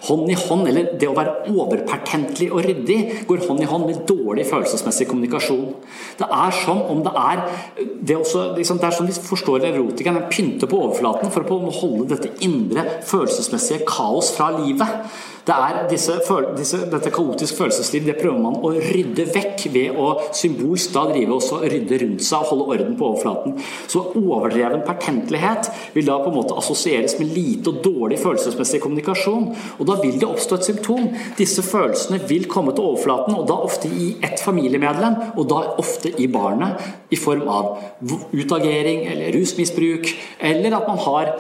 hånd 0.09 0.33
i 0.33 0.39
hånd, 0.47 0.65
eller 0.73 0.95
det 0.97 1.11
å 1.11 1.19
være 1.19 1.53
overpertentlig 1.53 2.49
og 2.49 2.65
ryddig, 2.65 2.99
går 3.29 3.45
hånd 3.45 3.61
i 3.61 3.69
hånd 3.69 3.91
med 3.91 4.03
dårlig 4.09 4.49
følelsesmessig 4.49 5.11
kommunikasjon. 5.11 5.77
Det 6.17 6.33
er 6.33 6.59
som 6.63 6.81
om 6.89 7.05
det 7.05 7.13
er 7.13 7.45
det, 7.83 8.15
er 8.15 8.21
også, 8.23 8.49
liksom, 8.57 8.81
det 8.81 8.89
er 8.89 8.97
som 8.97 9.09
vi 9.09 9.21
forstår 9.29 9.67
nevrotikeren, 9.67 10.23
den 10.23 10.33
pynter 10.33 10.71
på 10.71 10.81
overflaten 10.81 11.33
for 11.33 11.42
for 11.49 11.69
å 11.69 11.75
holde 11.81 12.15
dette 12.15 12.33
indre 12.45 12.85
følelsesmessige 13.09 13.87
kaos 13.89 14.33
fra 14.37 14.51
livet. 14.57 15.13
Det 15.43 15.55
er 15.55 15.79
disse, 15.91 16.15
disse, 16.55 16.79
dette 16.87 17.11
kaotiske 17.11 17.59
følelsesliv 17.59 18.05
det 18.07 18.15
prøver 18.21 18.39
man 18.45 18.61
å 18.63 18.71
rydde 18.77 19.25
vekk 19.35 19.65
ved 19.75 19.97
å 19.99 20.13
symbolsk 20.39 20.93
da 20.95 21.03
drive 21.09 21.35
også 21.35 21.59
rydde 21.65 21.99
rundt 22.05 22.23
seg 22.23 22.45
og 22.45 22.53
holde 22.53 22.67
orden 22.77 22.93
på 22.99 23.09
overflaten. 23.09 23.57
Så 23.91 24.05
overdreven 24.21 24.85
pertentlighet 24.87 25.71
vil 25.97 26.07
da 26.07 26.21
på 26.23 26.31
en 26.31 26.37
måte 26.37 26.55
assosieres 26.59 27.17
med 27.19 27.33
lite 27.35 27.73
og 27.73 27.81
dårlig 27.83 28.21
følelsesmessig 28.23 28.79
kommunikasjon. 28.85 29.49
Og 29.79 29.89
da 29.89 29.97
vil 30.03 30.21
det 30.21 30.29
oppstå 30.29 30.61
et 30.61 30.69
symptom. 30.71 31.09
Disse 31.41 31.65
følelsene 31.67 32.21
vil 32.31 32.47
komme 32.51 32.77
til 32.77 32.93
overflaten, 32.93 33.35
og 33.35 33.49
da 33.51 33.59
ofte 33.67 33.91
i 33.91 34.13
ett 34.23 34.39
familiemedlem, 34.43 35.19
og 35.35 35.49
da 35.51 35.65
ofte 35.83 36.13
i 36.23 36.29
barnet, 36.31 36.79
i 37.11 37.19
form 37.19 37.49
av 37.51 37.83
utagering 38.31 39.09
eller 39.11 39.35
rusmisbruk, 39.35 40.07
eller 40.53 40.79
at 40.79 40.87
man 40.87 41.03
har 41.03 41.35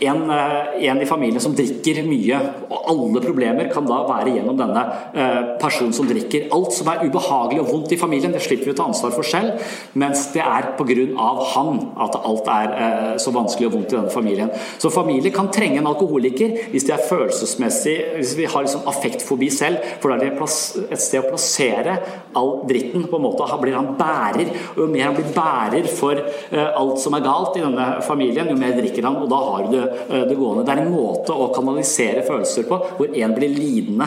en, 0.00 0.30
eh, 0.30 0.88
en, 0.88 1.02
i 1.02 1.06
familien 1.06 1.40
som 1.40 1.54
drikker 1.56 2.02
mye, 2.06 2.38
og 2.68 2.88
alle 2.92 3.22
problemer 3.24 3.70
kan 3.72 3.86
da 3.88 4.02
være 4.08 4.34
gjennom 4.34 4.58
denne 4.58 4.82
eh, 5.16 5.38
personen 5.60 5.94
som 5.96 6.08
drikker. 6.08 6.48
Alt 6.54 6.74
som 6.76 6.90
er 6.92 7.04
ubehagelig 7.06 7.62
og 7.62 7.70
vondt 7.72 7.94
i 7.96 8.00
familien, 8.00 8.34
det 8.34 8.42
slipper 8.44 8.68
vi 8.68 8.74
å 8.74 8.78
ta 8.80 8.88
ansvar 8.90 9.14
for 9.16 9.26
selv, 9.26 9.62
mens 9.94 10.26
det 10.34 10.44
er 10.44 10.72
pga. 10.76 11.28
han 11.54 11.80
at 12.02 12.18
alt 12.28 12.50
er 12.52 12.74
eh, 12.76 13.14
så 13.22 13.32
vanskelig 13.34 13.68
og 13.70 13.76
vondt 13.76 13.94
i 13.94 13.96
denne 13.96 14.12
familien. 14.12 14.50
Så 14.78 14.92
familier 14.92 15.32
kan 15.34 15.50
trenge 15.52 15.80
en 15.80 15.90
alkoholiker 15.90 16.70
hvis 16.72 16.86
det 16.86 16.96
er 16.96 17.06
følelsesmessig, 17.08 17.96
hvis 18.18 18.36
vi 18.36 18.48
har 18.50 18.66
liksom 18.66 18.86
affektfobi 18.90 19.50
selv, 19.52 19.80
for 20.02 20.12
da 20.12 20.18
er 20.18 20.36
det 20.36 20.90
et 20.90 21.02
sted 21.02 21.22
å 21.22 21.30
plassere 21.30 21.96
all 22.36 22.62
dritten. 22.68 23.06
på 23.06 23.16
en 23.16 23.22
måte, 23.22 23.46
blir 23.60 23.76
han 23.76 23.94
bærer, 23.96 24.48
jo 24.76 24.86
mer 24.90 25.08
han 25.08 25.16
blir 25.16 25.32
bærer 25.34 25.86
for 25.88 26.18
alt 26.52 27.00
som 27.00 27.14
er 27.14 27.24
galt 27.24 27.56
i 27.56 27.62
denne 27.62 27.86
familien, 28.04 28.48
jo 28.50 28.56
mer 28.58 28.74
drikker 28.76 29.06
han, 29.06 29.18
og 29.22 29.30
da 29.30 29.40
har 29.46 29.66
du 29.66 29.76
det, 29.76 29.85
det 30.08 30.38
gående. 30.38 30.66
Det 30.66 30.72
er 30.74 30.80
en 30.84 30.94
måte 30.94 31.32
å 31.32 31.54
kanalisere 31.54 32.26
følelser 32.26 32.62
på 32.68 32.74
hvor 32.98 33.08
én 33.12 33.34
blir 33.36 33.50
lidende. 33.52 34.06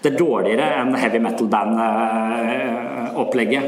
det 0.00 0.08
er 0.12 0.18
dårligere 0.18 0.66
enn 0.80 0.96
heavy 0.96 1.18
metal 1.20 1.46
band-opplegget. 1.52 3.64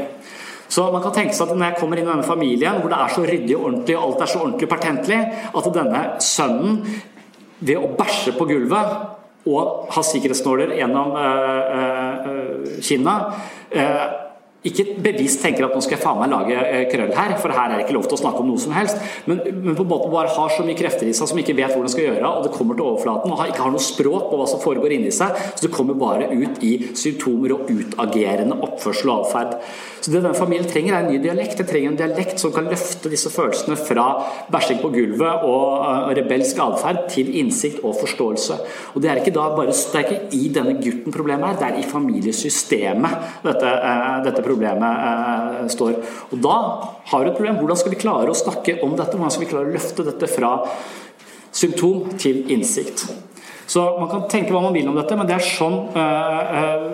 Så 0.73 0.91
man 0.91 1.03
kan 1.03 1.11
tenke 1.13 1.35
seg 1.37 1.51
at 1.51 1.57
når 1.57 1.67
jeg 1.67 1.75
kommer 1.77 1.99
inn 1.99 2.07
i 2.07 2.09
denne 2.09 2.23
familien 2.25 2.79
hvor 2.81 2.89
det 2.89 2.97
er 2.97 3.11
så 3.13 3.23
ryddig 3.27 3.57
og 3.57 3.65
ordentlig, 3.67 3.97
og 3.97 4.03
alt 4.07 4.21
er 4.25 4.31
så 4.31 4.39
ordentlig 4.41 4.69
pertentlig, 4.71 5.19
at 5.53 5.67
denne 5.75 5.99
sønnen 6.25 6.79
ved 7.63 7.77
å 7.77 7.91
bæsje 7.99 8.31
på 8.39 8.47
gulvet 8.49 8.87
og 9.53 9.93
ha 9.93 10.01
sikkerhetsnåler 10.07 10.69
gjennom 10.79 11.09
øh, 11.19 11.61
øh, 12.31 12.81
kinna 12.81 13.15
øh, 13.75 14.05
ikke 14.67 14.97
bevisst 15.03 15.41
tenker 15.43 15.67
at 15.67 15.75
nå 15.75 15.81
skal 15.83 15.97
jeg 15.97 16.03
faen 16.03 16.21
meg 16.21 16.31
lage 16.31 16.55
eh, 16.55 16.85
krøll 16.91 17.13
her, 17.15 17.35
for 17.41 17.53
her 17.55 17.69
er 17.71 17.79
det 17.79 17.85
ikke 17.87 17.97
lov 17.97 18.07
til 18.07 18.17
å 18.17 18.21
snakke 18.23 18.43
om 18.43 18.51
noe 18.53 18.61
som 18.63 18.75
helst, 18.75 18.99
men, 19.29 19.41
men 19.51 19.77
på 19.77 19.85
en 19.85 19.91
måte 19.91 20.11
bare 20.13 20.31
har 20.33 20.53
så 20.55 20.65
mye 20.65 20.77
krefter 20.79 21.09
i 21.09 21.15
seg 21.15 21.31
som 21.31 21.41
ikke 21.41 21.57
vet 21.57 21.73
hvordan 21.73 21.89
det 21.89 21.95
skal 21.95 22.07
gjøre, 22.09 22.29
og 22.29 22.47
det 22.47 22.53
kommer 22.55 22.79
til 22.79 22.87
overflaten 22.87 23.33
og 23.33 23.43
ikke 23.47 23.65
har 23.65 23.73
noe 23.73 23.83
språk 23.83 24.29
på 24.29 24.39
hva 24.39 24.49
som 24.49 24.61
foregår 24.63 24.95
inni 24.97 25.11
seg, 25.15 25.35
så 25.53 25.65
det 25.65 25.73
kommer 25.73 25.99
bare 25.99 26.29
ut 26.31 26.63
i 26.63 26.73
symptomer 26.99 27.57
og 27.57 27.73
utagerende 27.73 28.59
oppførsel 28.63 29.11
og 29.11 29.25
atferd. 29.25 29.57
Så 30.03 30.11
det 30.11 30.19
denne 30.19 30.35
familien 30.35 30.67
trenger, 30.67 30.97
er 30.97 31.05
en 31.05 31.13
ny 31.13 31.19
dialekt. 31.23 31.55
Den 31.61 31.67
trenger 31.69 31.93
en 31.93 31.99
dialekt 31.99 32.41
som 32.41 32.51
kan 32.51 32.65
løfte 32.67 33.07
disse 33.11 33.29
følelsene 33.31 33.77
fra 33.79 34.07
bæsjing 34.51 34.81
på 34.81 34.91
gulvet 34.91 35.45
og 35.47 35.85
uh, 35.85 36.09
rebelsk 36.17 36.59
atferd 36.59 37.05
til 37.13 37.29
innsikt 37.39 37.79
og 37.87 37.95
forståelse. 38.01 38.57
Og 38.93 39.01
Det 39.03 39.11
er 39.11 39.21
ikke 39.21 39.35
da 39.35 39.47
bare, 39.55 39.71
det 39.71 40.01
er 40.01 40.09
ikke 40.09 40.35
i 40.35 40.49
denne 40.51 40.75
gutten 40.81 41.15
problemet 41.15 41.53
er, 41.53 41.59
det 41.61 41.69
er 41.69 41.79
i 41.79 41.87
familiesystemet 41.87 43.45
dette, 43.45 43.71
uh, 43.79 44.17
dette 44.27 44.43
problemet 44.43 44.52
uh, 44.61 45.65
står. 45.71 45.97
Og 46.31 46.39
da 46.43 46.57
har 47.11 47.23
du 47.23 47.31
et 47.31 47.37
problem. 47.37 47.59
Hvordan 47.61 47.81
skal 47.81 47.93
vi 47.93 48.01
klare 48.03 48.31
å 48.31 48.37
snakke 48.37 48.79
om 48.85 48.95
dette? 48.99 49.17
Hvordan 49.17 49.33
skal 49.33 49.45
vi 49.45 49.51
klare 49.51 49.69
å 49.69 49.75
løfte 49.75 50.07
dette 50.07 50.29
fra 50.31 50.55
symptom 51.53 52.13
til 52.21 52.43
innsikt? 52.53 53.07
Så 53.65 53.83
Man 53.99 54.09
kan 54.11 54.27
tenke 54.29 54.53
hva 54.53 54.61
man 54.61 54.75
vil 54.75 54.87
om 54.91 54.97
dette, 54.99 55.15
men 55.17 55.27
det 55.27 55.37
er 55.37 55.45
sånn 55.47 55.77
øh, 55.97 56.41
øh, 56.59 56.87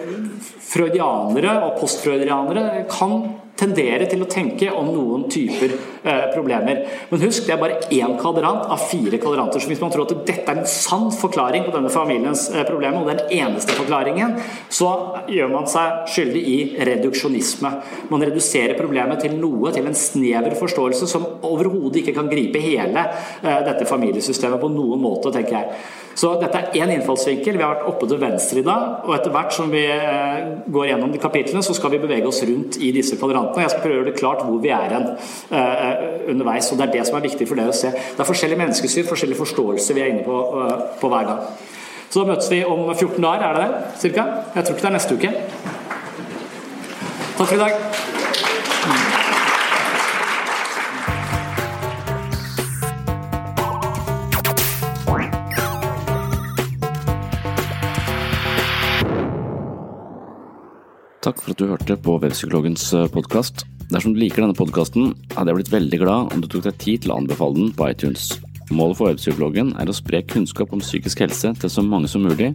freudianere 0.70 1.55
og 1.66 1.80
postfreudianere 1.82 2.86
kan 2.91 3.16
tendere 3.60 4.07
til 4.07 4.24
å 4.24 4.30
tenke 4.30 4.70
om 4.72 4.91
noen 4.93 5.26
typer 5.32 5.74
eh, 5.74 5.99
problemer. 6.34 6.84
Men 7.10 7.24
husk, 7.26 7.45
det 7.45 7.54
er 7.56 7.62
bare 7.62 7.80
én 7.91 8.16
kvadrant 8.20 8.70
av 8.72 8.82
fire 8.89 9.20
kvadranter. 9.22 9.62
Så 9.62 9.72
hvis 9.72 9.82
man 9.82 9.91
tror 9.93 10.08
at 10.08 10.26
dette 10.28 10.45
er 10.47 10.62
en 10.62 10.70
sann 10.70 11.10
forklaring 11.14 11.66
på 11.68 11.74
denne 11.76 11.91
familiens 11.93 12.47
eh, 12.54 12.66
problemer, 12.68 13.02
og 13.02 13.10
den 13.12 13.22
eneste 13.39 13.76
forklaringen, 13.78 14.36
så 14.74 14.89
gjør 15.30 15.52
man 15.54 15.70
seg 15.70 16.10
skyldig 16.14 16.43
i 16.54 16.58
reduksjonisme. 16.89 17.72
Man 18.12 18.26
reduserer 18.26 18.78
problemet 18.80 19.24
til 19.24 19.38
noe, 19.39 19.74
til 19.76 19.89
en 19.89 19.97
snever 19.97 20.56
forståelse 20.60 21.10
som 21.10 21.28
overhodet 21.47 22.04
ikke 22.04 22.18
kan 22.18 22.30
gripe 22.32 22.62
hele 22.64 23.06
eh, 23.06 23.64
dette 23.68 23.88
familiesystemet 23.89 24.62
på 24.62 24.72
noen 24.74 25.02
måte, 25.04 25.34
tenker 25.36 25.60
jeg. 25.60 25.82
Så 26.20 26.34
dette 26.41 26.60
er 26.60 26.82
én 26.82 26.91
innfallsvinkel. 26.97 27.56
Vi 27.56 27.64
har 27.64 27.78
vært 27.78 27.88
oppe 27.88 28.08
til 28.10 28.20
venstre 28.20 28.60
i 28.60 28.66
dag, 28.66 29.06
og 29.06 29.14
etter 29.16 29.32
hvert 29.32 29.56
som 29.56 29.70
vi 29.72 29.86
eh, 29.88 30.50
går 30.68 30.89
gjennom 30.91 31.14
de 31.14 31.22
kapitlene, 31.22 31.64
så 31.64 31.76
skal 31.78 31.93
vi 31.93 32.02
bevege 32.04 32.28
oss 32.28 32.41
rundt 32.47 32.80
i 32.84 32.91
disse 32.95 33.16
kvadrantene. 33.20 33.64
Jeg 33.64 33.76
skal 33.76 33.86
prøve 33.86 33.95
å 33.95 34.02
gjøre 34.02 34.12
det 34.12 34.20
klart 34.20 34.43
hvor 34.47 34.60
vi 34.64 34.74
er 34.76 34.95
hen 34.97 35.08
underveis. 36.30 36.72
og 36.72 36.78
Det 36.78 36.88
er 36.88 36.94
det 36.98 37.08
som 37.08 37.18
er 37.18 37.26
viktig 37.26 37.48
for 37.48 37.60
dere 37.60 37.74
å 37.74 37.76
se. 37.76 37.92
Det 37.92 38.20
er 38.20 38.30
forskjellig 38.30 38.58
menneskesyn, 38.60 39.08
forskjellig 39.10 39.38
forståelse 39.40 39.98
vi 39.98 40.02
er 40.06 40.14
inne 40.14 40.26
på, 40.28 40.38
uh, 40.56 40.88
på 41.02 41.12
hver 41.12 41.28
gang. 41.30 41.44
Så 42.10 42.24
da 42.24 42.32
møtes 42.32 42.50
vi 42.50 42.64
om 42.66 42.88
14 42.96 43.22
dager, 43.22 43.44
er 43.46 43.54
det 43.54 43.68
det? 43.68 44.00
Cirka? 44.02 44.26
Jeg 44.56 44.66
tror 44.66 44.76
ikke 44.76 44.82
det 44.82 44.90
er 44.90 44.98
neste 44.98 45.16
uke. 45.16 45.32
Takk 47.38 47.48
for 47.48 47.56
i 47.56 47.60
dag. 47.60 47.74
Takk 61.20 61.42
for 61.44 61.52
at 61.52 61.60
du 61.60 61.68
hørte 61.68 61.98
på 62.02 62.18
Webpsykologens 62.24 62.90
podkast. 63.14 63.79
Dersom 63.90 64.14
du 64.14 64.20
liker 64.22 64.44
denne 64.44 64.58
podkasten, 64.58 65.16
hadde 65.34 65.50
jeg 65.50 65.58
blitt 65.58 65.72
veldig 65.74 66.00
glad 66.04 66.34
om 66.36 66.44
du 66.44 66.48
tok 66.52 66.68
deg 66.68 66.78
tid 66.82 67.04
til 67.04 67.14
å 67.14 67.18
anbefale 67.24 67.58
den 67.58 67.72
på 67.74 67.88
iTunes. 67.90 68.28
Målet 68.70 69.00
for 69.00 69.10
Webpsykologen 69.10 69.74
er 69.82 69.90
å 69.90 69.96
spre 69.98 70.22
kunnskap 70.30 70.76
om 70.76 70.84
psykisk 70.84 71.24
helse 71.26 71.56
til 71.58 71.74
så 71.74 71.82
mange 71.82 72.12
som 72.12 72.22
mulig, 72.22 72.52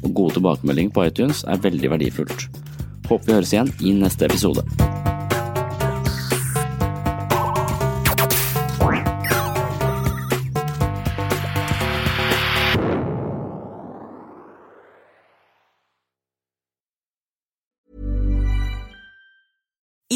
og 0.00 0.14
gode 0.16 0.38
tilbakemeldinger 0.38 0.94
på 0.96 1.04
iTunes 1.10 1.44
er 1.44 1.60
veldig 1.60 1.92
verdifullt. 1.98 2.48
Håper 3.10 3.28
vi 3.28 3.36
høres 3.36 3.52
igjen 3.52 3.74
i 3.84 3.92
neste 4.00 4.30
episode. 4.30 4.64